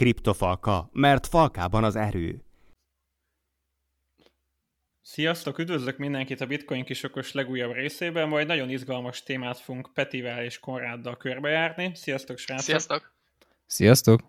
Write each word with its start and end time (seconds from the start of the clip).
Kriptofalka, 0.00 0.88
mert 0.92 1.26
falkában 1.26 1.84
az 1.84 1.96
erő. 1.96 2.44
Sziasztok, 5.02 5.58
üdvözlök 5.58 5.98
mindenkit 5.98 6.40
a 6.40 6.46
Bitcoin 6.46 6.84
kisokos 6.84 7.32
legújabb 7.32 7.72
részében, 7.72 8.28
majd 8.28 8.46
nagyon 8.46 8.70
izgalmas 8.70 9.22
témát 9.22 9.58
fogunk 9.58 9.90
Petivel 9.94 10.44
és 10.44 10.58
Konráddal 10.58 11.16
körbejárni. 11.16 11.90
Sziasztok, 11.94 12.38
srácok! 12.38 12.64
Sziasztok! 12.64 13.12
Sziasztok! 13.66 14.20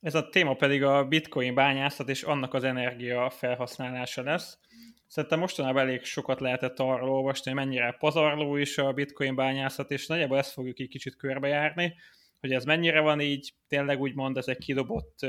Ez 0.00 0.14
a 0.14 0.28
téma 0.28 0.54
pedig 0.54 0.82
a 0.82 1.04
Bitcoin 1.04 1.54
bányászat 1.54 2.08
és 2.08 2.22
annak 2.22 2.54
az 2.54 2.64
energia 2.64 3.30
felhasználása 3.30 4.22
lesz. 4.22 4.58
Szerintem 5.06 5.38
mostanában 5.38 5.82
elég 5.82 6.04
sokat 6.04 6.40
lehetett 6.40 6.78
arról 6.78 7.10
olvasni, 7.10 7.50
hogy 7.50 7.60
mennyire 7.64 7.96
pazarló 7.98 8.56
is 8.56 8.78
a 8.78 8.92
Bitcoin 8.92 9.34
bányászat, 9.34 9.90
és 9.90 10.06
nagyjából 10.06 10.38
ezt 10.38 10.52
fogjuk 10.52 10.78
egy 10.78 10.88
kicsit 10.88 11.16
körbejárni 11.16 11.94
hogy 12.40 12.52
ez 12.52 12.64
mennyire 12.64 13.00
van 13.00 13.20
így, 13.20 13.54
tényleg 13.68 14.00
úgymond 14.00 14.36
ez 14.36 14.48
egy 14.48 14.58
kidobott 14.58 15.26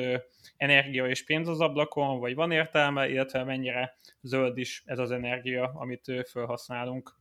energia 0.58 1.08
és 1.08 1.26
pénz 1.26 1.48
az 1.48 1.60
ablakon, 1.60 2.20
vagy 2.20 2.36
van 2.36 2.52
értelme, 2.52 3.10
illetve 3.10 3.44
mennyire 3.44 3.98
zöld 4.22 4.58
is 4.58 4.84
ez 4.86 5.00
az 5.00 5.12
energia, 5.12 5.72
amit 5.76 6.12
felhasználunk. 6.30 7.16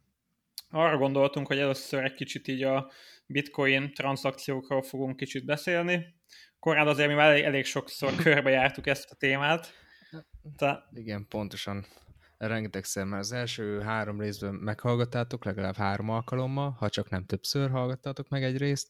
Arra 0.71 0.99
gondoltunk, 0.99 1.47
hogy 1.47 1.59
először 1.59 2.05
egy 2.05 2.15
kicsit 2.15 2.49
így 2.49 2.63
a 2.63 2.91
bitcoin 3.27 3.93
tranzakciókról 3.95 4.83
fogunk 4.83 5.17
kicsit 5.17 5.45
beszélni. 5.45 6.15
Korán 6.59 6.89
azért 6.89 7.09
mi 7.09 7.15
már 7.15 7.31
elég, 7.31 7.45
elég 7.45 7.65
sokszor 7.65 8.15
körbejártuk 8.23 8.87
ezt 8.87 9.11
a 9.11 9.15
témát. 9.15 9.73
Te... 10.57 10.89
Igen, 10.93 11.27
pontosan 11.29 11.87
rengetegszer, 12.39 13.05
mert 13.05 13.23
az 13.23 13.33
első 13.33 13.81
három 13.81 14.21
részben 14.21 14.55
meghallgattátok, 14.55 15.45
legalább 15.45 15.77
három 15.77 16.09
alkalommal, 16.09 16.71
ha 16.71 16.89
csak 16.89 17.11
nem 17.11 17.25
többször 17.25 17.71
hallgattátok 17.71 18.29
meg 18.29 18.45
egy 18.45 18.57
részt, 18.57 18.89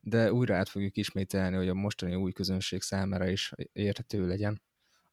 de 0.00 0.32
újra 0.32 0.56
át 0.56 0.68
fogjuk 0.68 0.96
ismételni, 0.96 1.56
hogy 1.56 1.68
a 1.68 1.74
mostani 1.74 2.14
új 2.14 2.32
közönség 2.32 2.82
számára 2.82 3.28
is 3.28 3.52
érthető 3.72 4.26
legyen. 4.26 4.62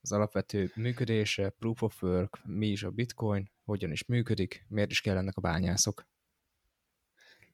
Az 0.01 0.11
alapvető 0.11 0.71
működése, 0.75 1.49
proof 1.49 1.81
of 1.81 2.03
work, 2.03 2.45
mi 2.45 2.67
is 2.67 2.83
a 2.83 2.89
bitcoin, 2.89 3.51
hogyan 3.63 3.91
is 3.91 4.05
működik, 4.05 4.65
miért 4.67 4.91
is 4.91 5.01
kellenek 5.01 5.37
a 5.37 5.41
bányászok. 5.41 6.05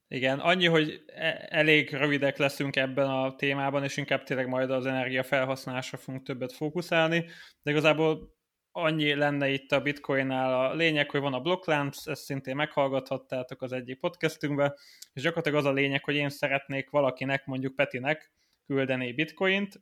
Igen, 0.08 0.40
annyi, 0.40 0.66
hogy 0.66 1.04
e- 1.08 1.48
elég 1.50 1.94
rövidek 1.94 2.38
leszünk 2.38 2.76
ebben 2.76 3.10
a 3.10 3.36
témában, 3.36 3.84
és 3.84 3.98
inkább 3.98 4.24
tényleg 4.24 4.48
majd 4.48 4.72
az 4.72 4.86
energia 4.86 5.24
felhasználásra 5.24 5.98
fogunk 5.98 6.24
többet 6.24 6.54
fókuszálni, 6.54 7.26
de 7.64 7.72
igazából 7.72 8.36
annyi 8.72 9.14
lenne 9.14 9.50
itt 9.50 9.72
a 9.72 9.82
Bitcoinnál. 9.82 10.70
A 10.70 10.74
lényeg, 10.74 11.10
hogy 11.10 11.22
van 11.22 11.34
a 11.34 11.42
blokklánc, 11.42 12.08
ezt 12.08 12.24
szintén 12.24 12.56
meghallgathattátok 12.56 13.62
az 13.62 13.72
egyik 13.72 14.00
podcastünkbe, 14.00 14.76
és 15.14 15.22
gyakorlatilag 15.22 15.60
az 15.60 15.66
a 15.66 15.74
lényeg, 15.74 16.04
hogy 16.04 16.16
én 16.16 16.30
szeretnék 16.30 16.90
valakinek, 16.90 17.46
mondjuk 17.46 17.76
Petinek 17.76 18.32
küldeni 18.66 19.14
bitcoint, 19.14 19.82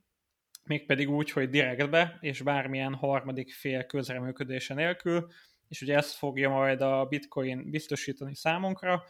mégpedig 0.63 1.09
úgy, 1.09 1.31
hogy 1.31 1.49
direktbe, 1.49 2.17
és 2.21 2.41
bármilyen 2.41 2.93
harmadik 2.93 3.53
fél 3.53 3.83
közreműködése 3.83 4.73
nélkül, 4.73 5.27
és 5.67 5.81
ugye 5.81 5.95
ezt 5.95 6.15
fogja 6.15 6.49
majd 6.49 6.81
a 6.81 7.05
bitcoin 7.05 7.69
biztosítani 7.69 8.35
számunkra, 8.35 9.03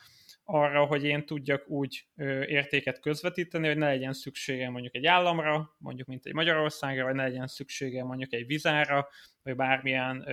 arra, 0.52 0.86
hogy 0.86 1.04
én 1.04 1.26
tudjak 1.26 1.70
úgy 1.70 2.08
értéket 2.46 3.00
közvetíteni, 3.00 3.68
hogy 3.68 3.78
ne 3.78 3.88
legyen 3.88 4.14
szüksége 4.14 4.70
mondjuk 4.70 4.96
egy 4.96 5.06
államra, 5.06 5.76
mondjuk 5.78 6.08
mint 6.08 6.26
egy 6.26 6.34
Magyarországra, 6.34 7.04
vagy 7.04 7.16
ne 7.16 7.24
legyen 7.24 7.48
szüksége 7.48 8.04
mondjuk 8.04 8.34
egy 8.34 8.46
vizára, 8.46 9.08
vagy 9.44 9.56
bármilyen 9.56 10.26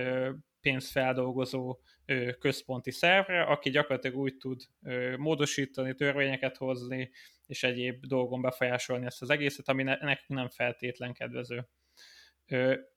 pénzfeldolgozó 0.61 1.79
központi 2.39 2.91
szervre, 2.91 3.41
aki 3.41 3.69
gyakorlatilag 3.69 4.17
úgy 4.17 4.37
tud 4.37 4.61
módosítani, 5.17 5.93
törvényeket 5.93 6.57
hozni, 6.57 7.11
és 7.45 7.63
egyéb 7.63 8.05
dolgon 8.05 8.41
befolyásolni 8.41 9.05
ezt 9.05 9.21
az 9.21 9.29
egészet, 9.29 9.69
ami 9.69 9.83
ne, 9.83 9.95
nekünk 9.95 10.39
nem 10.39 10.49
feltétlen 10.49 11.13
kedvező. 11.13 11.67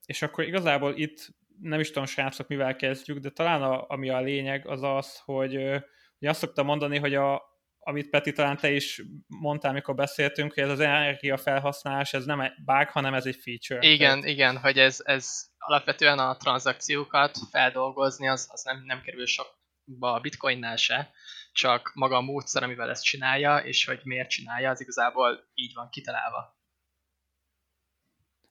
És 0.05 0.21
akkor 0.21 0.43
igazából 0.43 0.93
itt 0.95 1.27
nem 1.61 1.79
is 1.79 1.87
tudom, 1.87 2.05
srácok, 2.05 2.47
mivel 2.47 2.75
kezdjük, 2.75 3.17
de 3.17 3.29
talán 3.29 3.61
a, 3.61 3.85
ami 3.87 4.09
a 4.09 4.21
lényeg 4.21 4.67
az 4.67 4.83
az, 4.83 5.19
hogy 5.19 5.81
Ugye 6.21 6.29
azt 6.29 6.39
szoktam 6.39 6.65
mondani, 6.65 6.97
hogy 6.97 7.15
a, 7.15 7.41
amit 7.79 8.09
Peti 8.09 8.31
talán 8.31 8.57
te 8.57 8.71
is 8.71 9.01
mondtál, 9.27 9.71
amikor 9.71 9.95
beszéltünk, 9.95 10.53
hogy 10.53 10.63
ez 10.63 10.69
az 10.69 10.79
energia 10.79 11.37
felhasználás, 11.37 12.13
ez 12.13 12.25
nem 12.25 12.41
egy 12.41 12.51
bug, 12.65 12.89
hanem 12.89 13.13
ez 13.13 13.25
egy 13.25 13.35
feature. 13.35 13.87
Igen, 13.87 14.19
Tehát... 14.19 14.25
igen, 14.35 14.57
hogy 14.57 14.77
ez, 14.77 14.99
ez 15.03 15.29
alapvetően 15.57 16.19
a 16.19 16.37
tranzakciókat 16.37 17.37
feldolgozni, 17.51 18.27
az, 18.27 18.47
az 18.51 18.63
nem, 18.63 18.83
nem 18.85 19.01
kerül 19.01 19.25
sokba 19.25 20.13
a 20.13 20.19
bitcoinnál 20.19 20.75
se, 20.75 21.11
csak 21.51 21.91
maga 21.93 22.15
a 22.15 22.21
módszer, 22.21 22.63
amivel 22.63 22.89
ezt 22.89 23.03
csinálja, 23.03 23.57
és 23.57 23.85
hogy 23.85 23.99
miért 24.03 24.29
csinálja, 24.29 24.69
az 24.69 24.81
igazából 24.81 25.49
így 25.53 25.73
van 25.73 25.89
kitalálva. 25.89 26.60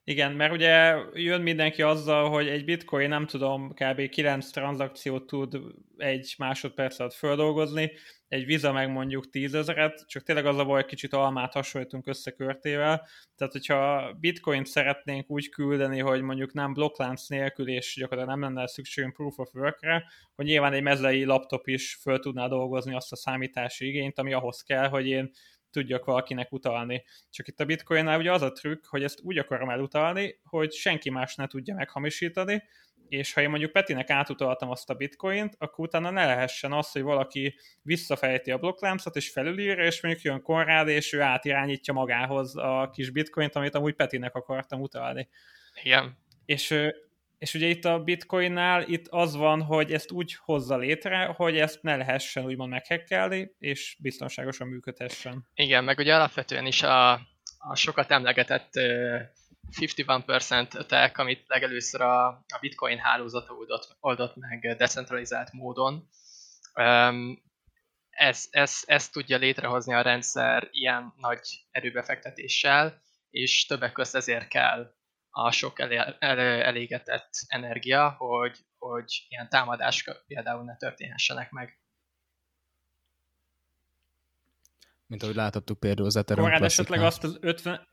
Igen, 0.03 0.31
mert 0.31 0.53
ugye 0.53 0.95
jön 1.13 1.41
mindenki 1.41 1.81
azzal, 1.81 2.29
hogy 2.29 2.47
egy 2.47 2.65
bitcoin, 2.65 3.09
nem 3.09 3.25
tudom, 3.25 3.73
kb. 3.73 4.09
9 4.09 4.51
tranzakciót 4.51 5.25
tud 5.25 5.57
egy 5.97 6.35
másodperc 6.37 6.99
alatt 6.99 7.13
földolgozni, 7.13 7.91
egy 8.27 8.45
Visa 8.45 8.71
meg 8.71 8.91
mondjuk 8.91 9.29
10 9.29 9.53
ezeret, 9.53 10.03
csak 10.07 10.23
tényleg 10.23 10.45
az 10.45 10.57
a 10.57 10.65
baj, 10.65 10.85
kicsit 10.85 11.13
almát 11.13 11.53
hasonlítunk 11.53 12.07
összekörtével. 12.07 13.07
Tehát, 13.35 13.53
hogyha 13.53 14.11
bitcoint 14.19 14.67
szeretnénk 14.67 15.29
úgy 15.29 15.49
küldeni, 15.49 15.99
hogy 15.99 16.21
mondjuk 16.21 16.53
nem 16.53 16.73
blokklánc 16.73 17.27
nélkül, 17.27 17.69
és 17.69 17.95
gyakorlatilag 17.99 18.39
nem 18.39 18.53
lenne 18.53 18.67
szükségünk 18.67 19.13
proof 19.13 19.37
of 19.37 19.53
work-re, 19.53 20.03
hogy 20.35 20.45
nyilván 20.45 20.73
egy 20.73 20.83
mezlei 20.83 21.23
laptop 21.23 21.67
is 21.67 21.97
föl 22.01 22.19
tudná 22.19 22.47
dolgozni 22.47 22.95
azt 22.95 23.11
a 23.11 23.15
számítási 23.15 23.87
igényt, 23.87 24.19
ami 24.19 24.33
ahhoz 24.33 24.61
kell, 24.61 24.87
hogy 24.87 25.07
én 25.07 25.31
tudjak 25.71 26.05
valakinek 26.05 26.51
utalni. 26.51 27.03
Csak 27.29 27.47
itt 27.47 27.59
a 27.59 27.65
bitcoinnál 27.65 28.19
ugye 28.19 28.31
az 28.31 28.41
a 28.41 28.51
trükk, 28.51 28.85
hogy 28.85 29.03
ezt 29.03 29.19
úgy 29.23 29.37
akarom 29.37 29.69
elutalni, 29.69 30.39
hogy 30.43 30.71
senki 30.71 31.09
más 31.09 31.35
ne 31.35 31.47
tudja 31.47 31.75
meghamisítani, 31.75 32.63
és 33.11 33.33
ha 33.33 33.41
én 33.41 33.49
mondjuk 33.49 33.71
Petinek 33.71 34.09
átutaltam 34.09 34.69
azt 34.69 34.89
a 34.89 34.93
bitcoint, 34.93 35.55
akkor 35.59 35.85
utána 35.85 36.09
ne 36.09 36.25
lehessen 36.25 36.71
az, 36.71 36.91
hogy 36.91 37.01
valaki 37.01 37.55
visszafejti 37.81 38.51
a 38.51 38.57
blokkláncot, 38.57 39.15
és 39.15 39.29
felülírja, 39.29 39.85
és 39.85 40.01
mondjuk 40.01 40.23
jön 40.23 40.41
Konrád, 40.41 40.87
és 40.87 41.13
ő 41.13 41.21
átirányítja 41.21 41.93
magához 41.93 42.55
a 42.57 42.89
kis 42.93 43.09
bitcoint, 43.09 43.55
amit 43.55 43.75
amúgy 43.75 43.93
Petinek 43.93 44.35
akartam 44.35 44.81
utalni. 44.81 45.29
Igen. 45.83 46.17
És 46.45 46.75
és 47.41 47.53
ugye 47.53 47.67
itt 47.67 47.85
a 47.85 48.03
bitcoinnál 48.03 48.81
itt 48.81 49.07
az 49.07 49.35
van, 49.35 49.61
hogy 49.61 49.93
ezt 49.93 50.11
úgy 50.11 50.33
hozza 50.33 50.77
létre, 50.77 51.25
hogy 51.25 51.57
ezt 51.57 51.81
ne 51.81 51.95
lehessen 51.95 52.45
úgymond 52.45 52.69
meghekkelni, 52.69 53.55
és 53.57 53.97
biztonságosan 53.99 54.67
működhessen. 54.67 55.47
Igen, 55.53 55.83
meg 55.83 55.97
ugye 55.97 56.15
alapvetően 56.15 56.65
is 56.65 56.83
a, 56.83 57.11
a 57.57 57.75
sokat 57.75 58.11
emlegetett 58.11 58.69
51% 58.73 60.77
attack, 60.77 61.17
amit 61.17 61.43
legelőször 61.47 62.01
a, 62.01 62.27
a 62.27 62.57
bitcoin 62.59 62.97
hálózata 62.97 63.53
oldott, 63.53 63.97
oldott 63.99 64.35
meg 64.35 64.75
decentralizált 64.77 65.51
módon, 65.51 66.07
ez, 68.09 68.47
ez, 68.49 68.81
ez 68.85 69.09
tudja 69.09 69.37
létrehozni 69.37 69.93
a 69.93 70.01
rendszer 70.01 70.67
ilyen 70.71 71.13
nagy 71.17 71.65
erőbefektetéssel, 71.71 73.01
és 73.29 73.65
többek 73.65 73.91
között 73.91 74.15
ezért 74.15 74.47
kell 74.47 74.93
a 75.31 75.51
sok 75.51 75.79
elé, 75.79 75.95
el, 76.19 76.39
elégetett 76.39 77.29
energia, 77.47 78.09
hogy, 78.09 78.57
hogy 78.77 79.25
ilyen 79.29 79.49
támadások 79.49 80.23
például 80.27 80.63
ne 80.63 80.75
történhessenek 80.75 81.51
meg. 81.51 81.79
Mint 85.07 85.23
ahogy 85.23 85.35
láthattuk 85.35 85.79
például 85.79 86.07
az 86.07 86.15
Ethereum 86.15 86.47
Korán 86.47 86.63
esetleg 86.63 87.01
azt 87.01 87.23
az 87.23 87.37
50... 87.41 87.89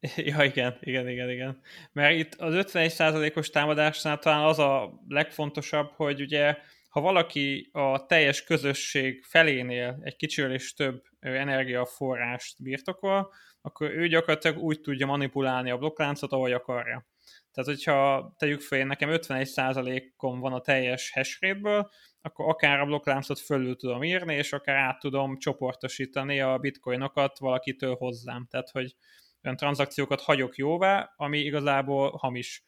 Ja, 0.16 0.44
igen, 0.44 0.76
igen, 0.80 1.08
igen, 1.08 1.30
igen. 1.30 1.60
Mert 1.92 2.14
itt 2.14 2.34
az 2.34 2.54
51%-os 2.72 3.50
támadásnál 3.50 4.18
talán 4.18 4.44
az 4.44 4.58
a 4.58 5.00
legfontosabb, 5.08 5.90
hogy 5.90 6.20
ugye 6.20 6.58
ha 6.96 7.02
valaki 7.02 7.68
a 7.72 8.06
teljes 8.06 8.44
közösség 8.44 9.24
felénél 9.24 9.98
egy 10.02 10.16
kicsivel 10.16 10.52
és 10.52 10.74
több 10.74 11.02
energiaforrást 11.20 12.62
birtokol, 12.62 13.32
akkor 13.60 13.90
ő 13.90 14.08
gyakorlatilag 14.08 14.58
úgy 14.58 14.80
tudja 14.80 15.06
manipulálni 15.06 15.70
a 15.70 15.78
blokkláncot, 15.78 16.32
ahogy 16.32 16.52
akarja. 16.52 17.06
Tehát, 17.52 17.70
hogyha 17.70 18.34
tegyük 18.38 18.60
fel, 18.60 18.84
nekem 18.84 19.08
51%-on 19.12 20.40
van 20.40 20.52
a 20.52 20.60
teljes 20.60 21.12
hash 21.12 21.40
rate-ből, 21.40 21.90
akkor 22.20 22.48
akár 22.48 22.80
a 22.80 22.86
blokkláncot 22.86 23.38
fölül 23.38 23.76
tudom 23.76 24.02
írni, 24.02 24.34
és 24.34 24.52
akár 24.52 24.76
át 24.76 24.98
tudom 24.98 25.38
csoportosítani 25.38 26.40
a 26.40 26.58
bitcoinokat 26.58 27.38
valakitől 27.38 27.94
hozzám. 27.94 28.46
Tehát, 28.50 28.70
hogy 28.70 28.96
olyan 29.44 29.56
tranzakciókat 29.56 30.20
hagyok 30.20 30.56
jóvá, 30.56 31.12
ami 31.16 31.38
igazából 31.38 32.10
hamis. 32.10 32.64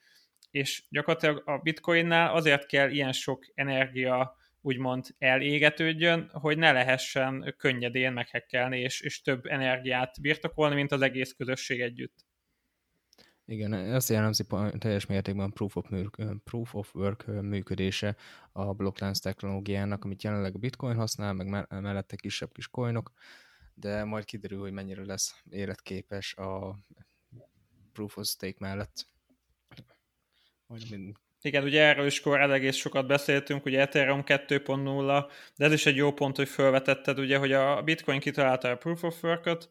És 0.51 0.85
gyakorlatilag 0.91 1.43
a 1.45 1.59
bitcoinnál 1.59 2.35
azért 2.35 2.67
kell 2.67 2.91
ilyen 2.91 3.13
sok 3.13 3.45
energia 3.55 4.37
úgymond 4.61 5.07
elégetődjön, 5.19 6.29
hogy 6.33 6.59
ne 6.59 6.73
lehessen 6.73 7.55
könnyedén 7.59 8.13
meghekkelni, 8.13 8.81
és, 8.81 9.01
és 9.01 9.23
több 9.23 9.47
energiát 9.47 10.21
birtokolni, 10.21 10.75
mint 10.75 10.93
az 10.93 11.01
egész 11.01 11.33
közösség 11.33 11.81
együtt. 11.81 12.27
Igen, 13.45 13.73
azt 13.73 14.09
jellemzi 14.09 14.45
teljes 14.79 15.07
mértékben 15.07 15.53
proof 15.53 15.77
of, 15.77 15.89
proof 16.45 16.75
of 16.75 16.95
work 16.95 17.27
működése 17.27 18.17
a 18.53 18.73
blokklánc 18.73 19.19
technológiának, 19.19 20.05
amit 20.05 20.23
jelenleg 20.23 20.55
a 20.55 20.59
bitcoin 20.59 20.97
használ, 20.97 21.33
meg 21.33 21.67
mellette 21.69 22.17
kisebb 22.17 22.53
kis 22.53 22.69
coinok, 22.69 23.13
de 23.75 24.05
majd 24.05 24.25
kiderül, 24.25 24.61
hogy 24.61 24.73
mennyire 24.73 25.05
lesz 25.05 25.43
életképes 25.51 26.35
a 26.35 26.79
Proof 27.93 28.17
of 28.17 28.27
Stake 28.27 28.57
mellett. 28.59 29.07
Mind... 30.91 31.17
Igen, 31.41 31.63
ugye 31.63 31.83
erről 31.83 32.07
is 32.07 32.21
korábban 32.21 32.55
egész 32.55 32.77
sokat 32.77 33.07
beszéltünk, 33.07 33.65
ugye 33.65 33.81
Ethereum 33.81 34.23
2.0, 34.27 35.31
de 35.57 35.65
ez 35.65 35.73
is 35.73 35.87
egy 35.87 35.97
jó 35.97 36.13
pont, 36.13 36.37
hogy 36.37 36.49
felvetetted, 36.49 37.19
ugye, 37.19 37.39
hogy 37.39 37.53
a 37.53 37.83
Bitcoin 37.83 38.21
kitalálta 38.21 38.71
a 38.71 38.77
Proof 38.77 39.03
of 39.03 39.23
Work-ot, 39.23 39.71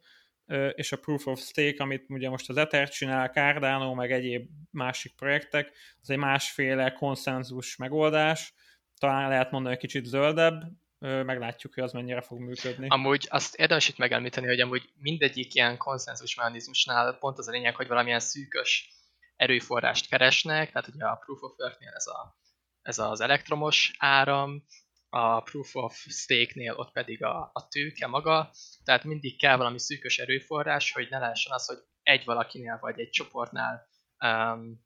és 0.75 0.91
a 0.91 0.97
Proof 0.97 1.27
of 1.27 1.39
Stake, 1.39 1.83
amit 1.83 2.05
ugye 2.09 2.29
most 2.29 2.49
az 2.49 2.57
Ether 2.57 2.89
csinál, 2.89 3.27
Cardano, 3.27 3.93
meg 3.93 4.11
egyéb 4.11 4.49
másik 4.71 5.15
projektek, 5.15 5.71
az 6.01 6.09
egy 6.09 6.17
másféle 6.17 6.91
konszenzus 6.91 7.75
megoldás, 7.75 8.53
talán 8.99 9.29
lehet 9.29 9.51
mondani, 9.51 9.73
hogy 9.75 9.83
kicsit 9.83 10.05
zöldebb, 10.05 10.61
meglátjuk, 10.99 11.73
hogy 11.73 11.83
az 11.83 11.91
mennyire 11.91 12.21
fog 12.21 12.39
működni. 12.39 12.87
Amúgy 12.89 13.27
azt 13.29 13.55
érdemes 13.55 13.89
itt 13.89 13.97
megemlíteni, 13.97 14.47
hogy 14.47 14.59
amúgy 14.59 14.89
mindegyik 14.95 15.55
ilyen 15.55 15.77
konszenzus 15.77 16.35
mechanizmusnál 16.35 17.17
pont 17.17 17.37
az 17.37 17.47
a 17.47 17.51
lényeg, 17.51 17.75
hogy 17.75 17.87
valamilyen 17.87 18.19
szűkös 18.19 18.89
erőforrást 19.37 20.07
keresnek, 20.07 20.71
tehát 20.71 20.87
ugye 20.87 21.05
a 21.05 21.15
Proof 21.15 21.41
of 21.41 21.57
Work-nél 21.57 21.91
ez, 21.95 22.07
a, 22.07 22.37
ez 22.81 22.99
az 22.99 23.19
elektromos 23.19 23.91
áram, 23.97 24.63
a 25.09 25.41
Proof 25.41 25.75
of 25.75 26.05
Stake-nél 26.09 26.73
ott 26.73 26.91
pedig 26.91 27.23
a, 27.23 27.49
a 27.53 27.67
tőke 27.67 28.07
maga, 28.07 28.51
tehát 28.83 29.03
mindig 29.03 29.37
kell 29.37 29.57
valami 29.57 29.79
szűkös 29.79 30.17
erőforrás, 30.19 30.91
hogy 30.91 31.07
ne 31.09 31.19
lehessen 31.19 31.53
az, 31.53 31.65
hogy 31.65 31.77
egy 32.03 32.25
valakinél 32.25 32.77
vagy 32.81 32.99
egy 32.99 33.09
csoportnál 33.09 33.87
um, 34.19 34.85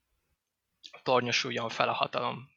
tornyosuljon 1.03 1.69
fel 1.69 1.89
a 1.89 1.93
hatalom. 1.93 2.49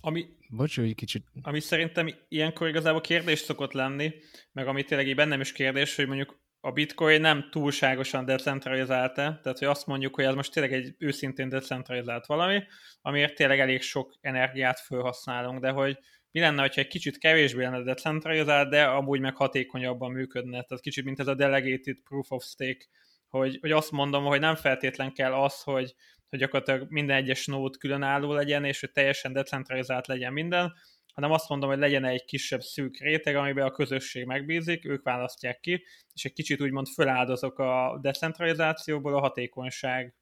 Ami, 0.00 0.26
Bocs, 0.48 0.76
hogy 0.76 0.94
kicsit... 0.94 1.26
Ami 1.42 1.60
szerintem 1.60 2.08
ilyenkor 2.28 2.68
igazából 2.68 3.00
kérdés 3.00 3.38
szokott 3.38 3.72
lenni, 3.72 4.14
meg 4.52 4.66
ami 4.66 4.84
tényleg 4.84 5.08
így 5.08 5.14
bennem 5.14 5.40
is 5.40 5.52
kérdés, 5.52 5.96
hogy 5.96 6.06
mondjuk 6.06 6.41
a 6.64 6.70
bitcoin 6.70 7.20
nem 7.20 7.48
túlságosan 7.50 8.24
decentralizált 8.24 9.14
tehát 9.14 9.58
hogy 9.58 9.68
azt 9.68 9.86
mondjuk, 9.86 10.14
hogy 10.14 10.24
ez 10.24 10.34
most 10.34 10.52
tényleg 10.52 10.72
egy 10.72 10.94
őszintén 10.98 11.48
decentralizált 11.48 12.26
valami, 12.26 12.62
amiért 13.00 13.34
tényleg 13.34 13.60
elég 13.60 13.82
sok 13.82 14.14
energiát 14.20 14.80
felhasználunk, 14.80 15.60
de 15.60 15.70
hogy 15.70 15.98
mi 16.30 16.40
lenne, 16.40 16.60
hogyha 16.60 16.80
egy 16.80 16.88
kicsit 16.88 17.18
kevésbé 17.18 17.62
lenne 17.62 17.82
decentralizált, 17.82 18.70
de 18.70 18.84
amúgy 18.84 19.20
meg 19.20 19.36
hatékonyabban 19.36 20.10
működne. 20.10 20.62
Tehát 20.62 20.82
kicsit, 20.82 21.04
mint 21.04 21.20
ez 21.20 21.26
a 21.26 21.34
delegated 21.34 21.96
proof 22.04 22.30
of 22.30 22.44
stake, 22.44 22.84
hogy, 23.28 23.58
hogy 23.60 23.70
azt 23.70 23.90
mondom, 23.90 24.24
hogy 24.24 24.40
nem 24.40 24.54
feltétlen 24.54 25.12
kell 25.12 25.32
az, 25.32 25.62
hogy, 25.62 25.94
hogy 26.28 26.38
gyakorlatilag 26.38 26.86
minden 26.90 27.16
egyes 27.16 27.46
nód 27.46 27.76
különálló 27.76 28.32
legyen, 28.32 28.64
és 28.64 28.80
hogy 28.80 28.92
teljesen 28.92 29.32
decentralizált 29.32 30.06
legyen 30.06 30.32
minden, 30.32 30.72
hanem 31.12 31.30
azt 31.30 31.48
mondom, 31.48 31.68
hogy 31.68 31.78
legyen 31.78 32.04
egy 32.04 32.24
kisebb 32.24 32.60
szűk 32.60 32.98
réteg, 32.98 33.36
amiben 33.36 33.66
a 33.66 33.70
közösség 33.70 34.26
megbízik, 34.26 34.84
ők 34.84 35.02
választják 35.02 35.60
ki, 35.60 35.84
és 36.14 36.24
egy 36.24 36.32
kicsit 36.32 36.60
úgymond 36.60 36.86
föláldozok 36.86 37.58
a 37.58 37.98
decentralizációból 38.02 39.14
a 39.14 39.20
hatékonyság 39.20 40.14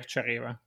cserébe. 0.00 0.64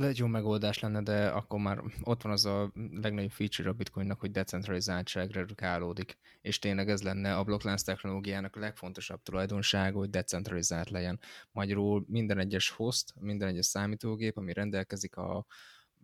Egy 0.00 0.18
jó 0.18 0.26
megoldás 0.26 0.78
lenne, 0.78 1.02
de 1.02 1.26
akkor 1.26 1.60
már 1.60 1.82
ott 2.02 2.22
van 2.22 2.32
az 2.32 2.44
a 2.44 2.72
legnagyobb 2.74 3.30
feature 3.30 3.68
a 3.68 3.72
Bitcoinnak, 3.72 4.20
hogy 4.20 4.30
decentralizáltság 4.30 5.30
redukálódik, 5.30 6.18
és 6.40 6.58
tényleg 6.58 6.88
ez 6.88 7.02
lenne 7.02 7.36
a 7.36 7.44
blokklánc 7.44 7.82
technológiának 7.82 8.56
a 8.56 8.60
legfontosabb 8.60 9.22
tulajdonsága, 9.22 9.98
hogy 9.98 10.10
decentralizált 10.10 10.90
legyen. 10.90 11.20
Magyarul 11.50 12.04
minden 12.08 12.38
egyes 12.38 12.70
host, 12.70 13.12
minden 13.20 13.48
egyes 13.48 13.66
számítógép, 13.66 14.36
ami 14.36 14.52
rendelkezik 14.52 15.16
a 15.16 15.46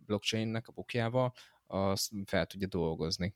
blockchainnek 0.09 0.67
a 0.67 0.71
bukjával, 0.71 1.33
azt 1.67 2.11
fel 2.25 2.45
tudja 2.45 2.67
dolgozni. 2.67 3.35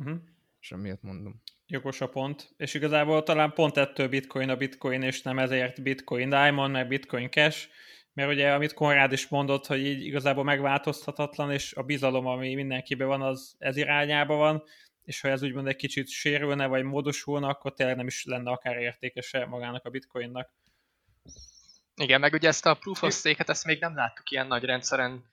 Uh-huh. 0.00 0.18
És 0.60 0.72
amiatt 0.72 1.02
mondom. 1.02 1.42
Jogos 1.66 2.00
a 2.00 2.08
pont. 2.08 2.54
És 2.56 2.74
igazából 2.74 3.22
talán 3.22 3.52
pont 3.52 3.76
ettől 3.76 4.08
bitcoin 4.08 4.48
a 4.48 4.56
bitcoin, 4.56 5.02
és 5.02 5.22
nem 5.22 5.38
ezért 5.38 5.82
bitcoin 5.82 6.28
diamond, 6.28 6.72
meg 6.72 6.88
bitcoin 6.88 7.30
cash, 7.30 7.68
mert 8.12 8.30
ugye 8.30 8.52
amit 8.52 8.72
Konrád 8.72 9.12
is 9.12 9.28
mondott, 9.28 9.66
hogy 9.66 9.80
így 9.80 10.04
igazából 10.04 10.44
megváltoztathatlan, 10.44 11.52
és 11.52 11.72
a 11.72 11.82
bizalom, 11.82 12.26
ami 12.26 12.54
mindenkiben 12.54 13.06
van, 13.06 13.22
az 13.22 13.56
ez 13.58 13.76
irányába 13.76 14.34
van, 14.34 14.62
és 15.02 15.20
ha 15.20 15.28
ez 15.28 15.42
úgymond 15.42 15.66
egy 15.66 15.76
kicsit 15.76 16.08
sérülne, 16.08 16.66
vagy 16.66 16.82
módosulna, 16.82 17.48
akkor 17.48 17.72
tényleg 17.72 17.96
nem 17.96 18.06
is 18.06 18.24
lenne 18.24 18.50
akár 18.50 18.76
értékese 18.76 19.46
magának 19.46 19.84
a 19.84 19.90
bitcoinnak. 19.90 20.52
Igen, 22.00 22.20
meg 22.20 22.32
ugye 22.32 22.48
ezt 22.48 22.66
a 22.66 22.74
proof 22.74 23.02
of 23.02 23.14
stake-et, 23.14 23.48
ezt 23.48 23.64
még 23.64 23.80
nem 23.80 23.94
láttuk 23.94 24.30
ilyen 24.30 24.46
nagy 24.46 24.64
rendszeren 24.64 25.24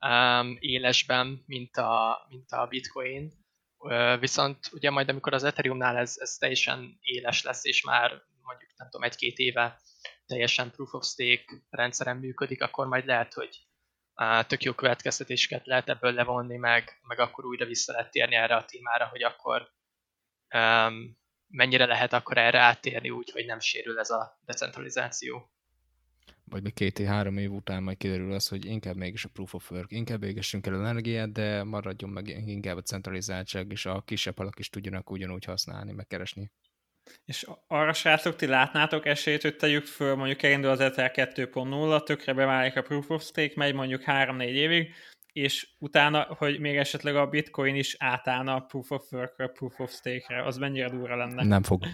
um, 0.00 0.56
élesben, 0.60 1.42
mint 1.46 1.76
a, 1.76 2.26
mint 2.28 2.50
a 2.50 2.66
bitcoin, 2.66 3.32
uh, 3.78 4.18
viszont 4.18 4.58
ugye 4.72 4.90
majd 4.90 5.08
amikor 5.08 5.34
az 5.34 5.44
Ethereumnál 5.44 5.96
ez, 5.96 6.14
ez 6.18 6.36
teljesen 6.36 6.98
éles 7.00 7.42
lesz, 7.42 7.64
és 7.64 7.82
már 7.82 8.10
mondjuk 8.42 8.70
nem 8.76 8.88
tudom, 8.90 9.06
egy-két 9.06 9.38
éve 9.38 9.80
teljesen 10.26 10.70
proof 10.70 10.92
of 10.92 11.06
stake 11.06 11.44
rendszeren 11.70 12.16
működik, 12.16 12.62
akkor 12.62 12.86
majd 12.86 13.06
lehet, 13.06 13.32
hogy 13.32 13.66
uh, 14.14 14.46
tök 14.46 14.62
jó 14.62 14.72
következtetéseket 14.72 15.66
lehet 15.66 15.88
ebből 15.88 16.12
levonni, 16.12 16.56
meg, 16.56 16.98
meg 17.02 17.18
akkor 17.18 17.44
újra 17.44 17.66
vissza 17.66 17.92
lehet 17.92 18.10
térni 18.10 18.34
erre 18.34 18.56
a 18.56 18.64
témára, 18.64 19.06
hogy 19.06 19.22
akkor 19.22 19.70
um, 20.54 21.18
mennyire 21.46 21.86
lehet 21.86 22.12
akkor 22.12 22.38
erre 22.38 22.58
áttérni 22.58 23.10
úgy, 23.10 23.30
hogy 23.30 23.46
nem 23.46 23.60
sérül 23.60 23.98
ez 23.98 24.10
a 24.10 24.38
decentralizáció 24.44 25.53
vagy 26.50 26.62
még 26.62 26.74
két-három 26.74 27.36
év 27.36 27.52
után 27.52 27.82
majd 27.82 27.96
kiderül 27.96 28.32
az, 28.32 28.48
hogy 28.48 28.64
inkább 28.64 28.96
mégis 28.96 29.24
a 29.24 29.28
proof 29.28 29.54
of 29.54 29.70
work, 29.70 29.92
inkább 29.92 30.22
égessünk 30.22 30.66
el 30.66 30.74
energiát, 30.74 31.32
de 31.32 31.62
maradjon 31.62 32.10
meg 32.10 32.28
inkább 32.46 32.76
a 32.76 32.82
centralizáltság, 32.82 33.70
és 33.70 33.86
a 33.86 34.02
kisebb 34.06 34.38
alak 34.38 34.58
is 34.58 34.68
tudjanak 34.68 35.10
ugyanúgy 35.10 35.44
használni, 35.44 35.92
megkeresni. 35.92 36.50
És 37.24 37.46
arra 37.66 37.92
srácok, 37.92 38.36
ti 38.36 38.46
látnátok 38.46 39.06
esélyt, 39.06 39.42
hogy 39.42 39.56
tegyük 39.56 39.84
föl, 39.84 40.14
mondjuk 40.14 40.42
elindul 40.42 40.70
az 40.70 40.80
Ether 40.80 41.12
2.0, 41.14 42.02
tökre 42.02 42.32
beválik 42.32 42.76
a 42.76 42.82
Proof 42.82 43.10
of 43.10 43.24
Stake, 43.24 43.52
megy 43.56 43.74
mondjuk 43.74 44.02
3-4 44.06 44.42
évig, 44.42 44.94
és 45.32 45.68
utána, 45.78 46.22
hogy 46.22 46.60
még 46.60 46.76
esetleg 46.76 47.16
a 47.16 47.26
Bitcoin 47.26 47.74
is 47.74 47.96
átállna 47.98 48.54
a 48.54 48.60
Proof 48.60 48.90
of 48.90 49.12
Work-re, 49.12 49.46
Proof 49.46 49.80
of 49.80 49.92
Stake-re, 49.92 50.44
az 50.44 50.56
mennyire 50.56 50.88
durva 50.88 51.16
lenne? 51.16 51.44
Nem 51.44 51.62
fog. 51.62 51.84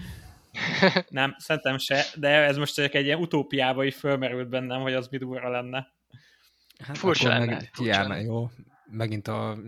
Nem, 1.08 1.34
szerintem 1.38 1.78
se, 1.78 2.04
de 2.14 2.28
ez 2.28 2.56
most 2.56 2.74
csak 2.74 2.94
egy 2.94 3.04
ilyen 3.04 3.20
utópiába 3.20 3.84
is 3.84 3.96
fölmerült 3.96 4.48
bennem, 4.48 4.80
hogy 4.80 4.94
az 4.94 5.08
mi 5.08 5.18
durva 5.18 5.48
lenne. 5.48 5.92
Hát 6.78 6.98
Furcsa 6.98 7.28
lenne. 7.28 7.54
Meg 7.54 7.70
járna, 7.82 8.16
jó. 8.16 8.50
Megint 8.84 9.28
a 9.28 9.58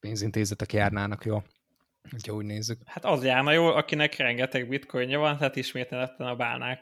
pénzintézetek 0.00 0.72
járnának, 0.72 1.24
jó. 1.24 1.42
Ha 2.26 2.32
úgy 2.32 2.44
nézzük. 2.44 2.80
Hát 2.84 3.04
az 3.04 3.24
járna 3.24 3.52
jó, 3.52 3.66
akinek 3.66 4.16
rengeteg 4.16 4.68
bitcoinja 4.68 5.18
van, 5.18 5.36
tehát 5.36 5.56
ismételetten 5.56 6.26
a 6.26 6.36
bálnák. 6.36 6.80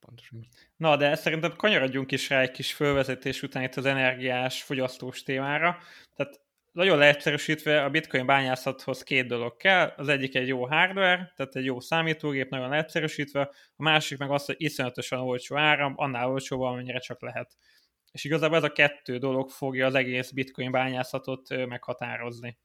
Pontosan. 0.00 0.48
Na, 0.76 0.96
de 0.96 1.14
szerintem 1.14 1.56
kanyarodjunk 1.56 2.12
is 2.12 2.28
rá 2.28 2.40
egy 2.40 2.50
kis 2.50 2.72
fölvezetés 2.72 3.42
után 3.42 3.62
itt 3.62 3.74
az 3.74 3.84
energiás 3.84 4.62
fogyasztós 4.62 5.22
témára. 5.22 5.78
Tehát 6.16 6.40
nagyon 6.72 6.98
leegyszerűsítve 6.98 7.84
a 7.84 7.90
bitcoin 7.90 8.26
bányászathoz 8.26 9.02
két 9.02 9.26
dolog 9.26 9.56
kell, 9.56 9.92
az 9.96 10.08
egyik 10.08 10.34
egy 10.34 10.48
jó 10.48 10.66
hardware, 10.66 11.32
tehát 11.36 11.56
egy 11.56 11.64
jó 11.64 11.80
számítógép, 11.80 12.50
nagyon 12.50 12.68
leegyszerűsítve, 12.68 13.40
a 13.76 13.82
másik 13.82 14.18
meg 14.18 14.30
az, 14.30 14.44
hogy 14.44 14.54
iszonyatosan 14.58 15.20
olcsó 15.20 15.56
áram, 15.56 15.92
annál 15.96 16.28
olcsóbb, 16.28 16.60
amennyire 16.60 16.98
csak 16.98 17.22
lehet. 17.22 17.56
És 18.12 18.24
igazából 18.24 18.56
ez 18.56 18.62
a 18.62 18.72
kettő 18.72 19.18
dolog 19.18 19.50
fogja 19.50 19.86
az 19.86 19.94
egész 19.94 20.30
bitcoin 20.30 20.70
bányászatot 20.70 21.66
meghatározni. 21.66 22.58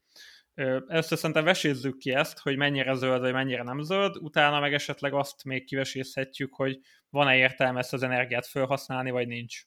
Először 0.87 1.17
szerintem 1.17 1.43
vesézzük 1.43 1.97
ki 1.97 2.13
ezt, 2.13 2.39
hogy 2.39 2.57
mennyire 2.57 2.93
zöld, 2.93 3.21
vagy 3.21 3.33
mennyire 3.33 3.63
nem 3.63 3.81
zöld, 3.81 4.15
utána 4.15 4.59
meg 4.59 4.73
esetleg 4.73 5.13
azt 5.13 5.43
még 5.43 5.65
kivesészhetjük, 5.65 6.53
hogy 6.53 6.79
van-e 7.09 7.37
értelme 7.37 7.79
ezt 7.79 7.93
az 7.93 8.03
energiát 8.03 8.47
felhasználni, 8.47 9.11
vagy 9.11 9.27
nincs 9.27 9.61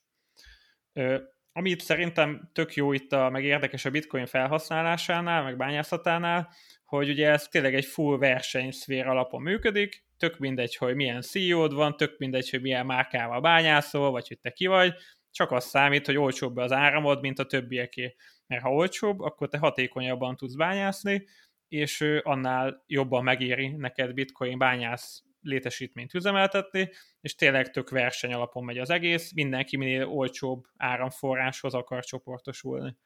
amit 1.52 1.80
szerintem 1.80 2.50
tök 2.52 2.74
jó 2.74 2.92
itt, 2.92 3.12
a, 3.12 3.30
meg 3.30 3.44
érdekes 3.44 3.84
a 3.84 3.90
bitcoin 3.90 4.26
felhasználásánál, 4.26 5.42
meg 5.42 5.56
bányászatánál, 5.56 6.48
hogy 6.84 7.08
ugye 7.08 7.30
ez 7.30 7.48
tényleg 7.48 7.74
egy 7.74 7.84
full 7.84 8.18
versenyszfér 8.18 9.06
alapon 9.06 9.42
működik, 9.42 10.04
tök 10.16 10.38
mindegy, 10.38 10.76
hogy 10.76 10.94
milyen 10.94 11.20
CEO-d 11.20 11.72
van, 11.72 11.96
tök 11.96 12.18
mindegy, 12.18 12.50
hogy 12.50 12.60
milyen 12.60 12.86
márkával 12.86 13.40
bányászol, 13.40 14.10
vagy 14.10 14.28
hogy 14.28 14.38
te 14.40 14.50
ki 14.50 14.66
vagy, 14.66 14.94
csak 15.30 15.50
az 15.50 15.64
számít, 15.64 16.06
hogy 16.06 16.16
olcsóbb 16.16 16.56
az 16.56 16.72
áramod, 16.72 17.20
mint 17.20 17.38
a 17.38 17.46
többieké. 17.46 18.14
Mert 18.46 18.62
ha 18.62 18.72
olcsóbb, 18.72 19.20
akkor 19.20 19.48
te 19.48 19.58
hatékonyabban 19.58 20.36
tudsz 20.36 20.54
bányászni, 20.54 21.26
és 21.68 22.00
annál 22.22 22.84
jobban 22.86 23.24
megéri 23.24 23.68
neked 23.68 24.14
bitcoin 24.14 24.58
bányász 24.58 25.22
létesítményt 25.40 26.14
üzemeltetni, 26.14 26.90
és 27.20 27.34
tényleg 27.34 27.70
tök 27.70 27.90
verseny 27.90 28.32
alapon 28.32 28.64
megy 28.64 28.78
az 28.78 28.90
egész, 28.90 29.32
mindenki 29.32 29.76
minél 29.76 30.06
olcsóbb 30.06 30.64
áramforráshoz 30.76 31.74
akar 31.74 32.04
csoportosulni. 32.04 32.96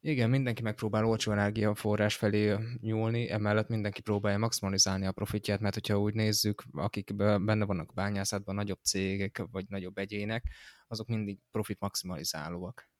Igen, 0.00 0.30
mindenki 0.30 0.62
megpróbál 0.62 1.04
olcsó 1.04 1.32
energiaforrás 1.32 2.16
felé 2.16 2.56
nyúlni, 2.80 3.30
emellett 3.30 3.68
mindenki 3.68 4.00
próbálja 4.00 4.38
maximalizálni 4.38 5.06
a 5.06 5.12
profitját, 5.12 5.60
mert 5.60 5.74
hogyha 5.74 6.00
úgy 6.00 6.14
nézzük, 6.14 6.62
akik 6.72 7.14
benne 7.14 7.64
vannak 7.64 7.94
bányászatban, 7.94 8.54
nagyobb 8.54 8.78
cégek 8.82 9.42
vagy 9.50 9.64
nagyobb 9.68 9.98
egyének, 9.98 10.44
azok 10.86 11.08
mindig 11.08 11.38
profit 11.50 11.80
maximalizálóak, 11.80 12.90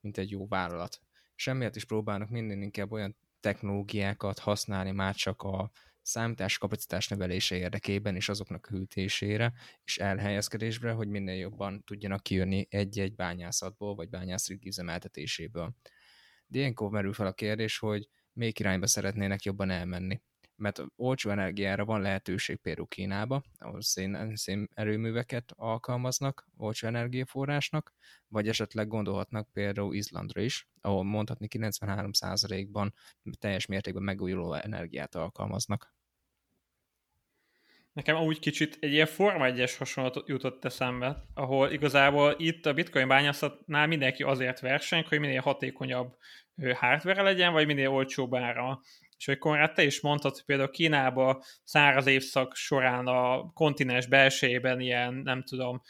mint 0.00 0.18
egy 0.18 0.30
jó 0.30 0.46
vállalat. 0.46 1.00
semmiért 1.34 1.76
is 1.76 1.84
próbálnak 1.84 2.30
minden 2.30 2.62
inkább 2.62 2.92
olyan 2.92 3.16
technológiákat 3.40 4.38
használni 4.38 4.90
már 4.90 5.14
csak 5.14 5.42
a 5.42 5.70
számítás 6.08 6.58
kapacitás 6.58 7.08
növelése 7.08 7.56
érdekében 7.56 8.16
és 8.16 8.28
azoknak 8.28 8.66
hűtésére 8.66 9.52
és 9.84 9.98
elhelyezkedésre, 9.98 10.92
hogy 10.92 11.08
minél 11.08 11.36
jobban 11.36 11.84
tudjanak 11.84 12.22
kijönni 12.22 12.66
egy-egy 12.70 13.14
bányászatból 13.14 13.94
vagy 13.94 14.08
bányászrik 14.08 14.64
üzemeltetéséből. 14.64 15.74
De 16.46 16.58
ilyenkor 16.58 16.90
merül 16.90 17.12
fel 17.12 17.26
a 17.26 17.32
kérdés, 17.32 17.78
hogy 17.78 18.08
melyik 18.32 18.58
irányba 18.58 18.86
szeretnének 18.86 19.42
jobban 19.42 19.70
elmenni 19.70 20.20
mert 20.58 20.82
olcsó 20.96 21.30
energiára 21.30 21.84
van 21.84 22.00
lehetőség 22.00 22.56
például 22.56 22.86
Kínába, 22.86 23.42
ahol 23.58 23.82
szén, 23.82 24.36
szén 24.36 24.68
erőműveket 24.74 25.52
alkalmaznak 25.56 26.48
olcsó 26.56 26.86
energiaforrásnak, 26.86 27.92
vagy 28.28 28.48
esetleg 28.48 28.88
gondolhatnak 28.88 29.52
például 29.52 29.94
Izlandra 29.94 30.40
is, 30.40 30.68
ahol 30.80 31.04
mondhatni 31.04 31.46
93%-ban 31.50 32.94
teljes 33.38 33.66
mértékben 33.66 34.02
megújuló 34.02 34.54
energiát 34.54 35.14
alkalmaznak. 35.14 35.96
Nekem 37.92 38.16
úgy 38.16 38.38
kicsit 38.38 38.76
egy 38.80 38.92
ilyen 38.92 39.06
Forma 39.06 39.46
1-es 39.48 39.74
hasonlat 39.78 40.22
jutott 40.26 40.64
eszembe, 40.64 41.16
ahol 41.34 41.70
igazából 41.70 42.34
itt 42.38 42.66
a 42.66 42.74
bitcoin 42.74 43.08
bányászatnál 43.08 43.86
mindenki 43.86 44.22
azért 44.22 44.60
verseny, 44.60 45.04
hogy 45.08 45.20
minél 45.20 45.40
hatékonyabb 45.40 46.16
hardware 46.74 47.22
legyen, 47.22 47.52
vagy 47.52 47.66
minél 47.66 47.88
olcsóbb 47.88 48.34
ára. 48.34 48.80
És 49.18 49.24
hogy 49.24 49.38
Konrád, 49.38 49.72
te 49.72 49.82
is 49.82 50.00
mondtad, 50.00 50.32
hogy 50.32 50.44
például 50.44 50.70
Kínába 50.70 51.44
száraz 51.64 52.06
évszak 52.06 52.54
során 52.54 53.06
a 53.06 53.52
kontinens 53.52 54.06
belsejében 54.06 54.80
ilyen, 54.80 55.14
nem 55.14 55.42
tudom, 55.42 55.82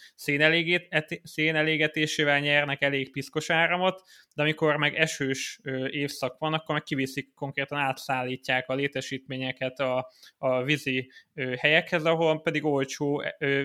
szénelégetésével 1.23 2.41
nyernek 2.41 2.83
elég 2.83 3.13
piszkos 3.13 3.51
áramot, 3.51 4.03
de 4.35 4.43
amikor 4.43 4.77
meg 4.77 4.95
esős 4.95 5.61
évszak 5.91 6.39
van, 6.39 6.53
akkor 6.53 6.75
meg 6.75 6.83
kiviszik, 6.83 7.35
konkrétan 7.35 7.79
átszállítják 7.79 8.69
a 8.69 8.75
létesítményeket 8.75 9.79
a, 9.79 10.11
a 10.39 10.63
vízi 10.63 11.11
helyekhez, 11.59 12.05
ahol 12.05 12.43
pedig 12.43 12.65
olcsó 12.65 13.23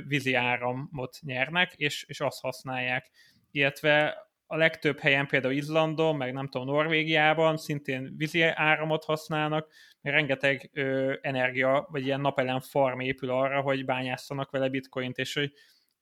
vízi 0.07 0.33
áramot 0.33 1.17
nyernek, 1.21 1.73
és, 1.75 2.05
és 2.07 2.19
azt 2.19 2.41
használják. 2.41 3.11
Illetve 3.51 4.15
a 4.47 4.57
legtöbb 4.57 4.99
helyen, 4.99 5.27
például 5.27 5.53
Izlandon, 5.53 6.15
meg 6.15 6.33
nem 6.33 6.47
tudom, 6.49 6.67
Norvégiában 6.67 7.57
szintén 7.57 8.13
vízi 8.17 8.41
áramot 8.41 9.03
használnak, 9.03 9.67
mert 10.01 10.15
rengeteg 10.15 10.69
ö, 10.73 11.13
energia, 11.21 11.87
vagy 11.91 12.05
ilyen 12.05 12.21
napelem 12.21 12.59
farm 12.59 12.99
épül 12.99 13.29
arra, 13.29 13.61
hogy 13.61 13.85
bányásszanak 13.85 14.51
vele 14.51 14.69
bitcoint, 14.69 15.17
és 15.17 15.33
hogy 15.33 15.53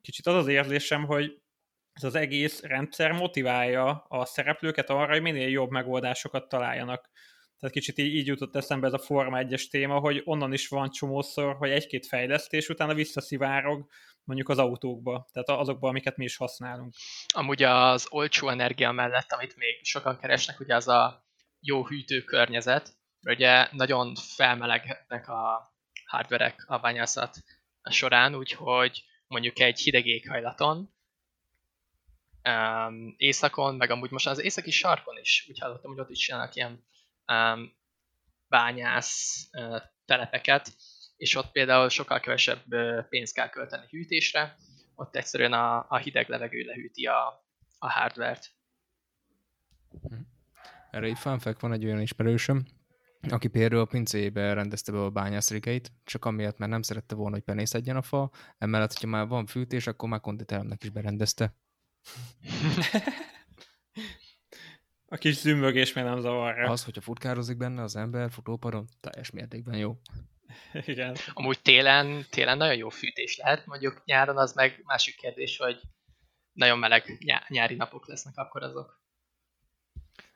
kicsit 0.02 0.28
az 0.28 0.36
az 0.36 0.48
érzésem, 0.48 1.06
hogy 1.06 1.42
ez 1.94 2.04
az 2.04 2.16
egész 2.16 2.62
rendszer 2.62 3.12
motiválja 3.12 4.06
a 4.08 4.26
szereplőket 4.26 4.90
arra, 4.90 5.12
hogy 5.12 5.22
minél 5.22 5.50
jobb 5.50 5.70
megoldásokat 5.70 6.48
találjanak. 6.48 7.10
Tehát 7.60 7.76
kicsit 7.76 7.98
így, 7.98 8.16
így 8.16 8.28
jutott 8.28 8.56
eszembe 8.56 8.88
ez 8.88 8.94
a 8.94 8.98
Forma 8.98 9.40
1-es 9.42 9.70
téma, 9.70 10.00
hogy 10.00 10.22
onnan 10.26 10.54
is 10.54 10.68
van 10.68 10.90
csomószor, 10.90 11.56
hogy 11.56 11.70
egy-két 11.70 12.08
fejlesztés 12.08 12.70
utána 12.70 12.94
visszaszivárog 12.94 13.88
mondjuk 14.24 14.50
az 14.50 14.58
autókba, 14.58 15.30
tehát 15.32 15.62
azokba, 15.62 15.88
amiket 15.88 16.18
mi 16.18 16.24
is 16.24 16.38
használunk. 16.38 16.94
Amúgy 17.28 17.64
az 17.64 18.08
olcsó 18.10 18.50
energia 18.50 18.92
mellett, 18.92 19.32
amit 19.32 19.56
még 19.56 19.86
sokan 19.86 20.18
keresnek, 20.18 20.60
ugye 20.60 20.76
az 20.76 20.88
a 20.88 21.26
jó 21.60 21.88
hűtő 21.88 22.22
környezet, 22.22 22.96
ugye 23.22 23.68
nagyon 23.72 24.16
felmelegnek 24.16 25.28
a 25.28 25.74
hardverek 26.06 26.64
a 26.68 26.78
bányászat 26.78 27.38
során, 27.90 28.36
úgyhogy 28.36 29.04
mondjuk 29.28 29.60
egy 29.60 29.80
hideg 29.80 30.06
éghajlaton, 30.06 30.94
um, 32.50 33.14
északon, 33.18 33.76
meg 33.76 33.90
amúgy 33.90 34.12
most 34.12 34.28
az 34.28 34.40
északi 34.40 34.72
sarkon 34.72 35.18
is, 35.18 35.46
úgy 35.50 35.60
hallottam, 35.60 35.92
hogy 35.92 36.00
ott 36.00 36.10
is 36.10 36.20
csinálnak 36.20 36.56
ilyen 36.56 36.86
um, 37.28 37.74
bányász 38.48 39.48
uh, 39.52 39.82
telepeket, 40.06 40.76
és 41.22 41.36
ott 41.36 41.52
például 41.52 41.90
sokkal 41.90 42.20
kevesebb 42.20 42.64
pénzt 43.10 43.34
kell 43.34 43.50
költeni 43.50 43.86
hűtésre, 43.90 44.56
ott 44.96 45.16
egyszerűen 45.16 45.54
a, 45.54 45.86
a 45.90 45.98
hideg 45.98 46.30
levegő 46.30 46.62
lehűti 46.62 47.06
a, 47.06 47.46
a 47.80 47.92
hardvert. 47.92 48.52
Mhm. 50.02 50.20
Erre 50.92 51.06
egy 51.06 51.18
fact, 51.18 51.60
van 51.60 51.74
egy 51.74 51.86
olyan 51.86 52.02
ismerősöm, 52.02 52.66
aki 53.30 53.48
például 53.48 53.82
a 53.82 53.86
pincébe 53.86 54.54
rendezte 54.54 54.92
be 54.92 55.04
a 55.04 55.10
bányászrigeit, 55.10 55.92
csak 56.04 56.26
amiatt, 56.26 56.58
mert 56.58 56.72
nem 56.72 56.82
szerette 56.82 57.16
volna, 57.16 57.36
hogy 57.36 57.44
penészedjen 57.44 57.96
a 57.96 58.02
fa, 58.02 58.32
emellett, 58.58 58.94
hogyha 58.94 59.08
már 59.08 59.28
van 59.28 59.46
fűtés, 59.46 59.88
akkor 59.88 60.10
már 60.10 60.20
konditeremnek 60.20 60.84
is 60.84 60.90
berendezte. 60.90 61.56
a 65.06 65.18
kis 65.18 65.36
zümmögés 65.36 65.94
még 65.94 66.04
nem 66.04 66.20
zavarja. 66.20 66.70
Az, 66.70 66.84
hogyha 66.84 67.02
futkározik 67.02 67.58
benne 67.58 67.82
az 67.82 67.96
ember 67.96 68.32
futóparon, 68.32 68.88
teljes 69.00 69.30
mértékben 69.30 69.78
jó. 69.78 69.98
Igen. 70.86 71.16
Amúgy 71.34 71.62
télen, 71.62 72.26
télen 72.30 72.58
nagyon 72.58 72.76
jó 72.76 72.90
fűtés 72.90 73.38
lehet, 73.38 73.66
mondjuk 73.66 74.02
nyáron 74.06 74.38
az 74.38 74.54
meg 74.54 74.82
másik 74.84 75.16
kérdés, 75.16 75.58
hogy 75.58 75.80
nagyon 76.54 76.80
meleg 76.80 77.18
nyári 77.48 77.76
napok 77.76 78.08
lesznek 78.08 78.38
akkor 78.38 78.64
azok. 78.64 79.02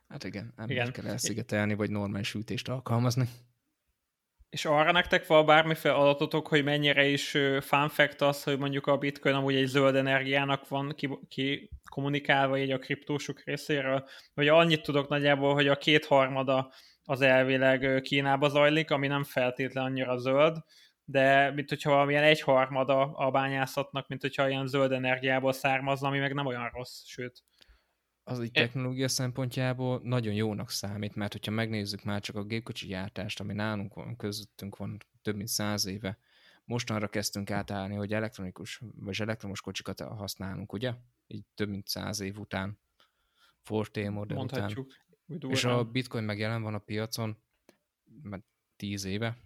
Hát 0.07 0.23
igen, 0.23 0.53
nem 0.55 0.69
igen. 0.69 0.91
kell 0.91 1.07
elszigetelni, 1.07 1.73
vagy 1.73 1.89
normális 1.89 2.29
fűtést 2.29 2.69
alkalmazni. 2.69 3.29
És 4.49 4.65
arra 4.65 4.91
nektek 4.91 5.27
van 5.27 5.45
bármiféle 5.45 5.93
adatotok, 5.93 6.47
hogy 6.47 6.63
mennyire 6.63 7.05
is 7.05 7.29
fun 7.59 7.89
fact 7.89 8.21
az, 8.21 8.43
hogy 8.43 8.57
mondjuk 8.57 8.87
a 8.87 8.97
bitcoin 8.97 9.35
amúgy 9.35 9.55
egy 9.55 9.67
zöld 9.67 9.95
energiának 9.95 10.67
van 10.67 10.93
ki, 10.95 11.09
ki 11.27 11.69
kommunikálva 11.89 12.57
így 12.57 12.71
a 12.71 12.79
kriptósuk 12.79 13.43
részéről? 13.43 14.07
Vagy 14.33 14.47
annyit 14.47 14.81
tudok 14.81 15.07
nagyjából, 15.07 15.53
hogy 15.53 15.67
a 15.67 15.77
kétharmada 15.77 16.73
az 17.05 17.21
elvileg 17.21 18.01
Kínába 18.01 18.49
zajlik, 18.49 18.91
ami 18.91 19.07
nem 19.07 19.23
feltétlen 19.23 19.83
annyira 19.83 20.17
zöld, 20.17 20.57
de 21.05 21.51
mint 21.51 21.69
hogyha 21.69 21.89
valamilyen 21.89 22.23
egyharmada 22.23 23.11
a 23.11 23.31
bányászatnak, 23.31 24.07
mint 24.07 24.21
hogyha 24.21 24.49
ilyen 24.49 24.67
zöld 24.67 24.91
energiából 24.91 25.53
származna, 25.53 26.07
ami 26.07 26.19
meg 26.19 26.33
nem 26.33 26.45
olyan 26.45 26.69
rossz, 26.73 27.03
sőt. 27.05 27.43
Az 28.23 28.39
egy 28.39 28.51
technológia 28.51 29.07
szempontjából 29.07 29.99
nagyon 30.03 30.33
jónak 30.33 30.69
számít, 30.69 31.15
mert 31.15 31.31
hogyha 31.31 31.51
megnézzük 31.51 32.03
már 32.03 32.21
csak 32.21 32.35
a 32.35 32.43
gépkocsi 32.43 32.87
gyártást, 32.87 33.39
ami 33.39 33.53
nálunk 33.53 33.93
van, 33.93 34.15
közöttünk 34.15 34.77
van 34.77 34.97
több 35.21 35.35
mint 35.35 35.47
száz 35.47 35.85
éve, 35.85 36.17
mostanra 36.63 37.07
kezdtünk 37.07 37.51
átállni, 37.51 37.95
hogy 37.95 38.13
elektronikus 38.13 38.81
vagy 38.95 39.21
elektromos 39.21 39.61
kocsikat 39.61 39.99
használunk, 39.99 40.73
ugye? 40.73 40.93
Így 41.27 41.45
több 41.55 41.69
mint 41.69 41.87
száz 41.87 42.19
év 42.19 42.39
után. 42.39 42.79
Modell 43.69 44.37
Mondhatjuk. 44.37 44.87
után. 44.87 45.04
És 45.47 45.63
a 45.63 45.83
bitcoin 45.83 46.23
meg 46.23 46.39
jelen 46.39 46.61
van 46.61 46.73
a 46.73 46.79
piacon, 46.79 47.37
mert 48.21 48.43
10 48.75 49.05
éve, 49.05 49.37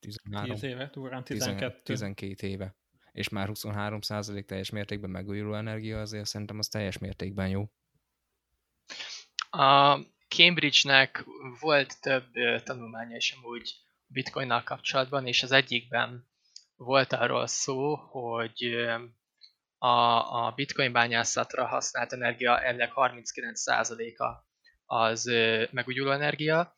13, 0.00 0.54
10 0.54 0.62
éve, 0.62 0.90
durán 0.92 1.24
12. 1.24 1.80
12 1.82 2.46
éve. 2.46 2.74
És 3.12 3.28
már 3.28 3.46
23 3.46 4.00
százalék 4.00 4.44
teljes 4.44 4.70
mértékben 4.70 5.10
megújuló 5.10 5.54
energia, 5.54 6.00
azért 6.00 6.26
szerintem 6.26 6.58
az 6.58 6.68
teljes 6.68 6.98
mértékben 6.98 7.48
jó. 7.48 7.70
A 9.50 9.98
Cambridge-nek 10.28 11.24
volt 11.60 12.00
több 12.00 12.26
tanulmánya 12.64 13.16
is 13.16 13.32
amúgy 13.32 13.74
bitcoinnal 14.06 14.62
kapcsolatban, 14.62 15.26
és 15.26 15.42
az 15.42 15.52
egyikben 15.52 16.28
volt 16.76 17.12
arról 17.12 17.46
szó, 17.46 17.94
hogy 17.96 18.64
a, 19.78 19.88
a 20.46 20.52
bitcoin 20.54 20.92
bányászatra 20.92 21.66
használt 21.66 22.12
energia 22.12 22.60
ennek 22.60 22.92
39%-a 22.94 24.49
az 24.92 25.24
megújuló 25.70 26.10
energia, 26.10 26.74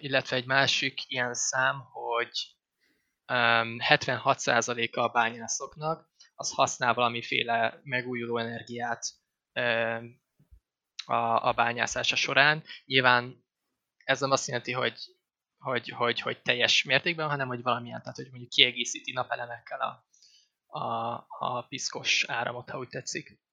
illetve 0.00 0.36
egy 0.36 0.46
másik 0.46 1.00
ilyen 1.06 1.34
szám, 1.34 1.80
hogy 1.80 2.30
76%-a 3.26 5.00
a 5.00 5.08
bányászoknak 5.08 6.08
az 6.34 6.52
használ 6.52 6.94
valamiféle 6.94 7.80
megújuló 7.82 8.38
energiát 8.38 9.04
a, 11.04 11.48
a 11.48 11.52
bányászása 11.52 12.16
során. 12.16 12.64
Nyilván 12.84 13.44
ez 14.04 14.20
nem 14.20 14.30
azt 14.30 14.46
jelenti, 14.46 14.72
hogy, 14.72 14.98
hogy, 15.58 15.88
hogy, 15.88 16.20
hogy 16.20 16.42
teljes 16.42 16.84
mértékben, 16.84 17.28
hanem 17.28 17.48
hogy 17.48 17.62
valamilyen, 17.62 18.00
tehát 18.00 18.16
hogy 18.16 18.28
mondjuk 18.30 18.50
kiegészíti 18.50 19.12
napelemekkel 19.12 19.80
a, 19.80 20.04
a, 20.78 21.26
a 21.38 21.66
piszkos 21.68 22.24
áramot, 22.28 22.70
ha 22.70 22.78
úgy 22.78 22.88
tetszik. 22.88 23.44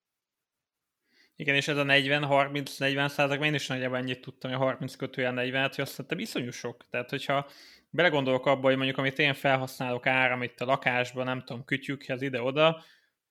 Igen, 1.36 1.54
és 1.54 1.68
ez 1.68 1.76
a 1.76 1.84
40-30-40 1.84 3.08
százalék, 3.08 3.44
én 3.44 3.54
is 3.54 3.66
nagyjából 3.66 3.96
ennyit 3.96 4.20
tudtam, 4.20 4.50
hogy 4.50 4.60
a 4.60 4.64
30 4.64 4.96
kötőjel 4.96 5.32
40, 5.32 5.62
hogy 5.62 5.80
azt 5.80 5.96
hiszem 5.96 6.18
iszonyú 6.18 6.50
sok. 6.50 6.86
Tehát, 6.90 7.10
hogyha 7.10 7.48
belegondolok 7.90 8.46
abba, 8.46 8.66
hogy 8.66 8.76
mondjuk 8.76 8.98
amit 8.98 9.18
én 9.18 9.34
felhasználok 9.34 10.06
áram 10.06 10.42
itt 10.42 10.60
a 10.60 10.64
lakásban, 10.64 11.24
nem 11.24 11.40
tudom, 11.40 11.64
kütyükhez 11.64 12.22
ide-oda, 12.22 12.84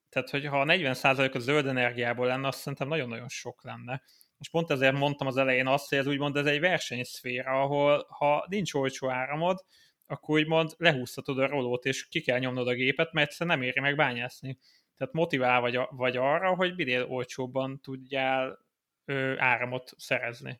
tehát 0.10 0.30
hogyha 0.30 0.60
a 0.60 0.64
40 0.64 0.94
százalék 0.94 1.36
a 1.36 1.40
zöld 1.40 1.68
energiából 1.68 2.28
lenne, 2.28 2.48
azt 2.48 2.60
szerintem 2.60 2.88
nagyon-nagyon 2.88 3.30
sok 3.30 3.64
lenne. 3.64 4.02
És 4.40 4.50
pont 4.50 4.72
ezért 4.72 4.94
mondtam 4.94 5.28
az 5.28 5.38
elején 5.38 5.68
azt, 5.68 5.90
hogy 5.90 5.98
ez 5.98 6.08
úgymond 6.08 6.38
ez 6.38 6.46
egy 6.46 6.60
versenyszféra, 6.60 7.62
ahol 7.62 8.06
ha 8.10 8.46
nincs 8.50 8.74
olcsó 8.74 9.10
áramod, 9.10 9.66
akkor 10.06 10.40
úgymond 10.40 10.72
lehúzhatod 10.78 11.40
a 11.40 11.48
rolót, 11.48 11.86
és 11.86 12.08
ki 12.08 12.22
kell 12.22 12.40
nyomnod 12.40 12.68
a 12.68 12.74
gépet, 12.74 13.12
mert 13.12 13.28
egyszerűen 13.28 13.58
nem 13.58 13.68
éri 13.68 13.80
meg 13.80 13.96
bányászni. 13.96 14.60
Tehát 14.98 15.14
motivál 15.14 15.62
vagy, 15.62 15.80
vagy 15.90 16.18
arra, 16.18 16.56
hogy 16.56 16.76
minél 16.76 17.04
olcsóbban 17.04 17.80
tudjál 17.82 18.60
ö, 19.06 19.34
áramot 19.38 19.94
szerezni. 19.98 20.60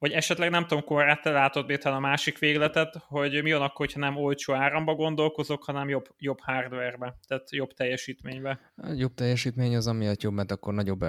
Vagy 0.00 0.12
esetleg 0.12 0.50
nem 0.50 0.66
tudom, 0.66 0.84
korrát 0.84 1.22
te 1.22 1.30
látod 1.30 1.66
Bétán 1.66 1.92
a 1.92 2.00
másik 2.00 2.38
végletet, 2.38 2.96
hogy 2.96 3.42
mi 3.42 3.52
van 3.52 3.62
akkor, 3.62 3.86
hogyha 3.86 4.00
nem 4.00 4.16
olcsó 4.16 4.52
áramba 4.52 4.94
gondolkozok, 4.94 5.64
hanem 5.64 5.88
jobb, 5.88 6.08
jobb 6.18 6.40
hardwarebe, 6.40 7.18
tehát 7.26 7.50
jobb 7.50 7.72
teljesítménybe. 7.72 8.72
A 8.76 8.92
jobb 8.92 9.14
teljesítmény 9.14 9.76
az 9.76 9.86
amiatt 9.86 10.22
jobb, 10.22 10.32
mert 10.32 10.50
akkor 10.50 10.74
nagyobb, 10.74 11.04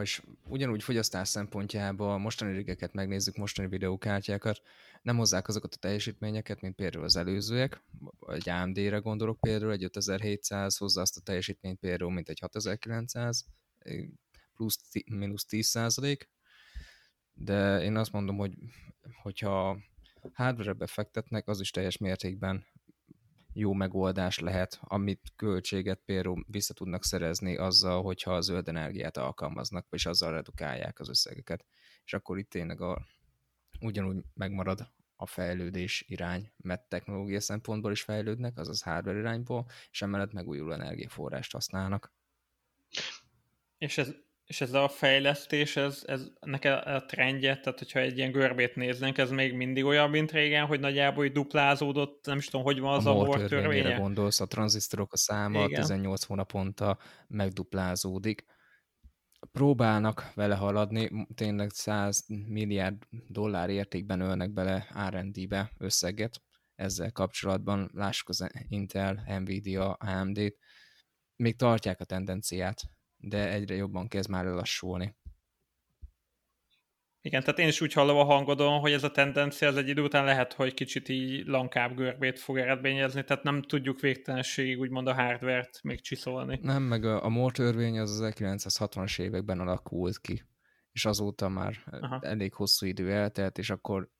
és 0.00 0.22
ugyanúgy 0.44 0.82
fogyasztás 0.82 1.28
szempontjából 1.28 2.18
mostani 2.18 2.52
rigeket 2.52 2.92
megnézzük, 2.92 3.36
mostani 3.36 3.68
videókártyákat, 3.68 4.60
nem 5.02 5.16
hozzák 5.16 5.48
azokat 5.48 5.74
a 5.74 5.78
teljesítményeket, 5.78 6.60
mint 6.60 6.74
például 6.74 7.04
az 7.04 7.16
előzőek, 7.16 7.82
egy 8.26 8.48
AMD-re 8.48 8.98
gondolok 8.98 9.40
például, 9.40 9.72
egy 9.72 9.84
5700 9.84 10.76
hozza 10.76 11.00
azt 11.00 11.16
a 11.16 11.20
teljesítményt 11.20 11.78
például, 11.78 12.12
mint 12.12 12.28
egy 12.28 12.38
6900, 12.40 13.46
plusz 14.56 14.78
mínusz 15.10 15.44
10 15.44 15.66
százalék, 15.66 16.30
de 17.34 17.82
én 17.82 17.96
azt 17.96 18.12
mondom, 18.12 18.36
hogy 18.36 18.54
hogyha 19.22 19.78
hardware-be 20.32 20.78
befektetnek, 20.78 21.48
az 21.48 21.60
is 21.60 21.70
teljes 21.70 21.98
mértékben 21.98 22.66
jó 23.52 23.72
megoldás 23.72 24.38
lehet, 24.38 24.78
amit 24.80 25.32
költséget 25.36 26.00
például 26.04 26.44
vissza 26.46 26.74
tudnak 26.74 27.04
szerezni 27.04 27.56
azzal, 27.56 28.02
hogyha 28.02 28.34
a 28.34 28.40
zöld 28.40 28.68
energiát 28.68 29.16
alkalmaznak, 29.16 29.86
és 29.90 30.06
azzal 30.06 30.32
redukálják 30.32 31.00
az 31.00 31.08
összegeket. 31.08 31.64
És 32.04 32.12
akkor 32.12 32.38
itt 32.38 32.50
tényleg 32.50 32.80
a, 32.80 33.06
ugyanúgy 33.80 34.24
megmarad 34.34 34.90
a 35.16 35.26
fejlődés 35.26 36.04
irány, 36.08 36.52
mert 36.56 36.88
technológia 36.88 37.40
szempontból 37.40 37.92
is 37.92 38.02
fejlődnek, 38.02 38.58
azaz 38.58 38.82
hardware 38.82 39.18
irányból, 39.18 39.66
és 39.90 40.02
emellett 40.02 40.32
megújuló 40.32 40.72
energiaforrást 40.72 41.52
használnak. 41.52 42.12
És 43.78 43.98
ez 43.98 44.14
és 44.46 44.60
ez 44.60 44.72
a 44.72 44.88
fejlesztés, 44.88 45.76
ez, 45.76 46.02
ez 46.06 46.26
neked 46.40 46.72
a 46.72 47.04
trendje, 47.04 47.58
tehát 47.58 47.78
hogyha 47.78 47.98
egy 47.98 48.16
ilyen 48.16 48.32
görbét 48.32 48.74
néznénk, 48.74 49.18
ez 49.18 49.30
még 49.30 49.54
mindig 49.54 49.84
olyan, 49.84 50.10
mint 50.10 50.32
régen, 50.32 50.66
hogy 50.66 50.80
nagyjából 50.80 51.22
hogy 51.22 51.32
duplázódott, 51.32 52.26
nem 52.26 52.38
is 52.38 52.46
tudom, 52.46 52.64
hogy 52.64 52.80
van 52.80 52.94
az 52.94 53.06
a, 53.06 53.20
a 53.20 53.46
törvénye. 53.46 53.96
gondolsz, 53.98 54.40
a 54.40 54.46
tranzisztorok 54.46 55.12
a 55.12 55.16
száma 55.16 55.64
Igen. 55.64 55.80
18 55.80 56.24
hónaponta 56.24 56.98
megduplázódik. 57.28 58.44
Próbálnak 59.52 60.32
vele 60.34 60.54
haladni, 60.54 61.26
tényleg 61.34 61.70
100 61.70 62.24
milliárd 62.46 62.96
dollár 63.28 63.70
értékben 63.70 64.20
ölnek 64.20 64.52
bele 64.52 64.86
R&D-be 65.08 65.72
összeget 65.78 66.42
ezzel 66.74 67.12
kapcsolatban. 67.12 67.90
Lássuk 67.94 68.28
az 68.28 68.50
Intel, 68.68 69.24
Nvidia, 69.38 69.92
AMD-t. 69.92 70.56
Még 71.36 71.56
tartják 71.56 72.00
a 72.00 72.04
tendenciát 72.04 72.80
de 73.22 73.50
egyre 73.50 73.74
jobban 73.74 74.08
kezd 74.08 74.30
már 74.30 74.44
lelassulni. 74.44 75.16
Igen, 77.24 77.40
tehát 77.40 77.58
én 77.58 77.68
is 77.68 77.80
úgy 77.80 77.92
hallom 77.92 78.16
a 78.16 78.24
hangodon, 78.24 78.80
hogy 78.80 78.92
ez 78.92 79.04
a 79.04 79.10
tendencia 79.10 79.68
az 79.68 79.76
egy 79.76 79.88
idő 79.88 80.02
után 80.02 80.24
lehet, 80.24 80.52
hogy 80.52 80.74
kicsit 80.74 81.08
így 81.08 81.46
lankább 81.46 81.96
görbét 81.96 82.38
fog 82.38 82.58
eredményezni, 82.58 83.24
tehát 83.24 83.42
nem 83.42 83.62
tudjuk 83.62 84.00
végtelenségig 84.00 84.78
úgymond 84.78 85.06
a 85.06 85.14
hardvert 85.14 85.82
még 85.82 86.00
csiszolni. 86.00 86.58
Nem, 86.62 86.82
meg 86.82 87.04
a, 87.04 87.24
a 87.24 87.28
Moore 87.28 87.52
törvény 87.52 87.98
az 87.98 88.20
az 88.20 88.32
1960-as 88.34 89.20
években 89.20 89.60
alakult 89.60 90.20
ki, 90.20 90.42
és 90.92 91.04
azóta 91.04 91.48
már 91.48 91.74
Aha. 92.00 92.18
elég 92.20 92.54
hosszú 92.54 92.86
idő 92.86 93.12
eltelt, 93.12 93.58
és 93.58 93.70
akkor 93.70 94.10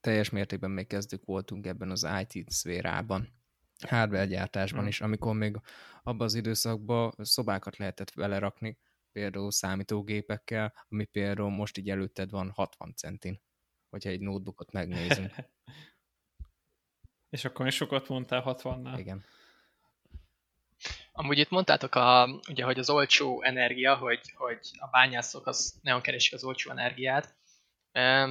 teljes 0.00 0.30
mértékben 0.30 0.70
még 0.70 0.86
kezdők 0.86 1.24
voltunk 1.24 1.66
ebben 1.66 1.90
az 1.90 2.08
IT 2.20 2.50
szférában 2.50 3.28
hardware 3.86 4.26
gyártásban 4.26 4.80
hmm. 4.80 4.88
is, 4.88 5.00
amikor 5.00 5.34
még 5.34 5.56
abban 6.02 6.26
az 6.26 6.34
időszakban 6.34 7.14
szobákat 7.18 7.76
lehetett 7.76 8.10
vele 8.10 8.38
rakni, 8.38 8.78
például 9.12 9.50
számítógépekkel, 9.50 10.72
ami 10.88 11.04
például 11.04 11.50
most 11.50 11.78
így 11.78 11.90
előtted 11.90 12.30
van 12.30 12.50
60 12.50 12.94
centin, 12.96 13.40
hogyha 13.90 14.10
egy 14.10 14.20
notebookot 14.20 14.72
megnézünk. 14.72 15.32
És 17.34 17.44
akkor 17.44 17.66
is 17.66 17.74
sokat 17.74 18.08
mondtál 18.08 18.42
60-nál. 18.46 18.94
Igen. 18.98 19.24
Amúgy 21.12 21.38
itt 21.38 21.50
mondtátok, 21.50 21.94
a, 21.94 22.40
ugye, 22.48 22.64
hogy 22.64 22.78
az 22.78 22.90
olcsó 22.90 23.42
energia, 23.42 23.96
hogy, 23.96 24.32
hogy 24.34 24.70
a 24.78 24.86
bányászok 24.86 25.46
az 25.46 25.78
nagyon 25.82 26.00
keresik 26.00 26.34
az 26.34 26.44
olcsó 26.44 26.70
energiát, 26.70 27.36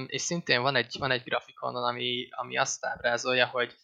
és 0.06 0.22
szintén 0.22 0.62
van 0.62 0.76
egy, 0.76 0.96
van 0.98 1.10
egy 1.10 1.22
grafikonon, 1.22 1.84
ami, 1.84 2.28
ami 2.30 2.56
azt 2.56 2.84
ábrázolja, 2.84 3.46
hogy 3.46 3.76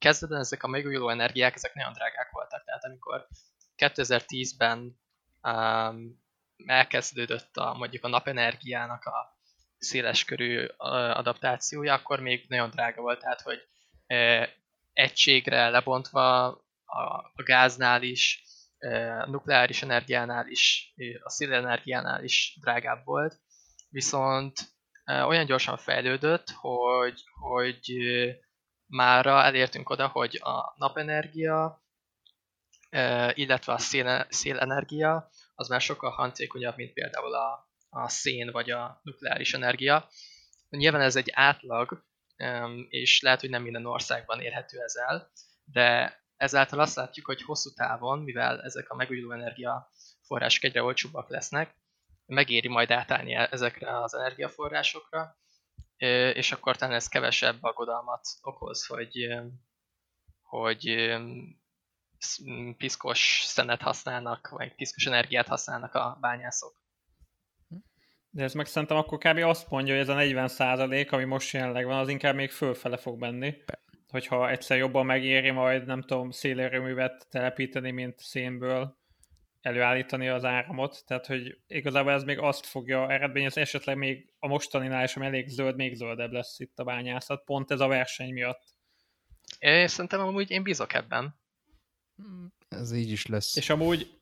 kezdetben 0.00 0.40
ezek 0.40 0.62
a 0.62 0.68
megújuló 0.68 1.08
energiák, 1.08 1.54
ezek 1.54 1.74
nagyon 1.74 1.92
drágák 1.92 2.30
voltak. 2.30 2.64
Tehát 2.64 2.84
amikor 2.84 3.26
2010-ben 3.76 5.00
um, 5.42 6.22
elkezdődött 6.66 7.56
a, 7.56 7.74
mondjuk 7.74 8.04
a 8.04 8.08
napenergiának 8.08 9.04
a 9.04 9.38
széleskörű 9.78 10.66
adaptációja, 10.76 11.94
akkor 11.94 12.20
még 12.20 12.44
nagyon 12.48 12.70
drága 12.70 13.00
volt, 13.00 13.20
tehát 13.20 13.40
hogy 13.40 13.58
e, 14.06 14.48
egységre 14.92 15.68
lebontva 15.68 16.46
a, 16.84 17.32
gáznál 17.44 18.02
is, 18.02 18.42
a 19.20 19.30
nukleáris 19.30 19.82
energiánál 19.82 20.46
is, 20.46 20.94
a 21.22 21.30
szélenergiánál 21.30 22.24
is 22.24 22.58
drágább 22.60 23.04
volt, 23.04 23.40
viszont 23.90 24.58
olyan 25.06 25.46
gyorsan 25.46 25.76
fejlődött, 25.76 26.50
hogy, 26.50 27.22
hogy 27.40 27.90
mára 28.90 29.42
elértünk 29.42 29.90
oda, 29.90 30.06
hogy 30.06 30.38
a 30.42 30.74
napenergia, 30.76 31.82
illetve 33.34 33.72
a 33.72 33.78
szél, 33.78 34.26
szélenergia, 34.28 35.30
az 35.54 35.68
már 35.68 35.80
sokkal 35.80 36.10
hatékonyabb, 36.10 36.76
mint 36.76 36.92
például 36.92 37.34
a, 37.34 37.70
a 37.88 38.08
szén 38.08 38.50
vagy 38.50 38.70
a 38.70 39.00
nukleáris 39.02 39.54
energia. 39.54 40.08
Nyilván 40.68 41.00
ez 41.00 41.16
egy 41.16 41.30
átlag, 41.34 42.04
és 42.88 43.20
lehet, 43.20 43.40
hogy 43.40 43.50
nem 43.50 43.62
minden 43.62 43.86
országban 43.86 44.40
érhető 44.40 44.80
ez 44.80 44.94
el, 44.94 45.30
de 45.64 46.18
ezáltal 46.36 46.80
azt 46.80 46.96
látjuk, 46.96 47.26
hogy 47.26 47.42
hosszú 47.42 47.70
távon, 47.70 48.18
mivel 48.18 48.62
ezek 48.62 48.90
a 48.90 48.94
megújuló 48.94 49.32
energia 49.32 49.90
források 50.22 50.64
egyre 50.64 50.82
olcsóbbak 50.82 51.28
lesznek, 51.28 51.74
megéri 52.26 52.68
majd 52.68 52.90
átállni 52.90 53.34
ezekre 53.34 54.00
az 54.02 54.14
energiaforrásokra, 54.14 55.39
és 56.34 56.52
akkor 56.52 56.76
talán 56.76 56.94
ez 56.94 57.08
kevesebb 57.08 57.62
aggodalmat 57.62 58.20
okoz, 58.42 58.86
hogy, 58.86 59.28
hogy 60.42 61.10
piszkos 62.76 63.42
szenet 63.44 63.82
használnak, 63.82 64.48
vagy 64.48 64.74
piszkos 64.74 65.06
energiát 65.06 65.46
használnak 65.46 65.94
a 65.94 66.18
bányászok. 66.20 66.82
De 68.30 68.42
ez 68.42 68.54
meg 68.54 68.66
szerintem 68.66 68.96
akkor 68.96 69.18
kb. 69.18 69.38
azt 69.38 69.70
mondja, 69.70 69.92
hogy 69.92 70.02
ez 70.02 70.08
a 70.08 70.14
40 70.14 70.48
százalék, 70.48 71.12
ami 71.12 71.24
most 71.24 71.52
jelenleg 71.52 71.86
van, 71.86 71.98
az 71.98 72.08
inkább 72.08 72.34
még 72.34 72.50
fölfele 72.50 72.96
fog 72.96 73.18
menni. 73.18 73.54
Hogyha 74.08 74.50
egyszer 74.50 74.76
jobban 74.76 75.06
megéri 75.06 75.50
majd, 75.50 75.86
nem 75.86 76.02
tudom, 76.02 76.30
szélerőművet 76.30 77.26
telepíteni, 77.30 77.90
mint 77.90 78.18
szénből, 78.18 78.99
előállítani 79.60 80.28
az 80.28 80.44
áramot, 80.44 81.02
tehát 81.06 81.26
hogy 81.26 81.58
igazából 81.66 82.12
ez 82.12 82.24
még 82.24 82.38
azt 82.38 82.66
fogja 82.66 83.10
eredményezni, 83.10 83.60
esetleg 83.60 83.96
még 83.96 84.32
a 84.38 84.46
mostaninál 84.46 85.04
is, 85.04 85.16
ami 85.16 85.26
elég 85.26 85.48
zöld, 85.48 85.76
még 85.76 85.94
zöldebb 85.94 86.32
lesz 86.32 86.60
itt 86.60 86.78
a 86.78 86.84
bányászat, 86.84 87.44
pont 87.44 87.70
ez 87.70 87.80
a 87.80 87.86
verseny 87.86 88.32
miatt. 88.32 88.74
É, 89.58 89.86
szerintem 89.86 90.20
amúgy 90.20 90.50
én 90.50 90.62
bízok 90.62 90.92
ebben. 90.92 91.40
Ez 92.68 92.92
így 92.92 93.10
is 93.10 93.26
lesz. 93.26 93.56
És 93.56 93.70
amúgy 93.70 94.19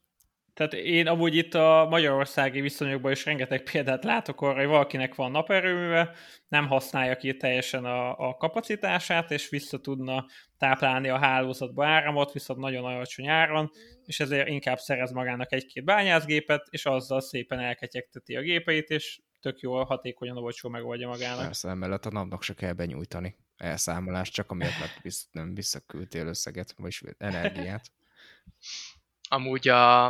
tehát 0.59 0.73
én 0.73 1.07
amúgy 1.07 1.37
itt 1.37 1.55
a 1.55 1.87
magyarországi 1.91 2.61
viszonyokban 2.61 3.13
is 3.13 3.25
rengeteg 3.25 3.63
példát 3.63 4.05
látok 4.05 4.41
arra, 4.41 4.59
hogy 4.59 4.67
valakinek 4.67 5.15
van 5.15 5.31
naperőműve, 5.31 6.15
nem 6.49 6.67
használja 6.67 7.17
ki 7.17 7.37
teljesen 7.37 7.85
a, 7.85 8.29
a 8.29 8.35
kapacitását, 8.35 9.31
és 9.31 9.49
vissza 9.49 9.79
tudna 9.79 10.27
táplálni 10.57 11.09
a 11.09 11.19
hálózatba 11.19 11.87
áramot, 11.87 12.33
viszont 12.33 12.61
nagyon 12.61 12.85
alacsony 12.85 13.29
áron, 13.29 13.71
és 14.05 14.21
ezért 14.21 14.49
inkább 14.49 14.79
szerez 14.79 15.13
magának 15.13 15.53
egy-két 15.53 15.85
bányászgépet, 15.85 16.67
és 16.71 16.87
azzal 16.87 17.21
szépen 17.21 17.59
elketyegteti 17.59 18.37
a 18.37 18.41
gépeit, 18.41 18.89
és 18.89 19.21
tök 19.41 19.61
jól, 19.61 19.85
hatékonyan, 19.85 20.37
olcsó 20.37 20.69
megoldja 20.69 21.09
magának. 21.09 21.45
Persze, 21.45 21.69
emellett 21.69 22.07
a 22.07 22.11
napnak 22.11 22.43
se 22.43 22.55
kell 22.55 22.73
benyújtani 22.73 23.37
elszámolást, 23.57 24.33
csak 24.33 24.51
amiatt, 24.51 24.79
mert 24.79 25.03
visz, 25.03 25.29
nem 25.31 25.55
visszaküldtél 25.55 26.27
összeget, 26.27 26.75
vagy 26.77 26.99
energiát. 27.19 27.91
Amúgy 29.31 29.69
a, 29.69 30.07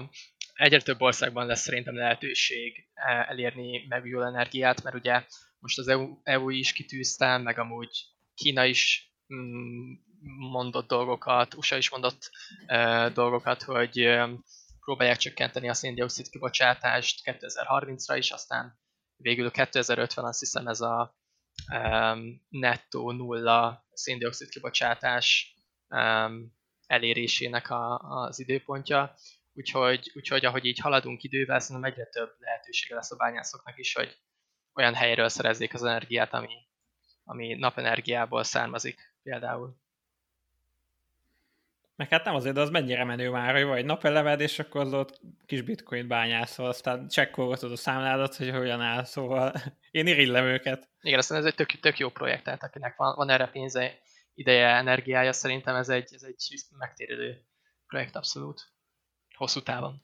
egyre 0.59 0.81
több 0.81 1.01
országban 1.01 1.47
lesz 1.47 1.61
szerintem 1.61 1.97
lehetőség 1.97 2.89
eh, 2.95 3.29
elérni 3.29 3.87
megújuló 3.89 4.27
energiát, 4.27 4.83
mert 4.83 4.97
ugye 4.97 5.25
most 5.59 5.79
az 5.79 5.89
EU, 5.89 6.19
EU 6.23 6.49
is 6.49 6.73
kitűzte, 6.73 7.39
meg 7.39 7.59
amúgy 7.59 7.91
Kína 8.35 8.65
is 8.65 9.13
mm, 9.35 9.93
mondott 10.51 10.89
dolgokat, 10.89 11.55
USA 11.55 11.77
is 11.77 11.91
mondott 11.91 12.31
uh, 12.67 13.13
dolgokat, 13.13 13.63
hogy 13.63 14.07
uh, 14.07 14.31
próbálják 14.81 15.17
csökkenteni 15.17 15.69
a 15.69 15.75
széndiokszid 15.75 16.29
kibocsátást 16.29 17.21
2030-ra 17.25 18.15
is, 18.17 18.31
aztán 18.31 18.79
végül 19.17 19.51
2050 19.51 20.25
azt 20.25 20.39
hiszem 20.39 20.67
ez 20.67 20.81
a 20.81 21.17
um, 21.73 22.47
nettó 22.49 23.11
nulla 23.13 23.87
széndiokszid 23.93 24.49
kibocsátás 24.49 25.55
um, 25.89 26.57
elérésének 26.87 27.71
a, 27.71 27.99
az 27.99 28.39
időpontja. 28.39 29.15
Úgyhogy, 29.59 30.13
úgyhogy 30.15 30.45
ahogy 30.45 30.65
így 30.65 30.79
haladunk 30.79 31.23
idővel, 31.23 31.59
szerintem 31.59 31.91
egyre 31.91 32.05
több 32.05 32.35
lehetősége 32.39 32.95
lesz 32.95 33.11
a 33.11 33.17
bányászoknak 33.17 33.79
is, 33.79 33.95
hogy 33.95 34.19
olyan 34.75 34.95
helyről 34.95 35.29
szerezzék 35.29 35.75
az 35.75 35.83
energiát, 35.83 36.33
ami, 36.35 36.55
ami 37.25 37.55
napenergiából 37.55 38.45
származik 38.45 39.15
például. 39.23 39.77
Meg 41.97 42.09
hát 42.09 42.25
nem 42.25 42.35
azért, 42.35 42.55
de 42.55 42.61
az 42.61 42.71
mennyire 42.71 43.05
menő 43.05 43.31
már, 43.31 43.55
hogy 43.55 43.65
vagy 43.65 43.85
napelemed, 43.85 44.41
és 44.41 44.59
akkor 44.59 44.81
az 44.81 44.93
ott 44.93 45.21
kis 45.47 45.63
bitcoin 45.63 46.09
bányászol, 46.09 46.67
aztán 46.67 47.09
csekkolgatod 47.09 47.73
a 47.73 47.77
számládat, 47.77 48.37
hogy 48.37 48.51
hogyan 48.51 48.81
áll, 48.81 49.05
szóval 49.05 49.53
én 49.91 50.07
irigylem 50.07 50.45
őket. 50.45 50.89
Igen, 51.01 51.19
aztán 51.19 51.39
ez 51.39 51.45
egy 51.45 51.55
tök, 51.55 51.71
tök 51.71 51.99
jó 51.99 52.09
projekt, 52.09 52.45
tehát 52.45 52.63
akinek 52.63 52.97
van, 52.97 53.15
van 53.17 53.31
erre 53.31 53.47
pénze, 53.47 53.99
ideje, 54.35 54.69
energiája, 54.69 55.33
szerintem 55.33 55.75
ez 55.75 55.89
egy, 55.89 56.15
ez 56.15 56.23
egy 56.23 56.65
megtérülő 56.79 57.45
projekt 57.87 58.17
abszolút. 58.17 58.77
Hosszú 59.39 59.61
távon. 59.61 60.03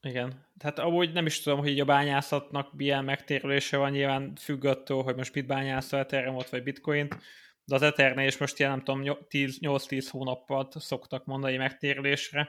Igen. 0.00 0.46
Tehát 0.58 0.78
amúgy 0.78 1.12
nem 1.12 1.26
is 1.26 1.40
tudom, 1.40 1.58
hogy 1.58 1.68
így 1.68 1.80
a 1.80 1.84
bányászatnak 1.84 2.74
milyen 2.74 3.04
megtérülése 3.04 3.76
van, 3.76 3.90
nyilván 3.90 4.34
függ 4.36 4.64
attól, 4.64 5.02
hogy 5.02 5.16
most 5.16 5.34
mit 5.34 5.46
bányászol, 5.46 5.98
Ethereum-ot 5.98 6.50
vagy 6.50 6.62
Bitcoint, 6.62 7.18
de 7.64 7.74
az 7.74 7.82
Ethernél 7.82 8.26
is 8.26 8.36
most 8.36 8.58
ilyen 8.58 8.70
nem 8.70 8.82
tudom, 8.84 9.02
8-10 9.04 10.06
hónapot 10.10 10.80
szoktak 10.80 11.24
mondani 11.24 11.56
megtérülésre. 11.56 12.48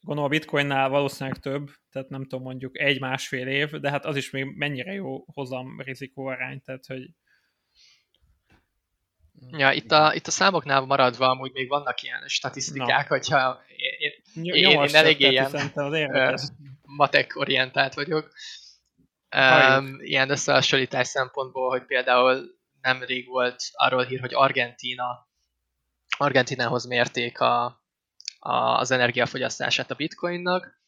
Gondolom 0.00 0.30
a 0.30 0.34
Bitcoinnál 0.34 0.88
valószínűleg 0.88 1.38
több, 1.38 1.70
tehát 1.90 2.08
nem 2.08 2.22
tudom, 2.22 2.42
mondjuk 2.42 2.78
egy-másfél 2.78 3.46
év, 3.46 3.70
de 3.70 3.90
hát 3.90 4.04
az 4.04 4.16
is 4.16 4.30
még 4.30 4.44
mennyire 4.44 4.92
jó 4.92 5.24
hozam 5.32 5.80
rizikó 5.80 6.26
arány, 6.26 6.62
tehát 6.62 6.86
hogy 6.86 7.10
Ja, 9.50 9.72
itt 9.72 9.92
a, 9.92 10.14
itt 10.14 10.26
a 10.26 10.30
számoknál 10.30 10.80
maradva 10.80 11.28
amúgy 11.28 11.52
még 11.52 11.68
vannak 11.68 12.02
ilyen 12.02 12.28
statisztikák, 12.28 13.08
Na. 13.08 13.16
hogyha 13.16 13.62
én, 13.76 13.94
én, 13.98 14.13
én, 14.42 14.54
én 14.54 14.94
eléggé 14.94 15.28
ilyen 15.28 15.50
matek 16.82 17.36
orientált 17.36 17.94
vagyok. 17.94 18.32
Um, 19.36 19.96
ilyen 20.00 20.30
összehasonlítás 20.30 21.06
szempontból, 21.06 21.68
hogy 21.68 21.84
például 21.84 22.58
nemrég 22.80 23.26
volt 23.26 23.56
arról 23.72 24.04
hír, 24.04 24.20
hogy 24.20 24.34
Argentína 24.34 25.28
Argentinához 26.18 26.86
mérték 26.86 27.40
a, 27.40 27.64
a, 28.38 28.54
az 28.54 28.90
energiafogyasztását 28.90 29.90
a 29.90 29.94
bitcoinnak. 29.94 30.82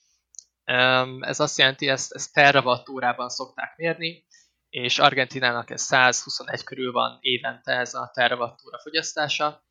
Um, 0.73 1.23
ez 1.23 1.41
azt 1.41 1.59
jelenti, 1.59 1.89
ezt, 1.89 2.13
ezt 2.13 2.33
terawatt 2.33 2.89
órában 2.89 3.29
szokták 3.29 3.77
mérni, 3.77 4.27
és 4.69 4.99
Argentinának 4.99 5.71
ez 5.71 5.83
121 5.83 6.65
körül 6.65 6.93
van 6.93 7.19
évente 7.21 7.73
ez 7.73 7.95
a 7.95 8.11
terawattúra 8.15 8.79
fogyasztása, 8.79 9.66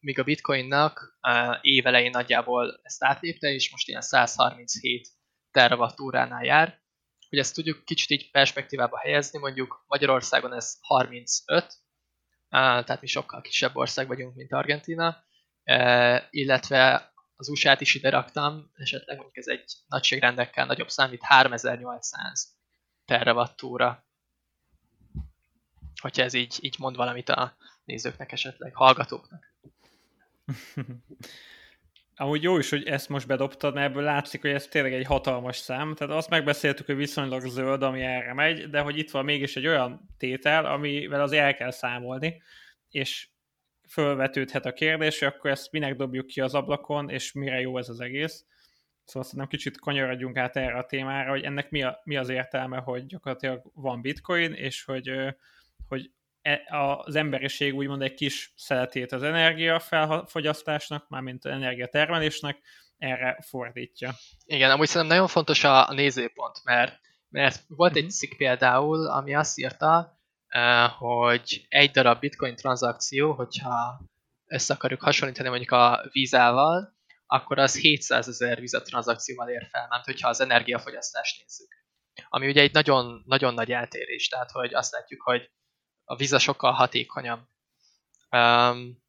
míg 0.00 0.18
a 0.18 0.24
bitcoinnak 0.24 1.18
évelején 1.60 2.10
nagyjából 2.10 2.80
ezt 2.82 3.04
átlépte, 3.04 3.48
és 3.48 3.70
most 3.70 3.88
ilyen 3.88 4.00
137 4.00 5.08
terawattúránál 5.50 6.44
jár. 6.44 6.80
Hogy 7.28 7.38
ezt 7.38 7.54
tudjuk 7.54 7.84
kicsit 7.84 8.10
így 8.10 8.30
perspektívába 8.30 8.98
helyezni, 8.98 9.38
mondjuk 9.38 9.84
Magyarországon 9.86 10.54
ez 10.54 10.76
35, 10.80 11.74
tehát 12.48 13.00
mi 13.00 13.06
sokkal 13.06 13.40
kisebb 13.40 13.76
ország 13.76 14.06
vagyunk, 14.06 14.34
mint 14.34 14.52
Argentina, 14.52 15.24
illetve 16.30 17.12
az 17.36 17.48
USA-t 17.48 17.80
is 17.80 17.94
ide 17.94 18.10
raktam, 18.10 18.70
esetleg 18.74 19.16
mondjuk 19.16 19.36
ez 19.36 19.46
egy 19.46 19.72
nagyságrendekkel 19.86 20.66
nagyobb 20.66 20.88
számít 20.88 21.22
3800 21.22 22.56
terawattúra. 23.04 24.06
Hogyha 26.00 26.22
ez 26.22 26.34
így, 26.34 26.58
így 26.60 26.76
mond 26.78 26.96
valamit 26.96 27.28
a 27.28 27.56
nézőknek 27.88 28.32
esetleg, 28.32 28.74
hallgatóknak. 28.74 29.52
Amúgy 32.16 32.42
jó 32.42 32.58
is, 32.58 32.70
hogy 32.70 32.86
ezt 32.86 33.08
most 33.08 33.26
bedobtad, 33.26 33.74
mert 33.74 33.90
ebből 33.90 34.02
látszik, 34.02 34.40
hogy 34.40 34.50
ez 34.50 34.66
tényleg 34.66 34.92
egy 34.92 35.06
hatalmas 35.06 35.56
szám. 35.56 35.94
Tehát 35.94 36.14
azt 36.14 36.30
megbeszéltük, 36.30 36.86
hogy 36.86 36.96
viszonylag 36.96 37.46
zöld, 37.46 37.82
ami 37.82 38.02
erre 38.02 38.34
megy, 38.34 38.70
de 38.70 38.80
hogy 38.80 38.98
itt 38.98 39.10
van 39.10 39.24
mégis 39.24 39.56
egy 39.56 39.66
olyan 39.66 40.08
tétel, 40.18 40.64
amivel 40.64 41.20
az 41.20 41.32
el 41.32 41.54
kell 41.54 41.70
számolni, 41.70 42.42
és 42.90 43.28
fölvetődhet 43.88 44.66
a 44.66 44.72
kérdés, 44.72 45.18
hogy 45.18 45.28
akkor 45.28 45.50
ezt 45.50 45.72
minek 45.72 45.96
dobjuk 45.96 46.26
ki 46.26 46.40
az 46.40 46.54
ablakon, 46.54 47.10
és 47.10 47.32
mire 47.32 47.60
jó 47.60 47.78
ez 47.78 47.88
az 47.88 48.00
egész. 48.00 48.44
Szóval 49.04 49.22
szerintem 49.22 49.48
kicsit 49.48 49.80
kanyarodjunk 49.80 50.36
át 50.36 50.56
erre 50.56 50.78
a 50.78 50.86
témára, 50.86 51.30
hogy 51.30 51.42
ennek 51.42 51.70
mi, 51.70 51.82
a, 51.82 52.00
mi 52.04 52.16
az 52.16 52.28
értelme, 52.28 52.78
hogy 52.78 53.06
gyakorlatilag 53.06 53.70
van 53.74 54.00
bitcoin, 54.00 54.52
és 54.52 54.84
hogy, 54.84 55.10
hogy 55.88 56.10
az 56.68 57.14
emberiség 57.14 57.74
úgymond 57.74 58.02
egy 58.02 58.14
kis 58.14 58.52
szeletét 58.56 59.12
az 59.12 59.22
energia 59.22 59.80
felfogyasztásnak, 59.80 61.08
mármint 61.08 61.44
az 61.44 61.50
energiatermelésnek, 61.50 62.58
erre 62.98 63.38
fordítja. 63.48 64.14
Igen, 64.44 64.70
amúgy 64.70 64.86
szerintem 64.86 65.16
nagyon 65.16 65.28
fontos 65.28 65.64
a, 65.64 65.92
nézőpont, 65.92 66.64
mert, 66.64 67.00
mert 67.28 67.64
volt 67.68 67.96
egy 67.96 68.02
mhm. 68.02 68.12
cikk 68.12 68.36
például, 68.36 69.06
ami 69.06 69.34
azt 69.34 69.58
írta, 69.58 70.20
hogy 70.98 71.66
egy 71.68 71.90
darab 71.90 72.20
bitcoin 72.20 72.56
tranzakció, 72.56 73.32
hogyha 73.32 74.00
össze 74.46 74.74
akarjuk 74.74 75.02
hasonlítani 75.02 75.48
mondjuk 75.48 75.70
a 75.70 76.08
vízával, 76.12 76.96
akkor 77.26 77.58
az 77.58 77.76
700 77.76 78.28
ezer 78.28 78.60
vizatranszakcióval 78.60 79.48
ér 79.48 79.66
fel, 79.70 79.86
mert 79.88 80.04
hogyha 80.04 80.28
az 80.28 80.40
energiafogyasztást 80.40 81.40
nézzük. 81.40 81.68
Ami 82.28 82.48
ugye 82.48 82.60
egy 82.60 82.72
nagyon, 82.72 83.22
nagyon 83.26 83.54
nagy 83.54 83.70
eltérés, 83.72 84.28
tehát 84.28 84.50
hogy 84.50 84.74
azt 84.74 84.92
látjuk, 84.92 85.22
hogy 85.22 85.50
a 86.08 86.16
víza 86.16 86.38
sokkal 86.38 86.72
hatékonyabb. 86.72 87.40
Um, 88.30 89.02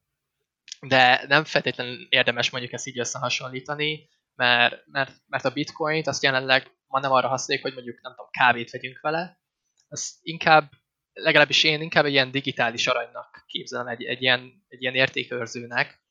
de 0.81 1.25
nem 1.27 1.43
feltétlenül 1.43 2.07
érdemes 2.09 2.49
mondjuk 2.49 2.73
ezt 2.73 2.87
így 2.87 2.99
összehasonlítani, 2.99 4.09
mert, 4.35 4.85
mert, 4.85 5.11
mert 5.27 5.45
a 5.45 5.49
bitcoint 5.51 6.07
azt 6.07 6.23
jelenleg 6.23 6.71
ma 6.87 6.99
nem 6.99 7.11
arra 7.11 7.27
használjuk, 7.27 7.65
hogy 7.65 7.75
mondjuk 7.75 8.01
nem 8.01 8.11
tudom, 8.11 8.29
kávét 8.31 8.69
vegyünk 8.69 8.99
vele, 9.01 9.39
az 9.89 10.19
inkább, 10.21 10.71
legalábbis 11.13 11.63
én 11.63 11.81
inkább 11.81 12.05
egy 12.05 12.11
ilyen 12.11 12.31
digitális 12.31 12.87
aranynak 12.87 13.43
képzelem, 13.47 13.87
egy, 13.87 14.03
egy, 14.03 14.21
ilyen, 14.21 14.65
egy 14.67 14.81
ilyen 14.81 14.95
értékőrzőnek, 14.95 16.01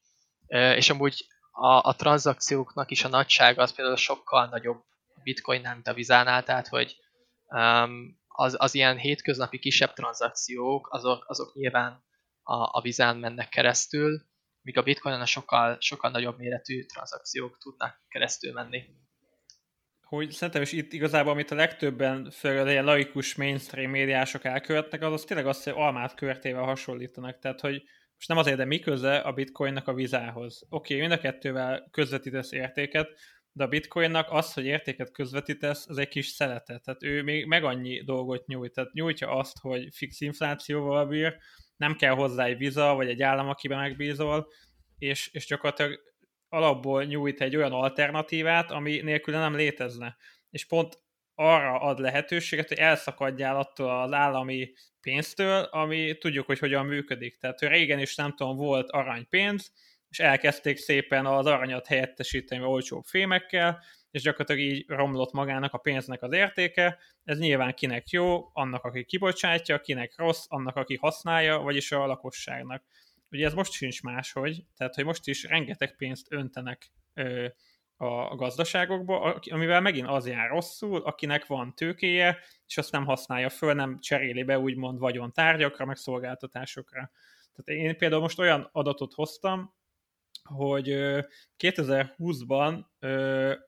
és 0.76 0.90
amúgy 0.90 1.26
a, 1.50 1.88
a 1.88 1.94
tranzakcióknak 1.96 2.90
is 2.90 3.04
a 3.04 3.08
nagysága 3.08 3.62
az 3.62 3.74
például 3.74 3.96
sokkal 3.96 4.48
nagyobb 4.48 4.84
bitcoinnál, 5.22 5.74
mint 5.74 5.86
a 5.86 5.94
vizánál, 5.94 6.42
tehát 6.42 6.68
hogy 6.68 6.96
um, 7.46 8.17
az, 8.40 8.56
az 8.58 8.74
ilyen 8.74 8.98
hétköznapi 8.98 9.58
kisebb 9.58 9.92
tranzakciók, 9.92 10.88
azok, 10.90 11.24
azok 11.28 11.54
nyilván 11.54 12.04
a, 12.42 12.54
a 12.54 12.80
vizán 12.82 13.16
mennek 13.16 13.48
keresztül, 13.48 14.22
míg 14.62 14.78
a 14.78 14.82
bitcoinon 14.82 15.20
a 15.20 15.26
sokkal, 15.26 15.76
sokkal 15.80 16.10
nagyobb 16.10 16.38
méretű 16.38 16.84
tranzakciók 16.84 17.58
tudnak 17.58 18.02
keresztül 18.08 18.52
menni. 18.52 18.84
Hogy 20.00 20.30
szerintem 20.30 20.62
is 20.62 20.72
itt 20.72 20.92
igazából, 20.92 21.32
amit 21.32 21.50
a 21.50 21.54
legtöbben, 21.54 22.30
főleg 22.30 22.66
ilyen 22.66 22.84
laikus 22.84 23.34
mainstream 23.34 23.90
médiások 23.90 24.44
elkövetnek, 24.44 25.02
az, 25.02 25.12
az 25.12 25.24
tényleg 25.24 25.46
azt, 25.46 25.64
hogy 25.64 25.72
almát 25.76 26.14
körtével 26.14 26.64
hasonlítanak. 26.64 27.38
Tehát, 27.38 27.60
hogy 27.60 27.82
most 28.14 28.28
nem 28.28 28.38
azért, 28.38 28.56
de 28.56 28.64
mi 28.64 28.78
köze 28.78 29.16
a 29.16 29.32
bitcoinnak 29.32 29.88
a 29.88 29.94
vizához? 29.94 30.66
Oké, 30.68 30.94
okay, 30.94 31.06
mind 31.06 31.18
a 31.18 31.22
kettővel 31.22 31.88
közvetítesz 31.90 32.52
értéket, 32.52 33.08
de 33.58 33.64
a 33.64 33.68
bitcoinnak 33.68 34.30
az, 34.30 34.52
hogy 34.52 34.64
értéket 34.64 35.12
közvetítesz, 35.12 35.88
az 35.88 35.98
egy 35.98 36.08
kis 36.08 36.26
szelete. 36.26 36.78
Tehát 36.78 37.02
ő 37.02 37.22
még 37.22 37.46
meg 37.46 37.64
annyi 37.64 38.02
dolgot 38.04 38.46
nyújt. 38.46 38.72
Tehát 38.72 38.92
nyújtja 38.92 39.30
azt, 39.30 39.58
hogy 39.58 39.88
fix 39.94 40.20
inflációval 40.20 41.06
bír, 41.06 41.36
nem 41.76 41.96
kell 41.96 42.14
hozzá 42.14 42.44
egy 42.44 42.56
viza, 42.56 42.94
vagy 42.94 43.08
egy 43.08 43.22
állam, 43.22 43.48
akiben 43.48 43.78
megbízol, 43.78 44.48
és, 44.98 45.28
és 45.32 45.46
gyakorlatilag 45.46 46.00
alapból 46.48 47.04
nyújt 47.04 47.40
egy 47.40 47.56
olyan 47.56 47.72
alternatívát, 47.72 48.70
ami 48.70 49.00
nélkül 49.00 49.34
nem 49.34 49.56
létezne. 49.56 50.16
És 50.50 50.66
pont 50.66 50.98
arra 51.34 51.80
ad 51.80 51.98
lehetőséget, 51.98 52.68
hogy 52.68 52.78
elszakadjál 52.78 53.56
attól 53.56 54.00
az 54.02 54.12
állami 54.12 54.72
pénztől, 55.00 55.62
ami 55.62 56.18
tudjuk, 56.18 56.46
hogy 56.46 56.58
hogyan 56.58 56.86
működik. 56.86 57.36
Tehát 57.36 57.58
hogy 57.58 57.68
régen 57.68 57.98
is 57.98 58.14
nem 58.14 58.34
tudom, 58.36 58.56
volt 58.56 58.90
aranypénz, 58.90 59.72
és 60.08 60.18
elkezdték 60.18 60.76
szépen 60.76 61.26
az 61.26 61.46
aranyat 61.46 61.86
helyettesíteni 61.86 62.64
olcsóbb 62.64 63.04
fémekkel, 63.04 63.82
és 64.10 64.22
gyakorlatilag 64.22 64.60
így 64.60 64.84
romlott 64.88 65.32
magának 65.32 65.72
a 65.72 65.78
pénznek 65.78 66.22
az 66.22 66.32
értéke. 66.32 66.98
Ez 67.24 67.38
nyilván 67.38 67.74
kinek 67.74 68.08
jó, 68.08 68.50
annak, 68.52 68.84
aki 68.84 69.04
kibocsátja, 69.04 69.80
kinek 69.80 70.16
rossz, 70.16 70.44
annak, 70.48 70.76
aki 70.76 70.96
használja, 70.96 71.58
vagyis 71.58 71.92
a 71.92 72.06
lakosságnak. 72.06 72.82
Ugye 73.30 73.46
ez 73.46 73.54
most 73.54 73.72
sincs 73.72 74.02
máshogy, 74.02 74.64
tehát 74.76 74.94
hogy 74.94 75.04
most 75.04 75.26
is 75.26 75.44
rengeteg 75.44 75.96
pénzt 75.96 76.26
öntenek 76.32 76.90
ö, 77.14 77.46
a 77.96 78.36
gazdaságokba, 78.36 79.40
amivel 79.50 79.80
megint 79.80 80.08
az 80.08 80.26
jár 80.26 80.48
rosszul, 80.48 81.02
akinek 81.02 81.46
van 81.46 81.74
tőkéje, 81.74 82.38
és 82.66 82.78
azt 82.78 82.92
nem 82.92 83.04
használja 83.04 83.48
föl, 83.48 83.74
nem 83.74 84.00
cseréli 84.00 84.42
be 84.42 84.58
úgymond 84.58 84.98
vagyontárgyakra, 84.98 85.84
meg 85.84 85.96
szolgáltatásokra. 85.96 87.10
Tehát 87.54 87.82
én 87.82 87.96
például 87.96 88.20
most 88.20 88.38
olyan 88.38 88.68
adatot 88.72 89.14
hoztam, 89.14 89.74
hogy 90.48 90.88
2020-ban 91.58 92.84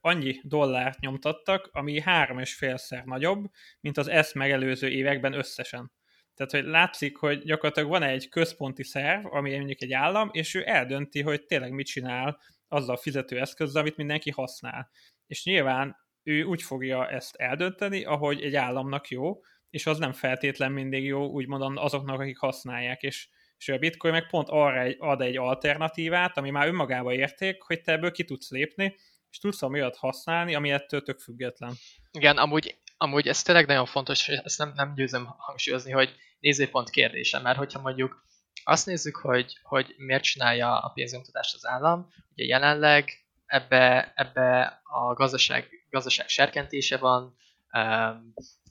annyi 0.00 0.40
dollárt 0.42 1.00
nyomtattak, 1.00 1.68
ami 1.72 2.00
három 2.00 2.38
és 2.38 2.54
félszer 2.54 3.04
nagyobb, 3.04 3.44
mint 3.80 3.98
az 3.98 4.08
ezt 4.08 4.34
megelőző 4.34 4.88
években 4.88 5.32
összesen. 5.32 5.92
Tehát, 6.34 6.52
hogy 6.52 6.64
látszik, 6.64 7.16
hogy 7.16 7.42
gyakorlatilag 7.42 7.88
van 7.88 8.02
egy 8.02 8.28
központi 8.28 8.84
szerv, 8.84 9.26
ami 9.26 9.56
mondjuk 9.56 9.82
egy 9.82 9.92
állam, 9.92 10.28
és 10.32 10.54
ő 10.54 10.62
eldönti, 10.66 11.22
hogy 11.22 11.44
tényleg 11.44 11.72
mit 11.72 11.86
csinál 11.86 12.40
azzal 12.68 12.94
a 12.94 12.98
fizetőeszközzel, 12.98 13.80
amit 13.80 13.96
mindenki 13.96 14.30
használ. 14.30 14.90
És 15.26 15.44
nyilván 15.44 15.96
ő 16.22 16.42
úgy 16.42 16.62
fogja 16.62 17.08
ezt 17.08 17.36
eldönteni, 17.36 18.04
ahogy 18.04 18.42
egy 18.42 18.54
államnak 18.54 19.08
jó, 19.08 19.40
és 19.70 19.86
az 19.86 19.98
nem 19.98 20.12
feltétlen 20.12 20.72
mindig 20.72 21.04
jó, 21.04 21.26
úgymond 21.26 21.78
azoknak, 21.78 22.20
akik 22.20 22.38
használják, 22.38 23.02
és, 23.02 23.28
és 23.60 23.68
a 23.68 23.78
bitcoin 23.78 24.12
meg 24.12 24.26
pont 24.26 24.48
arra 24.48 24.80
egy, 24.80 24.96
ad 24.98 25.20
egy 25.20 25.36
alternatívát, 25.36 26.36
ami 26.36 26.50
már 26.50 26.66
önmagában 26.66 27.12
érték, 27.12 27.62
hogy 27.62 27.80
te 27.82 27.92
ebből 27.92 28.10
ki 28.10 28.24
tudsz 28.24 28.50
lépni, 28.50 28.96
és 29.30 29.38
tudsz 29.38 29.62
olyat 29.62 29.96
használni, 29.96 30.54
ami 30.54 30.70
ettől 30.70 31.02
tök 31.02 31.18
független. 31.18 31.74
Igen, 32.12 32.36
amúgy, 32.36 32.78
amúgy 32.96 33.28
ez 33.28 33.42
tényleg 33.42 33.66
nagyon 33.66 33.86
fontos, 33.86 34.28
és 34.28 34.34
ezt 34.44 34.58
nem, 34.58 34.72
nem 34.74 34.94
győzöm 34.94 35.34
hangsúlyozni, 35.38 35.92
hogy 35.92 36.14
nézőpont 36.38 36.90
kérdése, 36.90 37.38
mert 37.38 37.58
hogyha 37.58 37.80
mondjuk 37.80 38.24
azt 38.64 38.86
nézzük, 38.86 39.16
hogy, 39.16 39.58
hogy 39.62 39.94
miért 39.96 40.22
csinálja 40.22 40.78
a 40.78 40.88
pénznyomtatást 40.88 41.54
az 41.54 41.66
állam, 41.66 42.08
ugye 42.32 42.44
jelenleg 42.44 43.10
ebbe, 43.46 44.12
ebbe 44.16 44.80
a 44.82 45.14
gazdaság, 45.14 45.68
gazdaság 45.90 46.28
serkentése 46.28 46.96
van, 46.96 47.36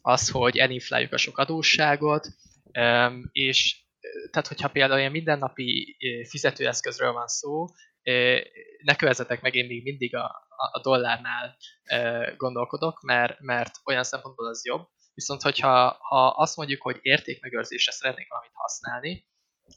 az, 0.01 0.29
hogy 0.29 0.57
elinfláljuk 0.57 1.13
a 1.13 1.17
sok 1.17 1.37
adósságot, 1.37 2.27
és 3.31 3.75
tehát 4.31 4.47
hogyha 4.47 4.69
például 4.69 4.99
ilyen 4.99 5.11
mindennapi 5.11 5.97
fizetőeszközről 6.29 7.11
van 7.11 7.27
szó, 7.27 7.65
ne 8.83 8.95
kövezetek 8.95 9.41
meg, 9.41 9.55
én 9.55 9.65
még 9.65 9.83
mindig 9.83 10.15
a, 10.15 10.47
a 10.71 10.79
dollárnál 10.81 11.57
gondolkodok, 12.37 13.01
mert, 13.01 13.39
mert 13.39 13.75
olyan 13.85 14.03
szempontból 14.03 14.47
az 14.47 14.65
jobb. 14.65 14.87
Viszont, 15.13 15.41
hogyha 15.41 15.97
ha 16.01 16.27
azt 16.27 16.55
mondjuk, 16.55 16.81
hogy 16.81 16.99
értékmegőrzésre 17.01 17.91
szeretnék 17.91 18.29
valamit 18.29 18.51
használni, 18.53 19.27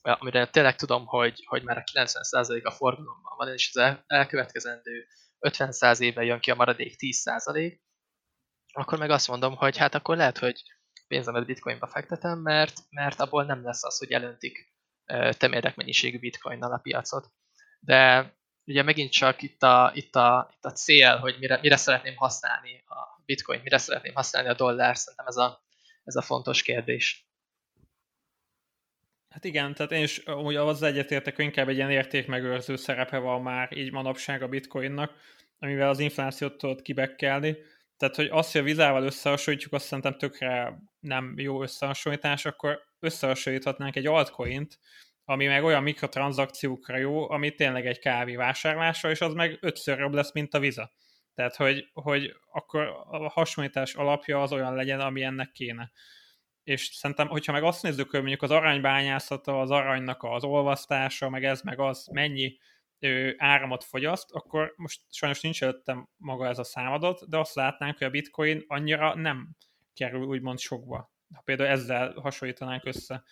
amire 0.03 0.47
tényleg 0.47 0.77
tudom, 0.77 1.07
hogy, 1.07 1.45
hogy 1.47 1.63
már 1.63 1.77
a 1.77 1.83
90% 1.93 2.63
a 2.63 2.71
forgalomban 2.71 3.37
van, 3.37 3.53
és 3.53 3.71
az 3.75 3.97
elkövetkezendő 4.07 5.07
50% 5.41 5.99
évben 6.01 6.25
jön 6.25 6.41
ki 6.41 6.51
a 6.51 6.55
maradék 6.55 6.95
10%, 6.99 7.79
akkor 8.73 8.99
meg 8.99 9.11
azt 9.11 9.29
mondom, 9.29 9.57
hogy 9.57 9.77
hát 9.77 9.95
akkor 9.95 10.17
lehet, 10.17 10.39
hogy 10.39 10.63
pénzemet 11.13 11.47
bitcoinba 11.47 11.87
fektetem, 11.87 12.39
mert, 12.39 12.73
mert 12.91 13.21
abból 13.21 13.45
nem 13.45 13.65
lesz 13.65 13.85
az, 13.85 13.99
hogy 13.99 14.13
elöntik 14.13 14.73
temérdek 15.31 15.77
mennyiségű 15.77 16.19
bitcoinnal 16.19 16.73
a 16.73 16.79
piacot. 16.79 17.33
De 17.81 18.33
ugye 18.65 18.83
megint 18.83 19.11
csak 19.11 19.43
itt 19.43 19.63
a, 19.63 19.93
itt 19.95 20.17
a, 20.17 20.51
itt 20.55 20.65
a 20.65 20.73
cél, 20.73 21.17
hogy 21.17 21.37
mire, 21.39 21.59
mire 21.63 21.77
szeretném 21.77 22.17
használni 22.17 22.83
a 22.87 23.23
bitcoin, 23.25 23.61
mire 23.63 23.79
szeretném 23.79 24.15
használni 24.15 24.49
a 24.49 24.55
dollár, 24.55 24.97
szerintem 24.97 25.27
ez 25.27 25.37
a, 25.37 25.65
ez 26.05 26.17
a 26.17 26.23
fontos 26.23 26.63
kérdés. 26.63 27.27
Hát 29.29 29.45
igen, 29.45 29.75
tehát 29.75 29.93
én 29.93 30.03
is 30.03 30.27
úgy 30.27 30.57
az 30.57 30.83
egyetértek, 30.83 31.37
hogy 31.37 31.45
inkább 31.45 31.69
egy 31.69 31.77
ilyen 31.77 31.91
értékmegőrző 31.91 32.77
szerepe 32.77 33.19
van 33.19 33.43
már 33.43 33.77
így 33.77 33.93
manapság 33.93 34.43
a 34.43 34.49
bitcoinnak, 34.49 35.13
amivel 35.59 35.89
az 35.89 35.99
inflációt 35.99 36.59
tudod 36.59 36.83
kibekkelni. 36.83 37.57
Tehát, 38.03 38.17
hogy 38.17 38.29
azt, 38.31 38.53
hogy 38.53 38.61
a 38.61 38.65
vizával 38.65 39.05
összehasonlítjuk, 39.05 39.73
azt 39.73 39.85
szerintem 39.85 40.19
tökre 40.19 40.79
nem 41.01 41.35
jó 41.37 41.63
összehasonlítás, 41.63 42.45
akkor 42.45 42.81
összehasonlíthatnánk 42.99 43.97
egy 43.97 44.07
altcoint, 44.07 44.79
ami 45.25 45.47
meg 45.47 45.65
olyan 45.65 45.83
mikrotranszakciókra 45.83 46.97
jó, 46.97 47.31
ami 47.31 47.55
tényleg 47.55 47.87
egy 47.87 47.99
kávé 47.99 48.37
vásárlása, 48.37 49.11
és 49.11 49.21
az 49.21 49.33
meg 49.35 49.59
ötször 49.61 49.99
jobb 49.99 50.13
lesz, 50.13 50.33
mint 50.33 50.55
a 50.55 50.59
viza. 50.59 50.93
Tehát, 51.35 51.57
hogy, 51.57 51.91
hogy 51.93 52.33
akkor 52.53 52.81
a 53.11 53.29
hasonlítás 53.29 53.95
alapja 53.95 54.43
az 54.43 54.53
olyan 54.53 54.75
legyen, 54.75 55.01
ami 55.01 55.23
ennek 55.23 55.51
kéne 55.51 55.93
és 56.65 56.91
szerintem, 56.93 57.29
hogyha 57.29 57.53
meg 57.53 57.63
azt 57.63 57.83
nézzük, 57.83 58.11
hogy 58.11 58.21
mondjuk 58.21 58.43
az 58.43 58.51
aranybányászata, 58.51 59.61
az 59.61 59.71
aranynak 59.71 60.23
az 60.23 60.45
olvasztása, 60.45 61.29
meg 61.29 61.45
ez, 61.45 61.63
meg 61.63 61.81
az 61.81 62.07
mennyi 62.13 62.59
áramot 63.37 63.85
fogyaszt, 63.85 64.31
akkor 64.31 64.73
most 64.77 65.01
sajnos 65.11 65.41
nincs 65.41 65.63
előttem 65.63 66.09
maga 66.17 66.47
ez 66.47 66.59
a 66.59 66.65
számadat, 66.65 67.29
de 67.29 67.39
azt 67.39 67.55
látnánk, 67.55 67.99
hogy 67.99 68.07
a 68.07 68.11
bitcoin 68.11 68.65
annyira 68.67 69.15
nem 69.15 69.57
kerül 69.95 70.27
úgymond 70.27 70.59
sokba. 70.59 71.13
Ha 71.35 71.43
például 71.45 71.69
ezzel 71.69 72.13
hasonlítanánk 72.13 72.85
össze. 72.85 73.23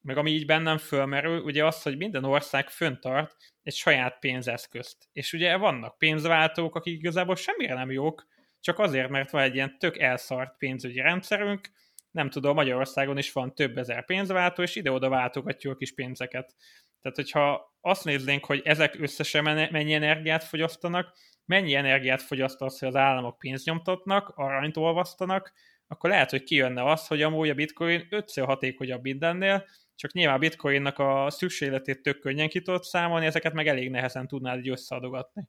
Meg 0.00 0.16
ami 0.16 0.30
így 0.30 0.46
bennem 0.46 0.78
fölmerül, 0.78 1.40
ugye 1.40 1.66
az, 1.66 1.82
hogy 1.82 1.96
minden 1.96 2.24
ország 2.24 2.68
föntart 2.68 3.36
egy 3.62 3.74
saját 3.74 4.18
pénzeszközt. 4.18 5.08
És 5.12 5.32
ugye 5.32 5.56
vannak 5.56 5.98
pénzváltók, 5.98 6.74
akik 6.74 6.98
igazából 6.98 7.36
semmire 7.36 7.74
nem 7.74 7.90
jók, 7.90 8.26
csak 8.60 8.78
azért, 8.78 9.08
mert 9.08 9.30
van 9.30 9.42
egy 9.42 9.54
ilyen 9.54 9.78
tök 9.78 9.98
elszart 9.98 10.58
pénzügyi 10.58 11.00
rendszerünk, 11.00 11.70
nem 12.16 12.30
tudom, 12.30 12.54
Magyarországon 12.54 13.18
is 13.18 13.32
van 13.32 13.54
több 13.54 13.78
ezer 13.78 14.04
pénzváltó, 14.04 14.62
és 14.62 14.76
ide-oda 14.76 15.08
váltogatjuk 15.08 15.72
a 15.72 15.76
kis 15.76 15.94
pénzeket. 15.94 16.54
Tehát, 17.00 17.16
hogyha 17.16 17.74
azt 17.80 18.04
néznénk, 18.04 18.44
hogy 18.44 18.60
ezek 18.64 19.00
összesen 19.00 19.42
mennyi 19.72 19.92
energiát 19.92 20.44
fogyasztanak, 20.44 21.16
mennyi 21.44 21.74
energiát 21.74 22.22
fogyaszt 22.22 22.60
az, 22.60 22.78
hogy 22.78 22.88
az 22.88 22.96
államok 22.96 23.38
pénzt 23.38 23.64
nyomtatnak, 23.64 24.28
aranyt 24.28 24.76
olvasztanak, 24.76 25.52
akkor 25.86 26.10
lehet, 26.10 26.30
hogy 26.30 26.42
kijönne 26.42 26.90
az, 26.90 27.06
hogy 27.06 27.22
amúgy 27.22 27.48
a 27.48 27.54
bitcoin 27.54 28.06
ötször 28.10 28.44
hatékonyabb 28.44 29.02
mindennél, 29.02 29.66
csak 29.94 30.12
nyilván 30.12 30.36
a 30.36 30.38
bitcoinnak 30.38 30.98
a 30.98 31.30
szükségletét 31.30 32.02
tök 32.02 32.18
könnyen 32.18 32.48
ki 32.48 32.62
tudod 32.62 32.82
számolni, 32.82 33.26
ezeket 33.26 33.52
meg 33.52 33.68
elég 33.68 33.90
nehezen 33.90 34.26
tudnád 34.26 34.58
így 34.58 34.68
összeadogatni. 34.68 35.48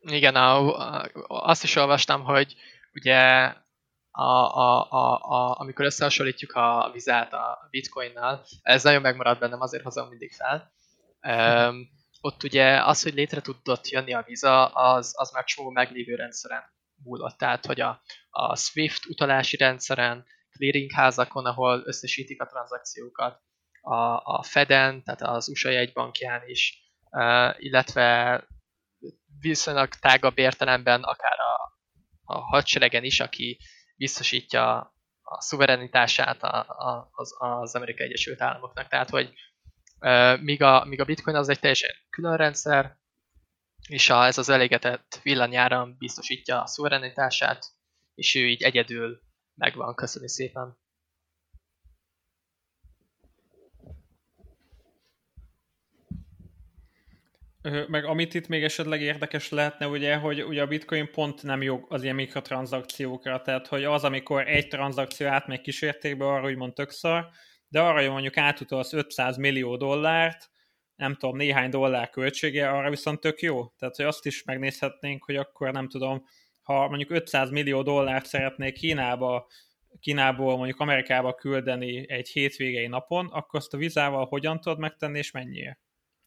Igen, 0.00 0.34
a, 0.34 0.76
azt 1.26 1.64
is 1.64 1.76
olvastam, 1.76 2.22
hogy 2.22 2.54
ugye 2.94 3.52
a, 4.16 4.22
a, 4.22 4.90
a, 4.90 5.18
a, 5.22 5.58
amikor 5.58 5.84
összehasonlítjuk 5.84 6.52
a 6.52 6.90
vizát 6.92 7.32
a 7.32 7.66
bitcoinnal, 7.70 8.44
ez 8.62 8.82
nagyon 8.82 9.00
megmaradt 9.00 9.40
bennem, 9.40 9.60
azért 9.60 9.82
hozom 9.82 10.08
mindig 10.08 10.32
fel. 10.32 10.72
Um, 11.28 11.88
ott 12.20 12.42
ugye 12.42 12.84
az, 12.84 13.02
hogy 13.02 13.14
létre 13.14 13.40
tudott 13.40 13.88
jönni 13.88 14.14
a 14.14 14.22
víza, 14.26 14.66
az, 14.66 15.12
az 15.16 15.30
már 15.30 15.44
csomó 15.44 15.70
meglévő 15.70 16.14
rendszeren 16.14 16.62
múlott. 17.02 17.38
Tehát, 17.38 17.66
hogy 17.66 17.80
a, 17.80 18.02
a 18.30 18.56
SWIFT 18.56 19.06
utalási 19.06 19.56
rendszeren, 19.56 20.24
clearingházakon, 20.50 21.46
ahol 21.46 21.82
összesítik 21.84 22.42
a 22.42 22.46
tranzakciókat, 22.46 23.40
a, 23.80 23.96
a 24.36 24.42
Feden, 24.42 25.02
tehát 25.02 25.22
az 25.22 25.48
USA 25.48 25.70
jegybankján 25.70 26.42
is, 26.46 26.78
uh, 27.10 27.64
illetve 27.64 28.40
viszonylag 29.40 29.88
tágabb 29.88 30.38
értelemben 30.38 31.02
akár 31.02 31.38
a, 31.38 31.78
a 32.24 32.38
hadseregen 32.38 33.04
is, 33.04 33.20
aki 33.20 33.58
biztosítja 33.96 34.94
a 35.22 35.40
szuverenitását 35.40 36.42
a, 36.42 36.58
a, 36.58 37.08
az, 37.12 37.34
az 37.38 37.74
Amerikai 37.74 38.06
Egyesült 38.06 38.40
Államoknak. 38.40 38.88
Tehát, 38.88 39.10
hogy 39.10 39.34
míg, 40.40 40.62
a, 40.62 40.84
míg 40.84 41.00
a 41.00 41.04
bitcoin 41.04 41.36
az 41.36 41.48
egy 41.48 41.60
teljesen 41.60 41.90
külön 42.10 42.36
rendszer, 42.36 42.96
és 43.88 44.10
a, 44.10 44.24
ez 44.24 44.38
az 44.38 44.48
elégetett 44.48 45.20
villanyáram 45.22 45.96
biztosítja 45.98 46.62
a 46.62 46.66
szuverenitását, 46.66 47.66
és 48.14 48.34
ő 48.34 48.48
így 48.48 48.62
egyedül 48.62 49.20
megvan. 49.54 49.94
Köszönöm 49.94 50.28
szépen! 50.28 50.83
Meg 57.86 58.04
amit 58.04 58.34
itt 58.34 58.48
még 58.48 58.62
esetleg 58.62 59.00
érdekes 59.00 59.48
lehetne, 59.48 59.86
ugye, 59.86 60.16
hogy 60.16 60.42
ugye 60.42 60.62
a 60.62 60.66
bitcoin 60.66 61.10
pont 61.10 61.42
nem 61.42 61.62
jó 61.62 61.84
az 61.88 62.02
ilyen 62.02 62.14
mikrotranszakciókra, 62.14 63.42
tehát 63.42 63.66
hogy 63.66 63.84
az, 63.84 64.04
amikor 64.04 64.48
egy 64.48 64.68
tranzakció 64.68 65.26
átmegy 65.26 65.60
kísértékbe, 65.60 66.24
arra 66.24 66.46
úgymond 66.46 66.72
tök 66.72 66.90
szar, 66.90 67.28
de 67.68 67.80
arra, 67.80 68.00
hogy 68.00 68.10
mondjuk 68.10 68.36
átutalsz 68.36 68.92
500 68.92 69.36
millió 69.36 69.76
dollárt, 69.76 70.50
nem 70.96 71.14
tudom, 71.14 71.36
néhány 71.36 71.70
dollár 71.70 72.10
költsége, 72.10 72.68
arra 72.68 72.90
viszont 72.90 73.20
tök 73.20 73.40
jó. 73.40 73.66
Tehát, 73.78 73.96
hogy 73.96 74.04
azt 74.04 74.26
is 74.26 74.42
megnézhetnénk, 74.44 75.24
hogy 75.24 75.36
akkor 75.36 75.72
nem 75.72 75.88
tudom, 75.88 76.24
ha 76.62 76.88
mondjuk 76.88 77.10
500 77.10 77.50
millió 77.50 77.82
dollárt 77.82 78.26
szeretnék 78.26 78.74
Kínába, 78.74 79.46
Kínából 80.00 80.56
mondjuk 80.56 80.80
Amerikába 80.80 81.34
küldeni 81.34 82.10
egy 82.10 82.28
hétvégei 82.28 82.86
napon, 82.86 83.26
akkor 83.26 83.60
azt 83.60 83.74
a 83.74 83.76
vizával 83.76 84.26
hogyan 84.26 84.60
tudod 84.60 84.78
megtenni, 84.78 85.18
és 85.18 85.30
mennyiért? 85.30 85.83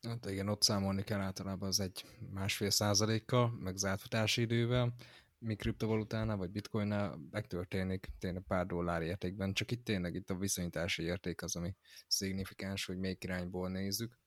Hát 0.08 0.26
igen, 0.26 0.48
ott 0.50 0.62
számolni 0.62 1.04
kell 1.04 1.20
általában 1.20 1.68
az 1.68 1.80
egy 1.80 2.06
másfél 2.34 2.70
százalékkal, 2.70 3.50
meg 3.50 3.78
zártfutási 3.78 4.42
idővel, 4.42 4.94
mi 5.40 5.56
kriptovalutánál 5.56 6.38
vagy 6.38 6.50
bitcoinnál 6.50 7.20
megtörténik 7.32 8.08
tényleg 8.20 8.44
pár 8.48 8.66
dollár 8.66 9.02
értékben, 9.02 9.54
csak 9.54 9.72
itt 9.72 9.84
tényleg 9.84 10.16
itt 10.16 10.30
a 10.30 10.38
viszonyítási 10.38 11.04
érték 11.04 11.42
az, 11.42 11.56
ami 11.56 11.76
szignifikáns, 12.08 12.86
hogy 12.86 12.98
melyik 12.98 13.24
irányból 13.24 13.70
nézzük. 13.70 14.20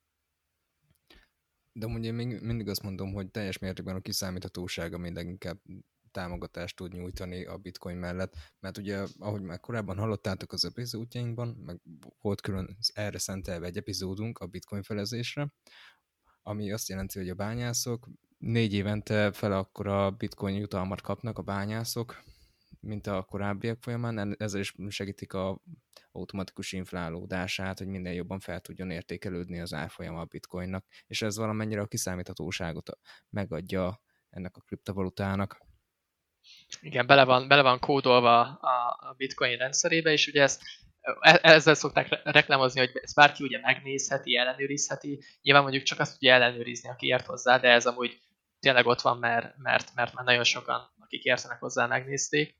De 1.72 1.86
ugye 1.86 2.12
még 2.12 2.40
mindig 2.40 2.68
azt 2.68 2.82
mondom, 2.82 3.12
hogy 3.12 3.30
teljes 3.30 3.58
mértékben 3.58 3.96
a 3.96 4.00
kiszámíthatóság, 4.00 4.92
ami 4.92 5.12
leginkább 5.12 5.60
támogatást 6.10 6.76
tud 6.76 6.92
nyújtani 6.92 7.44
a 7.44 7.56
bitcoin 7.56 7.96
mellett, 7.96 8.34
mert 8.60 8.78
ugye, 8.78 9.06
ahogy 9.18 9.42
már 9.42 9.60
korábban 9.60 9.96
hallottátok 9.96 10.52
az 10.52 10.64
epizódjainkban, 10.64 11.48
meg 11.48 11.80
volt 12.20 12.40
külön 12.40 12.76
erre 12.92 13.18
szentelve 13.18 13.66
egy 13.66 13.76
epizódunk 13.76 14.38
a 14.38 14.46
bitcoin 14.46 14.82
felezésre, 14.82 15.52
ami 16.42 16.72
azt 16.72 16.88
jelenti, 16.88 17.18
hogy 17.18 17.28
a 17.28 17.34
bányászok 17.34 18.08
négy 18.38 18.74
évente 18.74 19.32
fel 19.32 19.52
akkor 19.52 19.86
a 19.86 20.10
bitcoin 20.10 20.56
jutalmat 20.56 21.00
kapnak 21.00 21.38
a 21.38 21.42
bányászok, 21.42 22.22
mint 22.80 23.06
a 23.06 23.22
korábbiak 23.22 23.82
folyamán, 23.82 24.34
ezzel 24.38 24.60
is 24.60 24.74
segítik 24.88 25.32
a 25.32 25.62
automatikus 26.12 26.72
inflálódását, 26.72 27.78
hogy 27.78 27.86
minden 27.86 28.12
jobban 28.12 28.40
fel 28.40 28.60
tudjon 28.60 28.90
értékelődni 28.90 29.60
az 29.60 29.72
árfolyama 29.72 30.20
a 30.20 30.24
bitcoinnak, 30.24 30.86
és 31.06 31.22
ez 31.22 31.36
valamennyire 31.36 31.80
a 31.80 31.86
kiszámíthatóságot 31.86 32.98
megadja 33.30 34.00
ennek 34.30 34.56
a 34.56 34.60
kriptovalutának. 34.60 35.68
Igen, 36.80 37.06
bele 37.06 37.24
van, 37.24 37.48
bele 37.48 37.62
van 37.62 37.78
kódolva 37.78 38.40
a, 38.40 39.14
bitcoin 39.16 39.56
rendszerébe, 39.56 40.12
és 40.12 40.26
ugye 40.26 40.42
ezt 40.42 40.62
e, 41.20 41.38
ezzel 41.42 41.74
szokták 41.74 42.20
reklámozni, 42.24 42.80
hogy 42.80 42.90
ezt 42.94 43.14
bárki 43.14 43.44
ugye 43.44 43.60
megnézheti, 43.60 44.36
ellenőrizheti. 44.36 45.22
Nyilván 45.42 45.62
mondjuk 45.62 45.82
csak 45.82 45.98
azt 45.98 46.12
tudja 46.12 46.34
ellenőrizni, 46.34 46.88
aki 46.88 47.06
ért 47.06 47.26
hozzá, 47.26 47.58
de 47.58 47.68
ez 47.68 47.86
amúgy 47.86 48.20
tényleg 48.60 48.86
ott 48.86 49.00
van, 49.00 49.18
mert, 49.18 49.56
mert, 49.56 49.94
mert 49.94 50.14
már 50.14 50.24
nagyon 50.24 50.44
sokan, 50.44 50.94
akik 50.98 51.22
értenek 51.22 51.60
hozzá, 51.60 51.86
megnézték. 51.86 52.56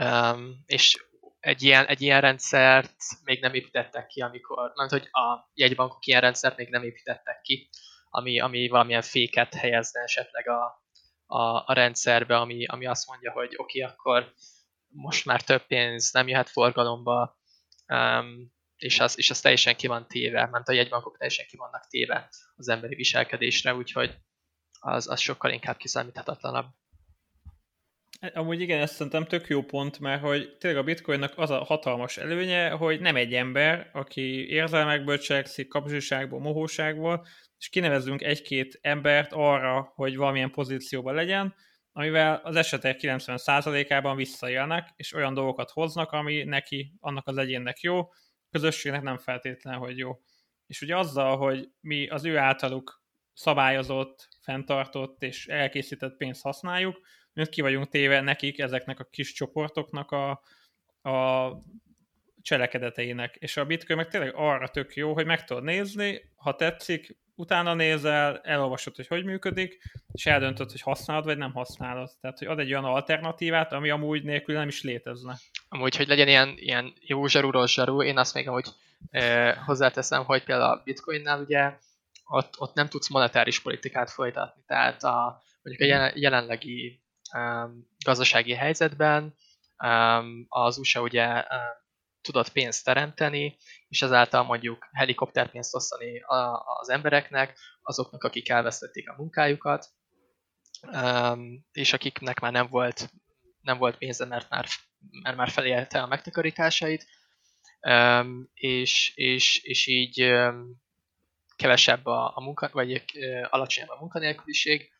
Um, 0.00 0.62
és 0.66 1.04
egy 1.40 1.62
ilyen, 1.62 1.86
egy 1.86 2.02
ilyen 2.02 2.20
rendszert 2.20 2.94
még 3.24 3.40
nem 3.40 3.54
építettek 3.54 4.06
ki, 4.06 4.20
amikor, 4.20 4.72
nem 4.74 4.88
hogy 4.88 5.08
a 5.12 5.50
jegybankok 5.54 6.06
ilyen 6.06 6.20
rendszert 6.20 6.56
még 6.56 6.68
nem 6.68 6.82
építettek 6.82 7.40
ki, 7.40 7.68
ami, 8.10 8.40
ami 8.40 8.68
valamilyen 8.68 9.02
féket 9.02 9.54
helyezne 9.54 10.00
esetleg 10.00 10.48
a, 10.48 10.85
a, 11.26 11.56
a 11.66 11.72
rendszerbe, 11.72 12.36
ami, 12.36 12.66
ami 12.66 12.86
azt 12.86 13.06
mondja, 13.06 13.32
hogy 13.32 13.54
oké, 13.56 13.82
okay, 13.82 13.94
akkor 13.94 14.32
most 14.88 15.24
már 15.24 15.42
több 15.42 15.66
pénz 15.66 16.12
nem 16.12 16.28
jöhet 16.28 16.50
forgalomba, 16.50 17.38
um, 17.88 18.54
és, 18.76 19.00
az, 19.00 19.18
és 19.18 19.30
az 19.30 19.40
teljesen 19.40 19.76
ki 19.76 19.86
van 19.86 20.08
téve, 20.08 20.46
mert 20.46 20.68
a 20.68 20.72
jegybankok 20.72 21.16
teljesen 21.16 21.46
ki 21.46 21.56
vannak 21.56 21.86
téve 21.86 22.28
az 22.56 22.68
emberi 22.68 22.94
viselkedésre, 22.94 23.74
úgyhogy 23.74 24.18
az, 24.80 25.08
az 25.08 25.20
sokkal 25.20 25.50
inkább 25.50 25.76
kiszámíthatatlanabb. 25.76 26.66
Amúgy 28.20 28.60
igen, 28.60 28.80
ezt 28.80 28.94
szerintem 28.94 29.24
tök 29.24 29.46
jó 29.46 29.62
pont, 29.62 29.98
mert 29.98 30.22
hogy 30.22 30.56
tényleg 30.58 30.80
a 30.80 30.84
bitcoinnak 30.84 31.32
az 31.36 31.50
a 31.50 31.64
hatalmas 31.64 32.16
előnye, 32.16 32.70
hogy 32.70 33.00
nem 33.00 33.16
egy 33.16 33.34
ember, 33.34 33.90
aki 33.92 34.48
érzelmekből 34.48 35.18
cselekszik, 35.18 35.68
kapzsiságból, 35.68 36.40
mohóságból, 36.40 37.26
és 37.58 37.68
kinevezzünk 37.68 38.22
egy-két 38.22 38.78
embert 38.80 39.32
arra, 39.32 39.92
hogy 39.94 40.16
valamilyen 40.16 40.50
pozícióban 40.50 41.14
legyen, 41.14 41.54
amivel 41.92 42.40
az 42.44 42.56
esetek 42.56 42.98
90%-ában 43.02 44.16
visszaélnek, 44.16 44.92
és 44.96 45.12
olyan 45.12 45.34
dolgokat 45.34 45.70
hoznak, 45.70 46.12
ami 46.12 46.44
neki, 46.44 46.92
annak 47.00 47.26
az 47.26 47.36
egyénnek 47.36 47.80
jó, 47.80 48.08
közösségnek 48.50 49.02
nem 49.02 49.18
feltétlenül, 49.18 49.80
hogy 49.80 49.98
jó. 49.98 50.20
És 50.66 50.80
ugye 50.80 50.96
azzal, 50.96 51.36
hogy 51.36 51.68
mi 51.80 52.08
az 52.08 52.24
ő 52.24 52.36
általuk 52.36 53.02
szabályozott, 53.32 54.28
fenntartott 54.40 55.22
és 55.22 55.46
elkészített 55.46 56.16
pénzt 56.16 56.42
használjuk, 56.42 57.00
mert 57.36 57.50
ki 57.50 57.60
vagyunk 57.60 57.88
téve 57.88 58.20
nekik, 58.20 58.58
ezeknek 58.58 59.00
a 59.00 59.08
kis 59.10 59.32
csoportoknak 59.32 60.10
a, 60.10 60.30
a 61.10 61.52
cselekedeteinek. 62.42 63.36
És 63.36 63.56
a 63.56 63.64
Bitcoin 63.64 63.98
meg 63.98 64.08
tényleg 64.08 64.32
arra 64.34 64.68
tök 64.68 64.94
jó, 64.94 65.12
hogy 65.12 65.26
meg 65.26 65.44
tudod 65.44 65.62
nézni, 65.62 66.20
ha 66.36 66.56
tetszik, 66.56 67.16
utána 67.34 67.74
nézel, 67.74 68.40
elolvasod, 68.42 68.96
hogy 68.96 69.06
hogy 69.06 69.24
működik, 69.24 69.78
és 70.12 70.26
eldöntöd, 70.26 70.70
hogy 70.70 70.80
használod, 70.80 71.24
vagy 71.24 71.38
nem 71.38 71.52
használod. 71.52 72.10
Tehát, 72.20 72.38
hogy 72.38 72.46
ad 72.46 72.58
egy 72.58 72.70
olyan 72.70 72.84
alternatívát, 72.84 73.72
ami 73.72 73.90
amúgy 73.90 74.22
nélkül 74.22 74.54
nem 74.54 74.68
is 74.68 74.82
létezne. 74.82 75.36
Amúgy, 75.68 75.96
hogy 75.96 76.08
legyen 76.08 76.28
ilyen, 76.28 76.54
ilyen 76.56 76.92
jó 77.00 77.26
zsarú, 77.26 77.50
rossz 77.50 77.72
zsarú, 77.72 78.02
én 78.02 78.18
azt 78.18 78.34
még 78.34 78.48
amúgy 78.48 78.68
e, 79.10 79.54
hozzáteszem, 79.54 80.24
hogy 80.24 80.44
például 80.44 80.78
a 80.78 80.82
Bitcoinnál 80.84 81.40
ugye 81.40 81.76
ott, 82.26 82.54
ott 82.58 82.74
nem 82.74 82.88
tudsz 82.88 83.08
monetáris 83.08 83.60
politikát 83.60 84.10
folytatni. 84.10 84.62
Tehát 84.66 85.02
a, 85.02 85.42
mondjuk 85.62 85.90
a 85.90 86.12
jelenlegi 86.14 87.00
um, 87.36 87.86
gazdasági 88.04 88.54
helyzetben. 88.54 89.34
Um, 89.84 90.46
az 90.48 90.78
USA 90.78 91.00
ugye 91.00 91.26
um, 91.34 91.44
tudott 92.20 92.52
pénzt 92.52 92.84
teremteni, 92.84 93.56
és 93.88 94.02
ezáltal 94.02 94.42
mondjuk 94.42 94.88
helikopterpénzt 94.92 95.74
osztani 95.74 96.20
a, 96.20 96.64
az 96.80 96.88
embereknek, 96.88 97.58
azoknak, 97.82 98.24
akik 98.24 98.48
elvesztették 98.48 99.10
a 99.10 99.14
munkájukat, 99.16 99.86
um, 100.92 101.64
és 101.72 101.92
akiknek 101.92 102.40
már 102.40 102.52
nem 102.52 102.66
volt, 102.68 103.10
nem 103.60 103.78
volt 103.78 103.98
pénze, 103.98 104.24
mert 104.24 104.50
már, 104.50 104.66
mert 105.22 105.36
már 105.36 105.50
felélte 105.50 106.02
a 106.02 106.06
megtakarításait, 106.06 107.06
és, 108.54 109.12
és, 109.14 109.62
és 109.62 109.86
így 109.86 110.34
kevesebb 111.56 112.06
a, 112.06 112.32
a 112.36 112.40
munka, 112.40 112.68
vagy 112.72 112.92
uh, 112.92 113.46
alacsonyabb 113.50 113.90
a 113.90 114.00
munkanélküliség, 114.00 114.95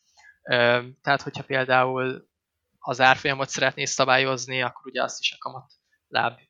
tehát, 1.02 1.22
hogyha 1.22 1.44
például 1.44 2.28
az 2.78 3.00
árfolyamot 3.00 3.48
szeretnél 3.48 3.86
szabályozni, 3.86 4.62
akkor 4.62 4.86
ugye 4.86 5.02
azt 5.02 5.20
is 5.20 5.32
a 5.32 5.38
kamat 5.38 5.72
láb 6.08 6.40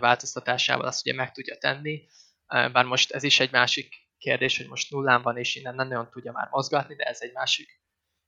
változtatásával 0.00 0.86
azt 0.86 1.06
ugye 1.06 1.16
meg 1.16 1.32
tudja 1.32 1.58
tenni. 1.58 2.06
Bár 2.46 2.84
most 2.84 3.10
ez 3.10 3.22
is 3.22 3.40
egy 3.40 3.52
másik 3.52 3.94
kérdés, 4.18 4.56
hogy 4.56 4.68
most 4.68 4.90
nullán 4.90 5.22
van, 5.22 5.36
és 5.36 5.54
innen 5.54 5.74
nem 5.74 5.88
nagyon 5.88 6.10
tudja 6.10 6.32
már 6.32 6.48
mozgatni, 6.50 6.94
de 6.94 7.04
ez 7.04 7.20
egy 7.20 7.32
másik, 7.32 7.82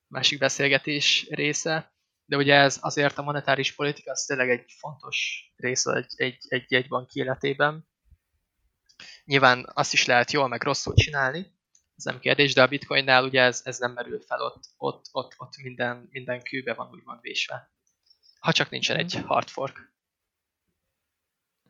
másik 0.07 0.39
beszélgetés 0.39 1.27
része. 1.31 1.95
De 2.25 2.37
ugye 2.37 2.55
ez 2.55 2.79
azért 2.81 3.19
a 3.19 3.23
monetáris 3.23 3.75
politika 3.75 4.11
az 4.11 4.25
tényleg 4.25 4.51
egy 4.51 4.73
fontos 4.79 5.47
része 5.57 5.95
egy, 5.95 6.13
egy, 6.17 6.39
egy, 6.49 6.75
egy 6.75 6.89
bank 6.89 7.13
életében. 7.13 7.89
Nyilván 9.25 9.71
azt 9.75 9.93
is 9.93 10.07
lehet 10.07 10.33
jól 10.33 10.49
meg 10.49 10.63
rosszul 10.63 10.95
csinálni, 10.95 11.56
ez 11.97 12.05
nem 12.05 12.19
kérdés, 12.19 12.55
de 12.55 12.63
a 12.63 12.67
bitcoinnál 12.67 13.25
ugye 13.25 13.43
ez, 13.43 13.61
ez 13.65 13.79
nem 13.79 13.93
merül 13.93 14.21
fel, 14.21 14.41
ott, 14.41 14.65
ott, 14.77 15.09
ott, 15.13 15.35
ott 15.37 15.57
minden, 15.57 16.09
minden 16.11 16.43
kőbe 16.43 16.75
van 16.75 16.91
úgymond 16.93 17.21
vésve. 17.21 17.71
Ha 18.41 18.53
csak 18.53 18.71
nincsen 18.71 18.97
egy 18.97 19.15
hard 19.27 19.49
fork. 19.49 19.95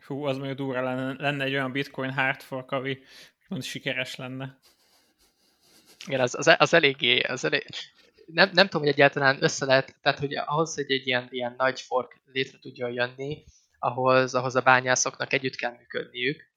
Hú, 0.06 0.24
az 0.24 0.36
mondjuk 0.36 0.58
durva 0.58 0.82
lenne, 0.82 1.22
lenne 1.22 1.44
egy 1.44 1.52
olyan 1.52 1.72
bitcoin 1.72 2.12
hard 2.12 2.40
fork, 2.40 2.70
ami 2.70 2.98
mond 3.48 3.62
sikeres 3.62 4.16
lenne. 4.16 4.58
Igen, 6.06 6.20
az, 6.20 6.34
az, 6.34 6.54
az 6.58 6.74
eléggé, 6.74 7.20
az 7.20 7.44
elég, 7.44 7.66
nem, 8.26 8.50
nem 8.52 8.66
tudom, 8.66 8.82
hogy 8.82 8.92
egyáltalán 8.92 9.42
össze 9.42 9.64
lehet, 9.64 9.96
tehát 10.02 10.18
hogy 10.18 10.34
ahhoz, 10.34 10.74
hogy 10.74 10.90
egy 10.90 11.06
ilyen, 11.06 11.26
ilyen 11.30 11.54
nagy 11.56 11.80
fork 11.80 12.20
létre 12.24 12.58
tudjon 12.58 12.92
jönni, 12.92 13.44
ahhoz, 13.78 14.34
ahhoz 14.34 14.56
a 14.56 14.60
bányászoknak 14.60 15.32
együtt 15.32 15.54
kell 15.54 15.76
működniük, 15.76 16.54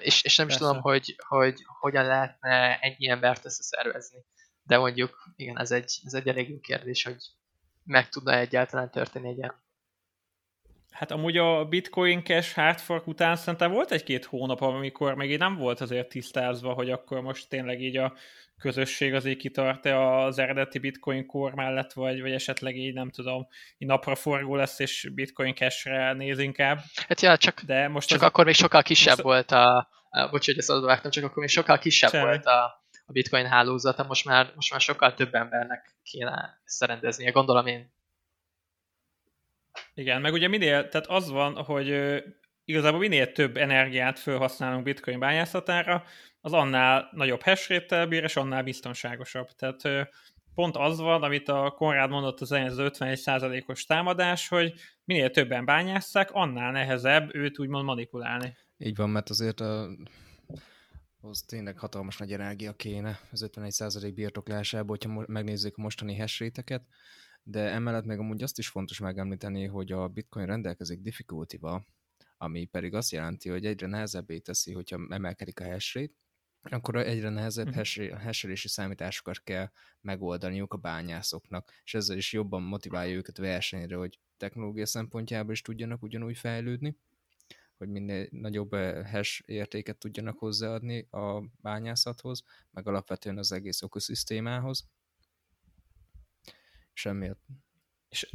és, 0.00 0.22
és 0.22 0.36
nem 0.36 0.46
Persze. 0.46 0.62
is 0.62 0.68
tudom, 0.68 0.82
hogy, 0.82 1.14
hogy 1.28 1.60
hogyan 1.80 2.06
lehetne 2.06 2.78
ennyi 2.78 3.08
embert 3.08 3.44
összeszervezni. 3.44 4.18
De 4.62 4.78
mondjuk, 4.78 5.32
igen, 5.36 5.58
ez 5.58 5.70
egy, 5.70 6.00
ez 6.04 6.14
egy 6.14 6.28
elég 6.28 6.48
jó 6.48 6.60
kérdés, 6.60 7.04
hogy 7.04 7.16
meg 7.84 8.08
tudna 8.08 8.34
egyáltalán 8.34 8.90
történni 8.90 9.28
egy 9.28 9.36
ilyen. 9.36 9.63
Hát 10.94 11.10
amúgy 11.10 11.36
a 11.36 11.64
Bitcoin 11.64 12.24
Cash 12.24 12.54
hardfork 12.54 13.06
után 13.06 13.36
szerintem 13.36 13.72
volt 13.72 13.90
egy-két 13.90 14.24
hónap, 14.24 14.60
amikor 14.60 15.14
még 15.14 15.30
így 15.30 15.38
nem 15.38 15.56
volt 15.56 15.80
azért 15.80 16.08
tisztázva, 16.08 16.72
hogy 16.72 16.90
akkor 16.90 17.20
most 17.20 17.48
tényleg 17.48 17.82
így 17.82 17.96
a 17.96 18.14
közösség 18.58 19.14
azért 19.14 19.38
kitart-e 19.38 20.00
az 20.00 20.38
eredeti 20.38 20.78
bitcoin 20.78 21.26
kor 21.26 21.54
mellett, 21.54 21.92
vagy, 21.92 22.20
vagy 22.20 22.32
esetleg 22.32 22.76
így 22.76 22.94
nem 22.94 23.10
tudom, 23.10 23.46
így 23.78 23.88
napraforgó 23.88 24.56
lesz, 24.56 24.78
és 24.78 25.10
bitcoin 25.14 25.54
cash-re 25.54 26.12
néz 26.12 26.38
inkább. 26.38 26.80
Hát 27.08 27.20
ja, 27.20 27.36
csak, 27.36 27.60
De 27.60 27.88
most 27.88 28.08
csak 28.08 28.22
az 28.22 28.28
akkor 28.28 28.44
még 28.44 28.54
sokkal 28.54 28.82
kisebb 28.82 29.16
most... 29.16 29.22
volt 29.22 29.50
a, 29.50 29.88
a 30.10 30.28
bocs, 30.30 30.46
hogy 30.46 30.58
ezt 30.58 30.70
advágtam, 30.70 31.10
csak 31.10 31.24
akkor 31.24 31.38
még 31.38 31.48
sokkal 31.48 31.78
kisebb 31.78 32.10
Semmi. 32.10 32.24
volt 32.24 32.44
a, 32.44 32.64
a 33.06 33.12
bitcoin 33.12 33.46
hálózata, 33.46 34.04
most 34.04 34.24
már, 34.24 34.52
most 34.54 34.70
már 34.70 34.80
sokkal 34.80 35.14
több 35.14 35.34
embernek 35.34 35.96
kéne 36.02 36.60
szerendeznie, 36.64 37.30
gondolom 37.30 37.66
én. 37.66 37.93
Igen, 39.94 40.20
meg 40.20 40.32
ugye 40.32 40.48
minél, 40.48 40.88
tehát 40.88 41.06
az 41.06 41.30
van, 41.30 41.54
hogy 41.54 42.22
igazából 42.64 42.98
minél 42.98 43.32
több 43.32 43.56
energiát 43.56 44.18
felhasználunk 44.18 44.84
bitcoin 44.84 45.18
bányászatára, 45.18 46.04
az 46.40 46.52
annál 46.52 47.08
nagyobb 47.12 47.42
hash 47.42 48.06
bír, 48.08 48.22
és 48.22 48.36
annál 48.36 48.62
biztonságosabb. 48.62 49.48
Tehát 49.50 50.10
pont 50.54 50.76
az 50.76 50.98
van, 50.98 51.22
amit 51.22 51.48
a 51.48 51.70
Konrád 51.70 52.10
mondott 52.10 52.40
az 52.40 52.52
az 52.52 52.76
51%-os 52.78 53.84
támadás, 53.84 54.48
hogy 54.48 54.72
minél 55.04 55.30
többen 55.30 55.64
bányásszák, 55.64 56.30
annál 56.32 56.72
nehezebb 56.72 57.34
őt 57.34 57.58
úgymond 57.58 57.84
manipulálni. 57.84 58.56
Így 58.78 58.96
van, 58.96 59.10
mert 59.10 59.30
azért 59.30 59.60
a, 59.60 59.88
az 61.20 61.42
tényleg 61.46 61.78
hatalmas 61.78 62.16
nagy 62.16 62.32
energia 62.32 62.72
kéne 62.72 63.18
az 63.30 63.50
51% 63.54 64.12
birtoklásából, 64.14 64.96
hogyha 65.00 65.24
megnézzük 65.26 65.76
a 65.76 65.82
mostani 65.82 66.16
hash 66.18 66.42
de 67.46 67.60
emellett 67.60 68.04
meg 68.04 68.18
amúgy 68.18 68.42
azt 68.42 68.58
is 68.58 68.68
fontos 68.68 68.98
megemlíteni, 68.98 69.66
hogy 69.66 69.92
a 69.92 70.08
Bitcoin 70.08 70.46
rendelkezik 70.46 71.00
difficulty-val, 71.00 71.86
ami 72.36 72.64
pedig 72.64 72.94
azt 72.94 73.12
jelenti, 73.12 73.48
hogy 73.48 73.66
egyre 73.66 73.86
nehezebbé 73.86 74.38
teszi, 74.38 74.72
hogyha 74.72 75.06
emelkedik 75.08 75.60
a 75.60 75.64
hash 75.64 75.94
rate, 75.94 76.12
akkor 76.62 76.96
egyre 76.96 77.28
nehezebb 77.28 77.68
uh-huh. 77.68 78.22
hash 78.22 78.66
számításokat 78.66 79.42
kell 79.42 79.70
megoldaniuk 80.00 80.72
a 80.72 80.76
bányászoknak, 80.76 81.72
és 81.84 81.94
ezzel 81.94 82.16
is 82.16 82.32
jobban 82.32 82.62
motiválja 82.62 83.14
őket 83.14 83.38
versenyre, 83.38 83.96
hogy 83.96 84.18
technológia 84.36 84.86
szempontjából 84.86 85.52
is 85.52 85.62
tudjanak 85.62 86.02
ugyanúgy 86.02 86.36
fejlődni, 86.36 86.96
hogy 87.76 87.88
minél 87.88 88.28
nagyobb 88.30 88.72
eh, 88.72 89.10
hash 89.10 89.42
értéket 89.46 89.98
tudjanak 89.98 90.38
hozzáadni 90.38 91.06
a 91.10 91.42
bányászathoz, 91.60 92.42
meg 92.70 92.88
alapvetően 92.88 93.38
az 93.38 93.52
egész 93.52 93.82
ökoszisztémához. 93.82 94.88
Semmiért. 96.94 97.38
És 98.08 98.26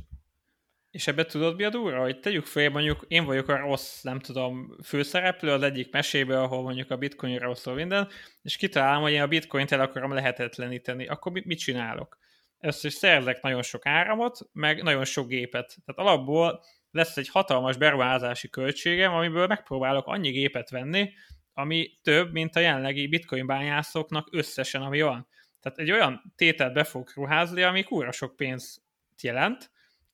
és 0.91 1.07
ebbe 1.07 1.26
tudod 1.26 1.55
mi 1.55 1.64
a 1.64 1.70
durva? 1.70 2.01
Hogy 2.01 2.20
tegyük 2.20 2.45
fel, 2.45 2.70
mondjuk 2.70 3.05
én 3.07 3.26
vagyok 3.26 3.47
a 3.47 3.57
rossz, 3.57 4.01
nem 4.01 4.20
tudom, 4.20 4.76
főszereplő 4.84 5.51
az 5.51 5.62
egyik 5.62 5.91
mesébe, 5.91 6.41
ahol 6.41 6.62
mondjuk 6.62 6.91
a 6.91 6.97
bitcoinra 6.97 7.55
szól 7.55 7.74
minden, 7.74 8.07
és 8.41 8.57
kitalálom, 8.57 9.01
hogy 9.01 9.12
én 9.12 9.22
a 9.22 9.28
bitcoint 9.28 9.72
el 9.72 9.80
akarom 9.80 10.14
lehetetleníteni. 10.14 11.07
Akkor 11.07 11.32
mit, 11.32 11.45
mit 11.45 11.60
csinálok? 11.60 12.18
ezt 12.60 12.86
is 12.86 12.93
szerzek 12.93 13.41
nagyon 13.41 13.62
sok 13.62 13.86
áramot, 13.86 14.39
meg 14.53 14.84
nagyon 14.84 15.05
sok 15.05 15.28
gépet. 15.28 15.78
Tehát 15.86 16.12
alapból 16.12 16.64
lesz 16.91 17.18
egy 17.18 17.30
hatalmas 17.30 17.78
beruházási 17.78 18.49
költségem, 18.49 19.14
amiből 19.14 19.47
megpróbálok 19.47 20.07
annyi 20.07 20.30
gépet 20.30 20.70
venni, 20.70 21.10
ami 21.53 21.99
több, 22.01 22.32
mint 22.32 22.55
a 22.55 22.60
jelenlegi 22.60 23.07
bitcoin 23.07 23.45
bányászoknak 23.45 24.28
összesen, 24.32 24.82
ami 24.82 25.01
van. 25.01 25.28
Tehát 25.62 25.78
egy 25.78 25.91
olyan 25.91 26.34
tételt 26.36 26.74
be 26.74 26.84
fog 26.84 27.10
ruházni, 27.16 27.62
ami 27.62 27.84
kúra 27.84 28.12
sok 28.12 28.36
pénzt 28.36 28.82
jelent, 29.22 29.72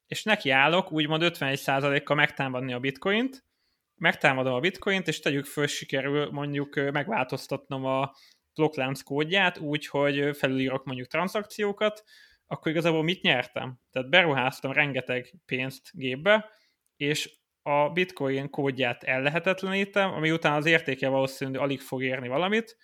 és 0.08 0.24
nekiállok 0.24 0.92
úgymond 0.92 1.22
51%-kal 1.26 2.16
megtámadni 2.16 2.74
a 2.74 2.80
bitcoint, 2.80 3.44
megtámadom 3.96 4.54
a 4.54 4.60
bitcoint, 4.60 5.08
és 5.08 5.20
tegyük 5.20 5.46
föl, 5.46 5.68
sikerül 5.68 6.32
mondjuk 6.32 6.76
megváltoztatnom 6.76 7.86
a 7.86 8.12
blokklánc 8.54 9.02
kódját 9.02 9.58
úgy, 9.58 9.88
hogy 9.88 10.38
felülírok 10.38 10.86
mondjuk 10.86 11.08
tranzakciókat, 11.08 12.04
akkor 12.48 12.72
igazából 12.72 13.04
mit 13.04 13.22
nyertem? 13.22 13.80
Tehát 13.92 14.10
beruháztam 14.10 14.72
rengeteg 14.72 15.34
pénzt 15.46 15.90
gépbe, 15.92 16.50
és 16.96 17.38
a 17.62 17.90
bitcoin 17.90 18.50
kódját 18.50 19.04
ellehetetlenítem, 19.04 20.14
ami 20.14 20.32
után 20.32 20.54
az 20.54 20.66
értéke 20.66 21.08
valószínűleg 21.08 21.62
alig 21.62 21.80
fog 21.82 22.04
érni 22.04 22.28
valamit, 22.28 22.78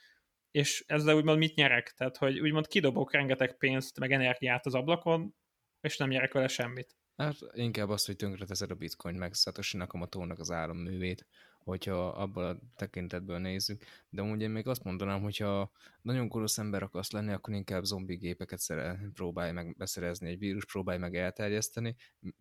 és 0.52 0.84
ezzel 0.88 1.16
úgymond 1.16 1.38
mit 1.38 1.56
nyerek? 1.56 1.94
Tehát, 1.98 2.18
hogy 2.18 2.40
úgymond 2.40 2.68
kidobok 2.68 3.12
rengeteg 3.12 3.58
pénzt, 3.58 4.00
meg 4.00 4.12
energiát 4.12 4.66
az 4.66 4.74
ablakon, 4.74 5.36
és 5.82 5.98
nem 5.98 6.10
nyerek 6.10 6.34
vele 6.34 6.48
semmit. 6.48 6.96
Hát 7.16 7.36
inkább 7.54 7.90
azt, 7.90 8.06
hogy 8.06 8.16
tönkreteszed 8.16 8.72
a 8.72 8.76
bitcoin 8.76 9.16
meg 9.16 9.34
Satoshi 9.34 9.78
Nakamoto-nak 9.78 10.40
az 10.40 10.52
államművét, 10.52 11.26
hogyha 11.64 12.08
abból 12.08 12.46
a 12.46 12.60
tekintetből 12.76 13.38
nézzük. 13.38 13.84
De 14.10 14.22
amúgy 14.22 14.42
én 14.42 14.50
még 14.50 14.68
azt 14.68 14.84
mondanám, 14.84 15.22
hogyha 15.22 15.72
nagyon 16.02 16.28
koros 16.28 16.58
ember 16.58 16.84
akarsz 16.84 17.12
lenni, 17.12 17.32
akkor 17.32 17.54
inkább 17.54 17.84
zombi 17.84 18.16
gépeket 18.16 18.60
szere, 18.60 19.00
próbálj 19.14 19.52
meg 19.52 19.76
beszerezni, 19.78 20.30
egy 20.30 20.40
vírus 20.40 20.66
próbálj 20.66 20.98
meg 20.98 21.16
elterjeszteni. 21.16 21.96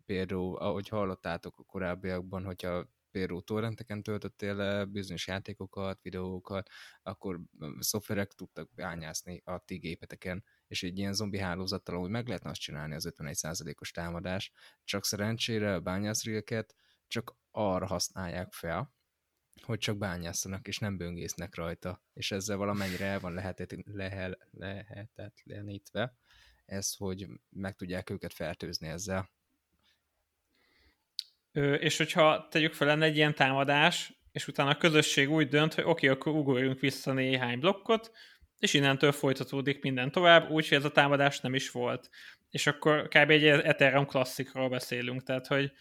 Például, 0.05 0.57
ahogy 0.57 0.87
hallottátok 0.87 1.57
a 1.57 1.63
korábbiakban, 1.63 2.43
hogyha 2.45 2.89
például 3.11 3.43
torrenteken 3.43 4.03
töltöttél 4.03 4.55
le 4.55 4.85
bizonyos 4.85 5.27
játékokat, 5.27 6.01
videókat, 6.01 6.69
akkor 7.01 7.41
szoftverek 7.79 8.33
tudtak 8.33 8.73
bányászni 8.73 9.41
a 9.45 9.59
ti 9.65 9.77
gépeteken, 9.77 10.43
és 10.67 10.83
egy 10.83 10.97
ilyen 10.97 11.13
zombi 11.13 11.37
hálózattal 11.37 11.95
amúgy 11.95 12.09
meg 12.09 12.27
lehetne 12.27 12.49
azt 12.49 12.59
csinálni 12.59 12.95
az 12.95 13.13
51%-os 13.17 13.91
támadás, 13.91 14.51
csak 14.83 15.05
szerencsére 15.05 15.73
a 15.73 15.79
bányászrilket 15.79 16.75
csak 17.07 17.35
arra 17.51 17.85
használják 17.85 18.53
fel, 18.53 18.93
hogy 19.61 19.79
csak 19.79 19.97
bányászanak, 19.97 20.67
és 20.67 20.77
nem 20.77 20.97
böngésznek 20.97 21.55
rajta, 21.55 22.03
és 22.13 22.31
ezzel 22.31 22.57
valamennyire 22.57 23.05
el 23.05 23.19
van 23.19 23.33
lehetet, 23.33 23.75
lehel, 23.83 24.37
lehetetlenítve 24.51 26.17
ez, 26.65 26.95
hogy 26.95 27.27
meg 27.49 27.75
tudják 27.75 28.09
őket 28.09 28.33
fertőzni 28.33 28.87
ezzel. 28.87 29.29
És 31.79 31.97
hogyha 31.97 32.47
tegyük 32.51 32.73
fel 32.73 32.87
lenne 32.87 33.05
egy 33.05 33.15
ilyen 33.15 33.35
támadás, 33.35 34.13
és 34.31 34.47
utána 34.47 34.69
a 34.69 34.77
közösség 34.77 35.31
úgy 35.31 35.47
dönt, 35.47 35.73
hogy 35.73 35.83
oké, 35.83 36.09
okay, 36.09 36.19
akkor 36.19 36.33
ugorjunk 36.33 36.79
vissza 36.79 37.13
néhány 37.13 37.59
blokkot, 37.59 38.11
és 38.59 38.73
innentől 38.73 39.11
folytatódik 39.11 39.81
minden 39.81 40.11
tovább, 40.11 40.49
úgyhogy 40.49 40.77
ez 40.77 40.85
a 40.85 40.91
támadás 40.91 41.39
nem 41.39 41.55
is 41.55 41.71
volt. 41.71 42.09
És 42.49 42.67
akkor 42.67 43.07
kb. 43.07 43.29
egy 43.29 43.45
Ethereum 43.45 44.05
klasszikról 44.05 44.69
beszélünk, 44.69 45.23
tehát 45.23 45.47
hogy 45.47 45.71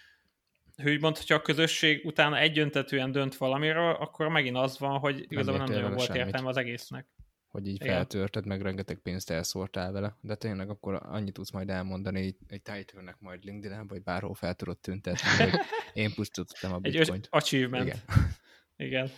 hogy 0.83 1.01
mond, 1.01 1.17
hogyha 1.17 1.35
a 1.35 1.41
közösség 1.41 2.07
utána 2.07 2.39
egyöntetően 2.39 3.13
dönt 3.13 3.37
valamiről, 3.37 3.93
akkor 3.93 4.29
megint 4.29 4.57
az 4.57 4.79
van, 4.79 4.99
hogy 4.99 5.25
igazából 5.29 5.65
nem 5.65 5.75
nagyon 5.75 5.95
volt 5.95 6.07
semmit. 6.07 6.25
értelme 6.25 6.49
az 6.49 6.57
egésznek. 6.57 7.07
Hogy 7.51 7.67
így 7.67 7.75
Igen. 7.75 7.95
feltörted, 7.95 8.47
meg 8.47 8.63
rengeteg 8.63 8.99
pénzt 8.99 9.31
elszórtál 9.31 9.93
vele, 9.93 10.17
de 10.21 10.35
tényleg 10.35 10.71
akkor 10.71 11.01
annyit 11.03 11.35
tudsz 11.35 11.51
majd 11.51 11.71
elmondani 11.71 12.37
egy 12.47 12.63
title 12.63 13.17
majd 13.19 13.45
linkedin 13.45 13.87
vagy 13.87 14.03
bárhol 14.03 14.35
fel 14.35 14.55
tudod 14.55 14.79
tüntetni, 14.79 15.29
hogy 15.51 15.61
én 15.93 16.15
pusztítottam 16.15 16.73
a 16.73 16.79
bitcoint. 16.79 17.25
Egy 17.25 17.29
achievement. 17.31 17.87
Igen. 17.87 18.01
Igen. 18.77 19.11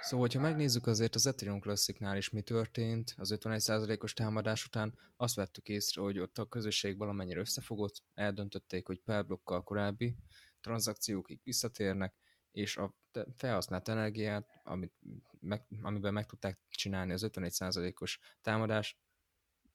Szóval, 0.00 0.28
ha 0.32 0.40
megnézzük 0.40 0.86
azért 0.86 1.14
az 1.14 1.26
Ethereum 1.26 1.60
Classicnál 1.60 2.16
is 2.16 2.30
mi 2.30 2.40
történt, 2.42 3.14
az 3.16 3.34
51%-os 3.40 4.12
támadás 4.12 4.66
után 4.66 4.98
azt 5.16 5.34
vettük 5.34 5.68
észre, 5.68 6.02
hogy 6.02 6.18
ott 6.18 6.38
a 6.38 6.46
közösség 6.46 6.96
valamennyire 6.96 7.40
összefogott, 7.40 8.02
eldöntötték, 8.14 8.86
hogy 8.86 9.00
per 9.04 9.26
blokkal 9.26 9.62
korábbi 9.62 10.16
tranzakciókig 10.60 11.40
visszatérnek, 11.44 12.14
és 12.52 12.76
a 12.76 12.94
felhasznált 13.36 13.88
energiát, 13.88 14.60
amit 14.64 14.92
meg, 15.40 15.66
amiben 15.82 16.12
meg 16.12 16.26
tudták 16.26 16.58
csinálni 16.68 17.12
az 17.12 17.26
51%-os 17.28 18.18
támadás, 18.40 18.98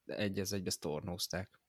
egy 0.05 0.39
ez 0.39 0.51
egybe 0.51 0.69
sztornózták. 0.69 1.61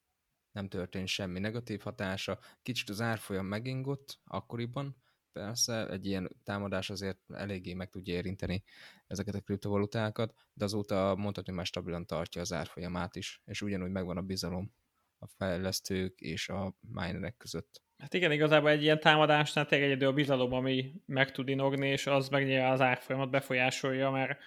Nem 0.53 0.69
történt 0.69 1.09
semmi 1.09 1.39
negatív 1.39 1.81
hatása, 1.81 2.39
kicsit 2.63 2.89
az 2.89 3.01
árfolyam 3.01 3.47
megingott 3.47 4.21
akkoriban, 4.25 4.97
persze, 5.33 5.89
egy 5.89 6.07
ilyen 6.07 6.37
támadás 6.45 6.91
azért 6.91 7.19
eléggé 7.31 7.75
meg 7.75 7.91
tudja 7.91 8.15
érinteni 8.15 8.65
ezeket 9.07 9.35
a 9.35 9.41
kriptovalutákat, 9.41 10.35
de 10.53 10.65
azóta 10.65 11.15
mondhatni 11.17 11.53
már 11.53 11.67
stabilan 11.67 12.07
tartja 12.07 12.41
az 12.41 12.53
árfolyamát 12.53 13.17
is, 13.17 13.43
és 13.45 13.63
ugyanúgy 13.63 13.91
megvan 13.91 14.17
a 14.17 14.23
bizalom 14.23 14.73
a 15.19 15.27
fejlesztők 15.27 16.21
és 16.21 16.49
a 16.49 16.75
minerek 16.81 17.37
között. 17.37 17.83
Hát 17.99 18.15
igen, 18.15 18.33
igazából 18.33 18.71
egy 18.71 18.83
ilyen 18.83 19.01
támadásnál 19.01 19.67
tényleg 19.67 19.89
egyedül 19.89 20.09
a 20.09 20.13
bizalom, 20.13 20.53
ami 20.53 20.93
meg 21.07 21.31
tud 21.31 21.49
inogni, 21.49 21.89
és 21.89 22.07
az 22.07 22.29
meg 22.29 22.47
nyilván 22.47 22.73
az 22.73 22.81
árfolyamat 22.81 23.31
befolyásolja, 23.31 24.11
mert 24.11 24.39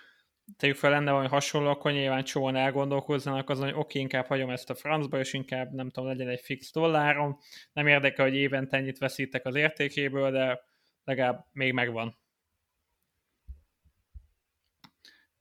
tegyük 0.57 0.75
fel 0.75 0.89
lenne 0.89 1.11
valami 1.11 1.27
hasonló, 1.29 1.69
akkor 1.69 1.91
nyilván 1.91 2.23
csóan 2.23 2.55
elgondolkozzanak 2.55 3.49
azon, 3.49 3.65
hogy 3.65 3.79
oké, 3.79 3.99
inkább 3.99 4.25
hagyom 4.25 4.49
ezt 4.49 4.69
a 4.69 4.75
francba, 4.75 5.19
és 5.19 5.33
inkább 5.33 5.71
nem 5.71 5.89
tudom, 5.89 6.09
legyen 6.09 6.27
egy 6.27 6.41
fix 6.41 6.71
dollárom. 6.71 7.39
Nem 7.73 7.87
érdekel, 7.87 8.25
hogy 8.25 8.35
évente 8.35 8.77
ennyit 8.77 8.97
veszítek 8.97 9.45
az 9.45 9.55
értékéből, 9.55 10.31
de 10.31 10.61
legalább 11.03 11.45
még 11.51 11.73
megvan. 11.73 12.19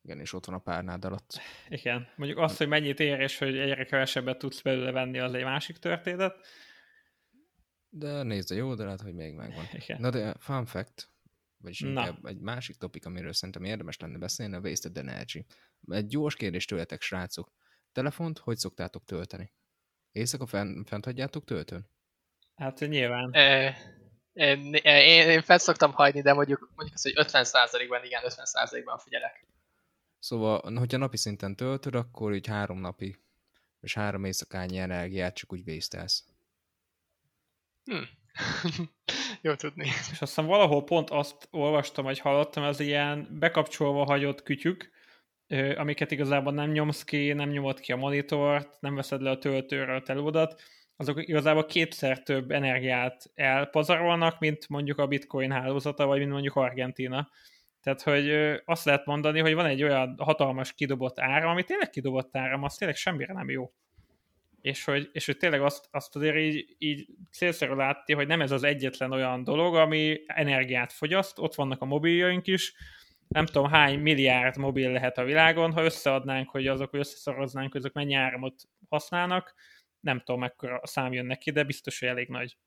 Igen, 0.03 0.21
és 0.21 0.33
ott 0.33 0.45
van 0.45 0.55
a 0.55 0.59
párnád 0.59 1.05
alatt. 1.05 1.41
Igen. 1.69 2.09
Mondjuk 2.17 2.39
azt, 2.39 2.59
hogy 2.59 2.69
mennyit 2.69 3.01
ér, 3.01 3.21
és 3.21 3.39
hogy 3.39 3.59
egyre 3.59 3.85
kevesebbet 3.85 4.39
tudsz 4.39 4.61
belőle 4.61 4.91
venni, 4.91 5.19
az 5.19 5.35
egy 5.35 5.45
másik 5.45 5.77
történet. 5.77 6.47
De 7.91 8.22
nézd 8.22 8.51
a 8.51 8.55
jó 8.55 8.68
oldalát, 8.68 9.01
hogy 9.01 9.14
még 9.14 9.34
megvan. 9.34 9.64
Igen. 9.80 10.01
Na 10.01 10.11
de 10.11 10.34
fun 10.38 10.66
fact, 10.66 11.11
vagyis 11.57 11.80
inkább 11.80 12.24
egy 12.24 12.41
másik 12.41 12.76
topik, 12.76 13.07
amiről 13.07 13.32
szerintem 13.32 13.64
érdemes 13.64 13.99
lenne 13.99 14.18
beszélni, 14.18 14.55
a 14.55 14.61
Wasted 14.61 14.97
Energy. 14.97 15.45
Egy 15.88 16.07
gyors 16.07 16.34
kérdés 16.34 16.64
tőletek, 16.64 17.03
srácok. 17.03 17.53
Telefont 17.93 18.38
hogy 18.38 18.57
szoktátok 18.57 19.05
tölteni? 19.05 19.53
Éjszaka 20.12 20.47
fent, 20.47 20.88
fent 20.88 21.05
hagyjátok 21.05 21.45
töltőn? 21.45 21.88
Hát 22.55 22.78
nyilván. 22.78 23.30
E, 23.32 23.76
én, 24.32 24.74
én, 24.74 25.28
én 25.28 25.43
fel 25.43 25.59
szoktam 25.59 25.93
hagyni, 25.93 26.20
de 26.20 26.32
mondjuk, 26.32 26.72
mondjuk 26.74 26.97
az, 26.97 27.03
hogy 27.03 27.12
50%-ban, 27.16 28.05
igen, 28.05 28.22
50%-ban 28.24 28.99
figyelek. 28.99 29.47
Szóval, 30.18 30.76
hogyha 30.78 30.99
napi 30.99 31.16
szinten 31.16 31.57
töltöd, 31.57 31.95
akkor 31.95 32.34
így 32.34 32.47
három 32.47 32.80
napi, 32.80 33.16
és 33.80 33.95
három 33.95 34.24
éjszakányi 34.24 34.78
energiát 34.78 35.34
csak 35.34 35.53
úgy 35.53 35.64
vésztelsz. 35.64 36.24
Hm. 37.91 38.03
Jó 39.43 39.55
tudni. 39.55 39.86
És 40.11 40.20
aztán 40.20 40.47
valahol 40.47 40.84
pont 40.84 41.11
azt 41.11 41.49
olvastam, 41.51 42.05
vagy 42.05 42.18
hallottam, 42.18 42.62
az 42.62 42.80
ilyen 42.80 43.28
bekapcsolva 43.30 44.05
hagyott 44.05 44.43
kütyük, 44.43 44.91
amiket 45.76 46.11
igazából 46.11 46.53
nem 46.53 46.70
nyomsz 46.70 47.05
ki, 47.05 47.32
nem 47.32 47.49
nyomod 47.49 47.80
ki 47.80 47.93
a 47.93 47.97
monitort, 47.97 48.80
nem 48.80 48.95
veszed 48.95 49.20
le 49.20 49.30
a 49.30 49.38
töltőről 49.38 49.97
a 49.97 50.03
telódat, 50.03 50.62
azok 50.97 51.28
igazából 51.28 51.66
kétszer 51.66 52.22
több 52.22 52.51
energiát 52.51 53.30
elpazarolnak, 53.34 54.38
mint 54.38 54.68
mondjuk 54.68 54.99
a 54.99 55.07
bitcoin 55.07 55.53
hálózata, 55.53 56.07
vagy 56.07 56.18
mint 56.18 56.30
mondjuk 56.30 56.57
Argentina. 56.57 57.30
Tehát, 57.82 58.03
hogy 58.03 58.30
azt 58.64 58.84
lehet 58.84 59.07
mondani, 59.07 59.41
hogy 59.41 59.55
van 59.55 59.66
egy 59.66 59.82
olyan 59.82 60.14
hatalmas 60.18 60.72
kidobott 60.72 61.20
ára, 61.20 61.51
ami 61.51 61.64
tényleg 61.64 61.91
kidobott 61.91 62.36
áram, 62.36 62.62
az 62.62 62.74
tényleg 62.74 62.97
semmire 62.97 63.32
nem 63.32 63.51
jó. 63.51 63.72
És 64.61 64.85
hogy, 64.85 65.11
és 65.13 65.27
hogy 65.27 65.37
tényleg 65.37 65.63
azt, 65.63 65.89
azt 65.91 66.17
azért 66.17 66.37
így, 66.37 66.75
így 66.79 67.07
célszerű 67.33 67.75
látni, 67.75 68.15
hogy 68.15 68.27
nem 68.27 68.41
ez 68.41 68.51
az 68.51 68.63
egyetlen 68.63 69.13
olyan 69.13 69.45
dolog, 69.45 69.75
ami 69.75 70.21
energiát 70.27 70.93
fogyaszt, 70.93 71.39
ott 71.39 71.55
vannak 71.55 71.81
a 71.81 71.85
mobiljaink 71.85 72.47
is, 72.47 72.75
nem 73.29 73.47
tudom 73.47 73.71
hány 73.71 73.99
milliárd 73.99 74.57
mobil 74.57 74.91
lehet 74.91 75.19
a 75.19 75.25
világon, 75.25 75.73
ha 75.73 75.85
összeadnánk, 75.85 76.51
hogy 76.51 76.67
azok 76.67 76.93
összeszoroznánk, 76.93 77.73
hogy 77.73 77.81
azok 77.81 77.93
mennyi 77.93 78.15
áramot 78.15 78.63
használnak, 78.89 79.55
nem 80.01 80.19
tudom, 80.19 80.41
mekkora 80.41 80.81
szám 80.87 81.13
jön 81.13 81.27
neki, 81.27 81.51
de 81.51 81.65
biztos, 81.65 81.99
hogy 81.99 82.09
elég 82.09 82.29
nagy. 82.29 82.59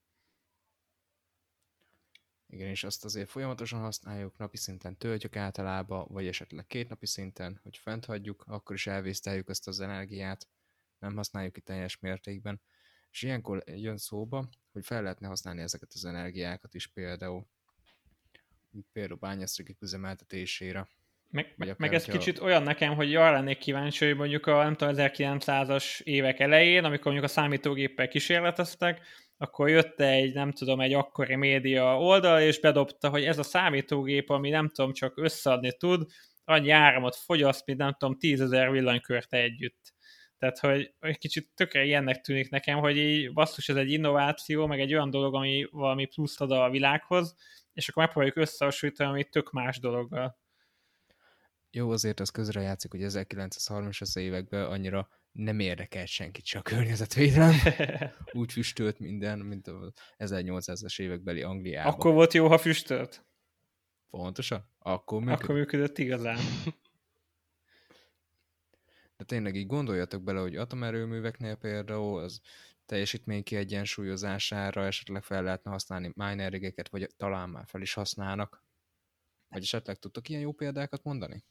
Igen, 2.48 2.70
és 2.70 2.84
azt 2.84 3.06
azért 3.06 3.30
folyamatosan 3.30 3.80
használjuk, 3.80 4.38
napi 4.38 4.58
szinten 4.58 4.98
töltjük 4.98 5.36
általában, 5.36 6.06
vagy 6.10 6.28
esetleg 6.28 6.68
két 6.68 6.89
napi 6.89 7.06
szinten, 7.06 7.60
hogy 7.64 7.78
fent 7.78 8.06
hagyjuk, 8.06 8.44
akkor 8.48 8.76
is 8.76 8.88
elvészteljük 8.88 9.50
ezt 9.50 9.68
az 9.68 9.80
energiát, 9.80 10.48
nem 11.04 11.16
használjuk 11.16 11.54
ki 11.54 11.62
teljes 11.62 11.99
mértékben. 11.99 12.62
És 13.12 13.22
ilyenkor 13.22 13.64
jön 13.66 13.97
szóba, 13.97 14.49
hogy 14.72 14.86
fel 14.86 15.01
lehetne 15.01 15.28
használni 15.28 15.62
ezeket 15.62 15.89
az 15.93 16.06
energiákat 16.06 16.74
is 16.74 16.88
például, 16.88 17.45
például 18.91 19.20
bányásztrikik 19.20 19.82
üzemeltetésére. 19.82 20.88
Meg, 21.30 21.54
meg, 21.58 21.76
meg 21.78 21.93
ez 21.93 22.06
kicsit 22.06 22.39
olyan 22.39 22.64
nekem, 22.64 22.95
hogy 22.95 23.16
arra 23.16 23.32
lennék 23.32 23.58
kíváncsi, 23.58 24.06
hogy 24.06 24.16
mondjuk 24.16 24.45
a 24.45 24.64
nem 24.64 24.76
tudom, 24.76 24.93
1900-as 24.97 26.01
évek 26.01 26.39
elején, 26.39 26.84
amikor 26.84 27.12
mondjuk 27.12 27.32
a 27.32 27.34
számítógéppel 27.34 28.08
kísérleteztek, 28.08 29.01
akkor 29.38 29.70
jött 29.70 29.99
egy, 29.99 30.34
nem 30.34 30.51
tudom, 30.51 30.80
egy 30.80 30.93
akkori 30.93 31.36
média 31.36 31.99
oldal, 31.99 32.41
és 32.41 32.60
bedobta, 32.60 33.10
hogy 33.10 33.24
ez 33.24 33.38
a 33.38 33.43
számítógép, 33.43 34.30
ami 34.30 34.49
nem 34.49 34.70
tudom, 34.70 34.93
csak 34.93 35.18
összeadni 35.18 35.72
tud, 35.78 36.06
annyi 36.45 36.70
áramot 36.70 37.16
fogyaszt, 37.16 37.66
mint 37.66 37.80
nem 37.80 37.95
tudom, 37.97 38.18
tízezer 38.18 38.72
villanykörte 38.72 39.38
együtt. 39.38 39.93
Tehát, 40.44 40.60
hogy 40.60 40.94
egy 41.00 41.18
kicsit 41.18 41.50
tökre 41.56 41.84
ilyennek 41.84 42.22
tűnik 42.22 42.50
nekem, 42.50 42.80
hogy 42.80 42.98
így 42.98 43.34
basszus, 43.34 43.70
ez 43.70 43.76
egy 43.76 43.91
innováció, 43.91 44.68
meg 44.68 44.80
egy 44.80 44.94
olyan 44.94 45.10
dolog, 45.10 45.36
ami 45.36 45.68
valami 45.72 46.06
pluszt 46.06 46.41
ad 46.41 46.52
a 46.52 46.70
világhoz, 46.70 47.36
és 47.74 47.89
akkor 47.89 48.04
megpróbáljuk 48.04 48.38
összehasonlítani, 48.38 49.10
ami 49.10 49.24
tök 49.24 49.52
más 49.52 49.80
dologgal. 49.80 50.39
Jó, 51.72 51.91
azért 51.91 52.20
az 52.20 52.30
közrejátszik, 52.30 52.91
hogy 52.91 53.00
1930-as 53.04 54.20
években 54.20 54.66
annyira 54.66 55.10
nem 55.32 55.60
érdekelt 55.60 56.08
senkit 56.08 56.46
se 56.46 56.60
a 56.60 56.62
környezetvédelem. 56.62 57.56
Úgy 58.32 58.52
füstölt 58.52 59.00
minden, 59.00 59.39
mint 59.39 59.68
az 59.68 59.94
1800-as 60.18 61.02
évekbeli 61.02 61.41
Angliában. 61.41 61.94
Akkor 61.94 62.14
volt 62.14 62.34
jó, 62.34 62.48
ha 62.48 62.58
füstölt? 62.58 63.26
Pontosan? 64.10 64.70
Akkor 64.80 65.20
működött. 65.20 65.44
Akkor 65.44 65.56
működött 65.56 65.98
igazán. 65.98 66.38
De 69.18 69.24
tényleg 69.24 69.55
így 69.55 69.68
gondoljatok 69.68 70.24
bele, 70.24 70.39
hogy 70.39 70.55
atomerőműveknél 70.55 71.55
például 71.55 72.20
az 72.20 72.41
teljesítmény 72.86 73.43
kiegyensúlyozására 73.43 74.86
esetleg 74.86 75.24
fel 75.24 75.43
lehetne 75.43 75.72
használni 75.72 76.11
minerigeket, 76.16 76.89
vagy 76.89 77.07
talán 77.18 77.49
már 77.49 77.64
fel 77.68 77.82
is 77.82 77.93
használnak. 77.93 78.64
Vagy 79.49 79.61
esetleg 79.61 79.97
tudtok 79.97 80.30
ilyen 80.30 80.41
jó 80.41 80.51
példákat 80.51 81.03
mondani? 81.03 81.43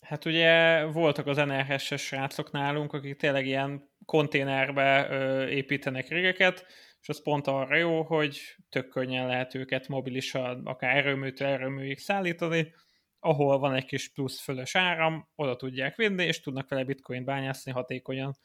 Hát 0.00 0.24
ugye 0.24 0.84
voltak 0.84 1.26
az 1.26 1.36
NRS-es 1.36 2.02
srácok 2.02 2.50
nálunk, 2.50 2.92
akik 2.92 3.16
tényleg 3.16 3.46
ilyen 3.46 3.90
konténerbe 4.04 5.08
ö, 5.10 5.46
építenek 5.46 6.08
régeket, 6.08 6.66
és 7.00 7.08
az 7.08 7.22
pont 7.22 7.46
arra 7.46 7.76
jó, 7.76 8.02
hogy 8.02 8.56
tök 8.68 8.88
könnyen 8.88 9.26
lehet 9.26 9.54
őket 9.54 9.88
mobilisan, 9.88 10.66
akár 10.66 10.96
erőműtől 10.96 11.48
erőműig 11.48 11.98
szállítani, 11.98 12.74
ahol 13.20 13.58
van 13.58 13.74
egy 13.74 13.84
kis 13.84 14.08
plusz 14.08 14.40
fölös 14.40 14.74
áram, 14.74 15.28
oda 15.34 15.56
tudják 15.56 15.96
vinni, 15.96 16.24
és 16.24 16.40
tudnak 16.40 16.68
vele 16.68 16.84
bitcoin 16.84 17.24
bányászni 17.24 17.72
hatékonyan. 17.72 18.38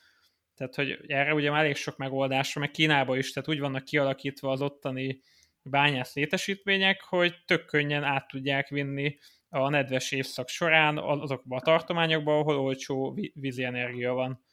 Tehát, 0.55 0.76
hogy 0.76 0.99
erre 1.07 1.34
ugye 1.34 1.51
már 1.51 1.63
elég 1.63 1.76
sok 1.76 1.97
megoldásra, 1.97 2.61
meg 2.61 2.71
Kínában 2.71 3.17
is, 3.17 3.32
tehát 3.32 3.49
úgy 3.49 3.59
vannak 3.59 3.84
kialakítva 3.84 4.51
az 4.51 4.61
ottani 4.61 5.21
bányász 5.61 6.15
létesítmények, 6.15 7.01
hogy 7.01 7.36
tök 7.45 7.65
könnyen 7.65 8.03
át 8.03 8.28
tudják 8.28 8.67
vinni 8.67 9.17
a 9.49 9.69
nedves 9.69 10.11
évszak 10.11 10.47
során 10.47 10.97
azokban 10.97 11.59
a 11.59 11.61
tartományokban, 11.61 12.39
ahol 12.39 12.57
olcsó 12.57 13.17
vízi 13.34 13.63
energia 13.63 14.13
van. 14.13 14.43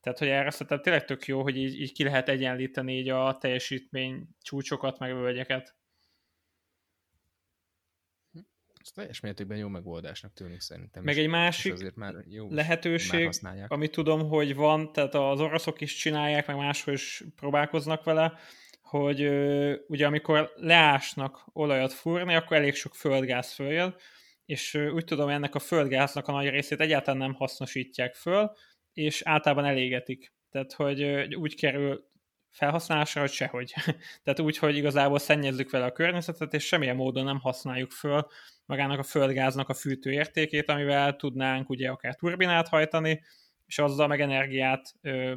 Tehát, 0.00 0.18
hogy 0.18 0.28
erre 0.28 0.50
szerintem 0.50 0.80
tényleg 0.80 1.04
tök 1.04 1.26
jó, 1.26 1.42
hogy 1.42 1.56
így, 1.56 1.80
így 1.80 1.92
ki 1.92 2.04
lehet 2.04 2.28
egyenlíteni 2.28 2.98
így 2.98 3.08
a 3.08 3.36
teljesítmény 3.40 4.28
csúcsokat, 4.40 4.98
meg 4.98 5.12
völgyeket. 5.12 5.77
Ez 8.88 8.94
teljes 8.94 9.20
mértékben 9.20 9.58
jó 9.58 9.68
megoldásnak 9.68 10.32
tűnik 10.32 10.60
szerintem. 10.60 11.02
Meg 11.02 11.18
egy 11.18 11.28
másik 11.28 11.72
azért 11.72 11.96
már 11.96 12.14
jó, 12.28 12.50
lehetőség, 12.50 13.30
már 13.42 13.64
amit 13.68 13.90
tudom, 13.90 14.28
hogy 14.28 14.54
van, 14.54 14.92
tehát 14.92 15.14
az 15.14 15.40
oroszok 15.40 15.80
is 15.80 15.94
csinálják, 15.94 16.46
meg 16.46 16.56
máshol 16.56 16.94
is 16.94 17.24
próbálkoznak 17.36 18.04
vele, 18.04 18.38
hogy 18.82 19.28
ugye 19.86 20.06
amikor 20.06 20.52
leásnak 20.56 21.48
olajat 21.52 21.92
fúrni, 21.92 22.34
akkor 22.34 22.56
elég 22.56 22.74
sok 22.74 22.94
földgáz 22.94 23.52
följön, 23.52 23.94
és 24.44 24.74
úgy 24.74 25.04
tudom, 25.04 25.28
ennek 25.28 25.54
a 25.54 25.58
földgáznak 25.58 26.28
a 26.28 26.32
nagy 26.32 26.48
részét 26.48 26.80
egyáltalán 26.80 27.20
nem 27.20 27.34
hasznosítják 27.34 28.14
föl, 28.14 28.52
és 28.92 29.22
általában 29.24 29.64
elégetik. 29.64 30.32
Tehát, 30.50 30.72
hogy 30.72 31.34
úgy 31.34 31.56
kerül 31.56 32.07
felhasználásra, 32.50 33.20
hogy 33.20 33.30
sehogy. 33.30 33.74
Tehát 34.22 34.40
úgy, 34.40 34.58
hogy 34.58 34.76
igazából 34.76 35.18
szennyezzük 35.18 35.70
vele 35.70 35.84
a 35.84 35.92
környezetet, 35.92 36.54
és 36.54 36.66
semmilyen 36.66 36.96
módon 36.96 37.24
nem 37.24 37.40
használjuk 37.40 37.90
föl 37.90 38.26
magának 38.66 38.98
a 38.98 39.02
földgáznak 39.02 39.68
a 39.68 39.74
fűtő 39.74 40.12
értékét, 40.12 40.68
amivel 40.68 41.16
tudnánk 41.16 41.68
ugye 41.68 41.88
akár 41.88 42.14
turbinát 42.14 42.68
hajtani, 42.68 43.22
és 43.66 43.78
azzal 43.78 44.06
meg 44.06 44.20
energiát 44.20 44.94
ö, 45.00 45.34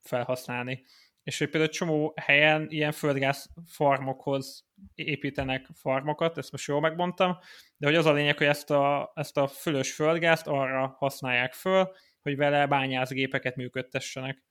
felhasználni. 0.00 0.84
És 1.22 1.38
hogy 1.38 1.48
például 1.48 1.72
csomó 1.72 2.14
helyen 2.16 2.66
ilyen 2.68 2.92
földgáz 2.92 3.50
farmokhoz 3.66 4.66
építenek 4.94 5.68
farmokat, 5.74 6.38
ezt 6.38 6.52
most 6.52 6.68
jól 6.68 6.80
megmondtam, 6.80 7.38
de 7.76 7.86
hogy 7.86 7.96
az 7.96 8.06
a 8.06 8.12
lényeg, 8.12 8.36
hogy 8.36 8.46
ezt 8.46 8.70
a, 8.70 9.12
ezt 9.14 9.36
a 9.36 9.46
fölös 9.46 9.92
földgázt 9.92 10.46
arra 10.46 10.94
használják 10.98 11.52
föl, 11.52 11.92
hogy 12.22 12.36
vele 12.36 12.66
bányászgépeket 12.66 13.56
működtessenek. 13.56 14.42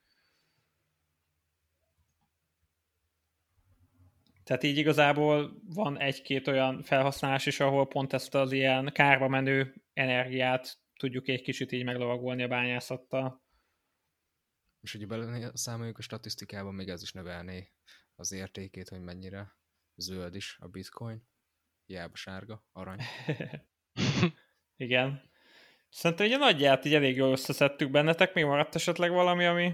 Tehát 4.52 4.66
így 4.66 4.78
igazából 4.78 5.62
van 5.64 6.00
egy-két 6.00 6.48
olyan 6.48 6.84
felhasználás 6.84 7.46
is, 7.46 7.60
ahol 7.60 7.88
pont 7.88 8.14
ezt 8.14 8.36
az 8.36 8.52
ilyen 8.52 8.92
kárba 8.94 9.28
menő 9.28 9.84
energiát 9.94 10.80
tudjuk 11.00 11.28
egy 11.28 11.42
kicsit 11.42 11.72
így 11.72 11.84
meglovagolni 11.84 12.44
a 12.44 12.48
bányászattal. 12.48 13.44
És 14.82 14.92
hogy 14.92 15.08
bele 15.08 15.52
számoljuk 15.54 15.98
a 15.98 16.02
statisztikában, 16.02 16.74
még 16.74 16.90
ez 16.90 17.02
is 17.02 17.12
növelné 17.12 17.72
az 18.16 18.32
értékét, 18.32 18.90
hogy 18.90 19.02
mennyire 19.02 19.58
zöld 19.96 20.36
is 20.36 20.58
a 20.60 20.68
bitcoin. 20.68 21.28
Hiába 21.86 22.16
sárga, 22.16 22.66
arany. 22.72 23.00
Igen. 24.76 25.32
Szerintem 25.90 26.32
egy 26.32 26.40
nagyját 26.40 26.86
így 26.86 26.94
elég 26.94 27.16
jól 27.16 27.32
összeszedtük 27.32 27.92
bennetek. 27.92 28.34
Még 28.34 28.46
maradt 28.46 28.76
esetleg 28.76 29.12
valami, 29.12 29.46
ami... 29.46 29.74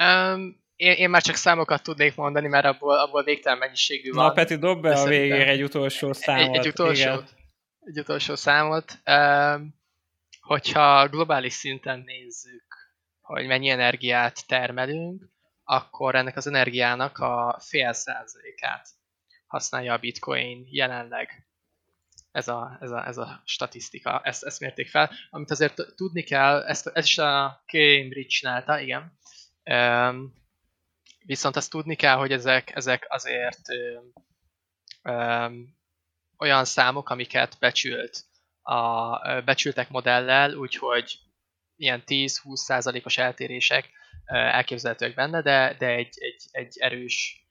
Um, 0.00 0.62
én, 0.76 0.92
én 0.92 1.10
már 1.10 1.22
csak 1.22 1.34
számokat 1.34 1.82
tudnék 1.82 2.14
mondani, 2.14 2.48
mert 2.48 2.64
abból, 2.64 2.98
abból 2.98 3.22
végtelen 3.22 3.58
mennyiségű 3.58 4.10
van. 4.10 4.26
Na, 4.26 4.32
Peti, 4.32 4.56
dob 4.56 4.82
be 4.82 4.94
a 5.00 5.06
végére 5.06 5.48
egy 5.50 5.62
utolsó 5.62 6.12
számot. 6.12 6.48
Egy, 6.48 6.56
egy 6.56 6.66
utolsó, 6.66 7.10
igen. 7.10 7.28
egy 7.80 7.98
utolsó 7.98 8.34
számot. 8.34 9.02
Hogyha 10.40 11.08
globális 11.08 11.52
szinten 11.52 12.02
nézzük, 12.06 12.64
hogy 13.20 13.46
mennyi 13.46 13.68
energiát 13.68 14.46
termelünk, 14.46 15.22
akkor 15.64 16.14
ennek 16.14 16.36
az 16.36 16.46
energiának 16.46 17.18
a 17.18 17.60
fél 17.60 17.92
százalékát 17.92 18.88
használja 19.46 19.92
a 19.92 19.98
bitcoin 19.98 20.66
jelenleg. 20.70 21.48
Ez 22.30 22.48
a, 22.48 22.78
ez 22.80 22.90
a, 22.90 23.06
ez 23.06 23.16
a 23.16 23.42
statisztika, 23.44 24.20
ezt, 24.24 24.44
ezt 24.44 24.60
mérték 24.60 24.88
fel. 24.88 25.10
Amit 25.30 25.50
azért 25.50 25.80
tudni 25.96 26.22
kell, 26.22 26.62
ezt, 26.62 26.86
ezt 26.86 27.06
is 27.06 27.18
a 27.18 27.62
Cambridge 27.66 28.28
csinálta, 28.28 28.80
igen. 28.80 29.18
Um, 29.64 30.43
viszont 31.26 31.56
azt 31.56 31.70
tudni 31.70 31.94
kell, 31.94 32.16
hogy 32.16 32.32
ezek, 32.32 32.70
ezek 32.74 33.06
azért 33.08 33.60
um, 35.02 35.76
olyan 36.38 36.64
számok, 36.64 37.08
amiket 37.08 37.56
becsült 37.58 38.24
a, 38.62 39.40
becsültek 39.40 39.88
modellel, 39.88 40.54
úgyhogy 40.54 41.18
ilyen 41.76 42.02
10-20 42.06 42.54
százalékos 42.54 43.18
eltérések 43.18 43.90
elképzelhetőek 44.24 45.14
benne, 45.14 45.42
de, 45.42 45.76
de 45.78 45.86
egy, 45.86 46.14
egy, 46.18 46.42
egy 46.50 46.76
erős 46.78 47.44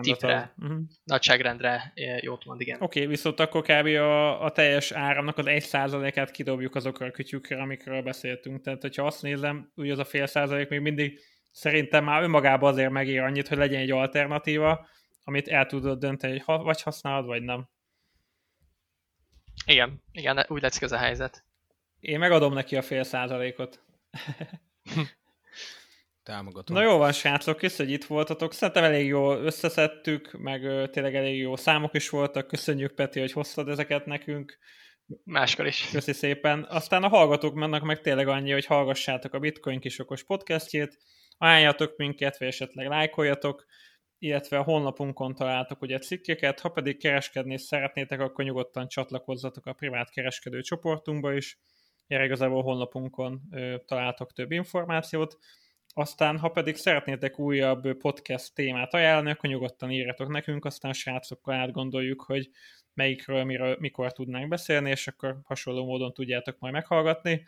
tipre, 0.00 0.54
uh-huh. 0.56 0.78
nagyságrendre 1.04 1.92
jót 2.20 2.44
mond, 2.44 2.60
igen. 2.60 2.76
Oké, 2.80 3.00
okay, 3.00 3.10
viszont 3.10 3.40
akkor 3.40 3.62
kb. 3.62 3.86
A, 3.86 4.44
a 4.44 4.52
teljes 4.52 4.90
áramnak 4.90 5.38
az 5.38 5.46
egy 5.46 5.62
százalékát 5.62 6.30
kidobjuk 6.30 6.74
azokra 6.74 7.06
a 7.06 7.10
kütyükre, 7.10 7.60
amikről 7.60 8.02
beszéltünk. 8.02 8.62
Tehát, 8.62 8.80
hogyha 8.80 9.06
azt 9.06 9.22
nézem, 9.22 9.72
úgy 9.74 9.90
az 9.90 9.98
a 9.98 10.04
fél 10.04 10.26
százalék 10.26 10.68
még 10.68 10.80
mindig 10.80 11.20
szerintem 11.56 12.04
már 12.04 12.22
önmagában 12.22 12.72
azért 12.72 12.90
megér 12.90 13.20
annyit, 13.20 13.48
hogy 13.48 13.58
legyen 13.58 13.80
egy 13.80 13.90
alternatíva, 13.90 14.88
amit 15.24 15.48
el 15.48 15.66
tudod 15.66 15.98
dönteni, 15.98 16.32
hogy 16.32 16.42
ha, 16.42 16.62
vagy 16.62 16.82
használod, 16.82 17.26
vagy 17.26 17.42
nem. 17.42 17.68
Igen, 19.66 20.02
igen, 20.12 20.44
úgy 20.48 20.62
lesz 20.62 20.82
ez 20.82 20.92
a 20.92 20.96
helyzet. 20.96 21.44
Én 22.00 22.18
megadom 22.18 22.52
neki 22.52 22.76
a 22.76 22.82
fél 22.82 23.02
százalékot. 23.02 23.84
Támogatom. 26.22 26.76
Na 26.76 26.82
jó 26.82 26.96
van, 26.96 27.12
srácok, 27.12 27.56
köszönjük, 27.56 27.94
hogy 27.94 28.02
itt 28.02 28.08
voltatok. 28.08 28.52
Szerintem 28.52 28.84
elég 28.84 29.06
jól 29.06 29.36
összeszedtük, 29.36 30.32
meg 30.38 30.64
ö, 30.64 30.88
tényleg 30.88 31.14
elég 31.14 31.38
jó 31.38 31.56
számok 31.56 31.94
is 31.94 32.08
voltak. 32.08 32.46
Köszönjük, 32.46 32.94
Peti, 32.94 33.20
hogy 33.20 33.32
hoztad 33.32 33.68
ezeket 33.68 34.06
nekünk. 34.06 34.58
Máskor 35.24 35.66
is. 35.66 35.88
Köszi 35.92 36.12
szépen. 36.12 36.66
Aztán 36.68 37.02
a 37.02 37.08
hallgatók 37.08 37.54
mennek 37.54 37.82
meg 37.82 38.00
tényleg 38.00 38.28
annyi, 38.28 38.52
hogy 38.52 38.66
hallgassátok 38.66 39.34
a 39.34 39.38
Bitcoin 39.38 39.80
kisokos 39.80 40.24
podcastjét, 40.24 40.98
ajánljatok 41.38 41.96
minket, 41.96 42.38
vagy 42.38 42.48
esetleg 42.48 42.88
lájkoljatok, 42.88 43.66
illetve 44.18 44.58
a 44.58 44.62
honlapunkon 44.62 45.34
találtok 45.34 45.82
ugye 45.82 45.98
cikkeket, 45.98 46.60
ha 46.60 46.68
pedig 46.68 46.98
kereskedni 46.98 47.58
szeretnétek, 47.58 48.20
akkor 48.20 48.44
nyugodtan 48.44 48.88
csatlakozzatok 48.88 49.66
a 49.66 49.72
privát 49.72 50.10
kereskedő 50.10 50.60
csoportunkba 50.60 51.32
is, 51.32 51.58
erre 52.06 52.24
igazából 52.24 52.58
a 52.58 52.62
honlapunkon 52.62 53.40
ö, 53.50 53.76
találtok 53.86 54.32
több 54.32 54.50
információt. 54.50 55.38
Aztán, 55.94 56.38
ha 56.38 56.48
pedig 56.48 56.76
szeretnétek 56.76 57.38
újabb 57.38 57.96
podcast 57.96 58.54
témát 58.54 58.94
ajánlani, 58.94 59.30
akkor 59.30 59.50
nyugodtan 59.50 59.90
írjatok 59.90 60.28
nekünk, 60.28 60.64
aztán 60.64 60.90
a 60.90 60.94
srácokkal 60.94 61.54
átgondoljuk, 61.54 62.22
hogy 62.22 62.50
melyikről, 62.94 63.44
miről, 63.44 63.76
mikor 63.80 64.12
tudnánk 64.12 64.48
beszélni, 64.48 64.90
és 64.90 65.06
akkor 65.06 65.40
hasonló 65.44 65.84
módon 65.84 66.12
tudjátok 66.12 66.58
majd 66.58 66.72
meghallgatni. 66.72 67.44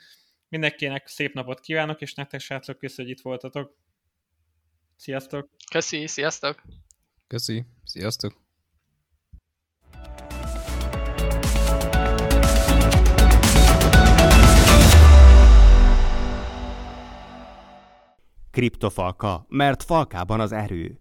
Mindenkinek 0.49 1.07
szép 1.07 1.35
napot 1.35 1.61
kívánok, 1.61 2.01
és 2.01 2.15
nektek 2.15 2.41
srácok, 2.41 2.79
köszönjük, 2.79 3.17
hogy 3.17 3.19
itt 3.19 3.25
voltatok. 3.25 3.77
Sziasztok! 4.97 5.51
Köszi, 5.71 6.07
sziasztok! 6.07 6.63
Köszi, 7.27 7.65
sziasztok! 7.85 8.47
Kriptofalka, 18.51 19.47
mert 19.49 19.83
falkában 19.83 20.41
az 20.41 20.53
erő. 20.53 21.01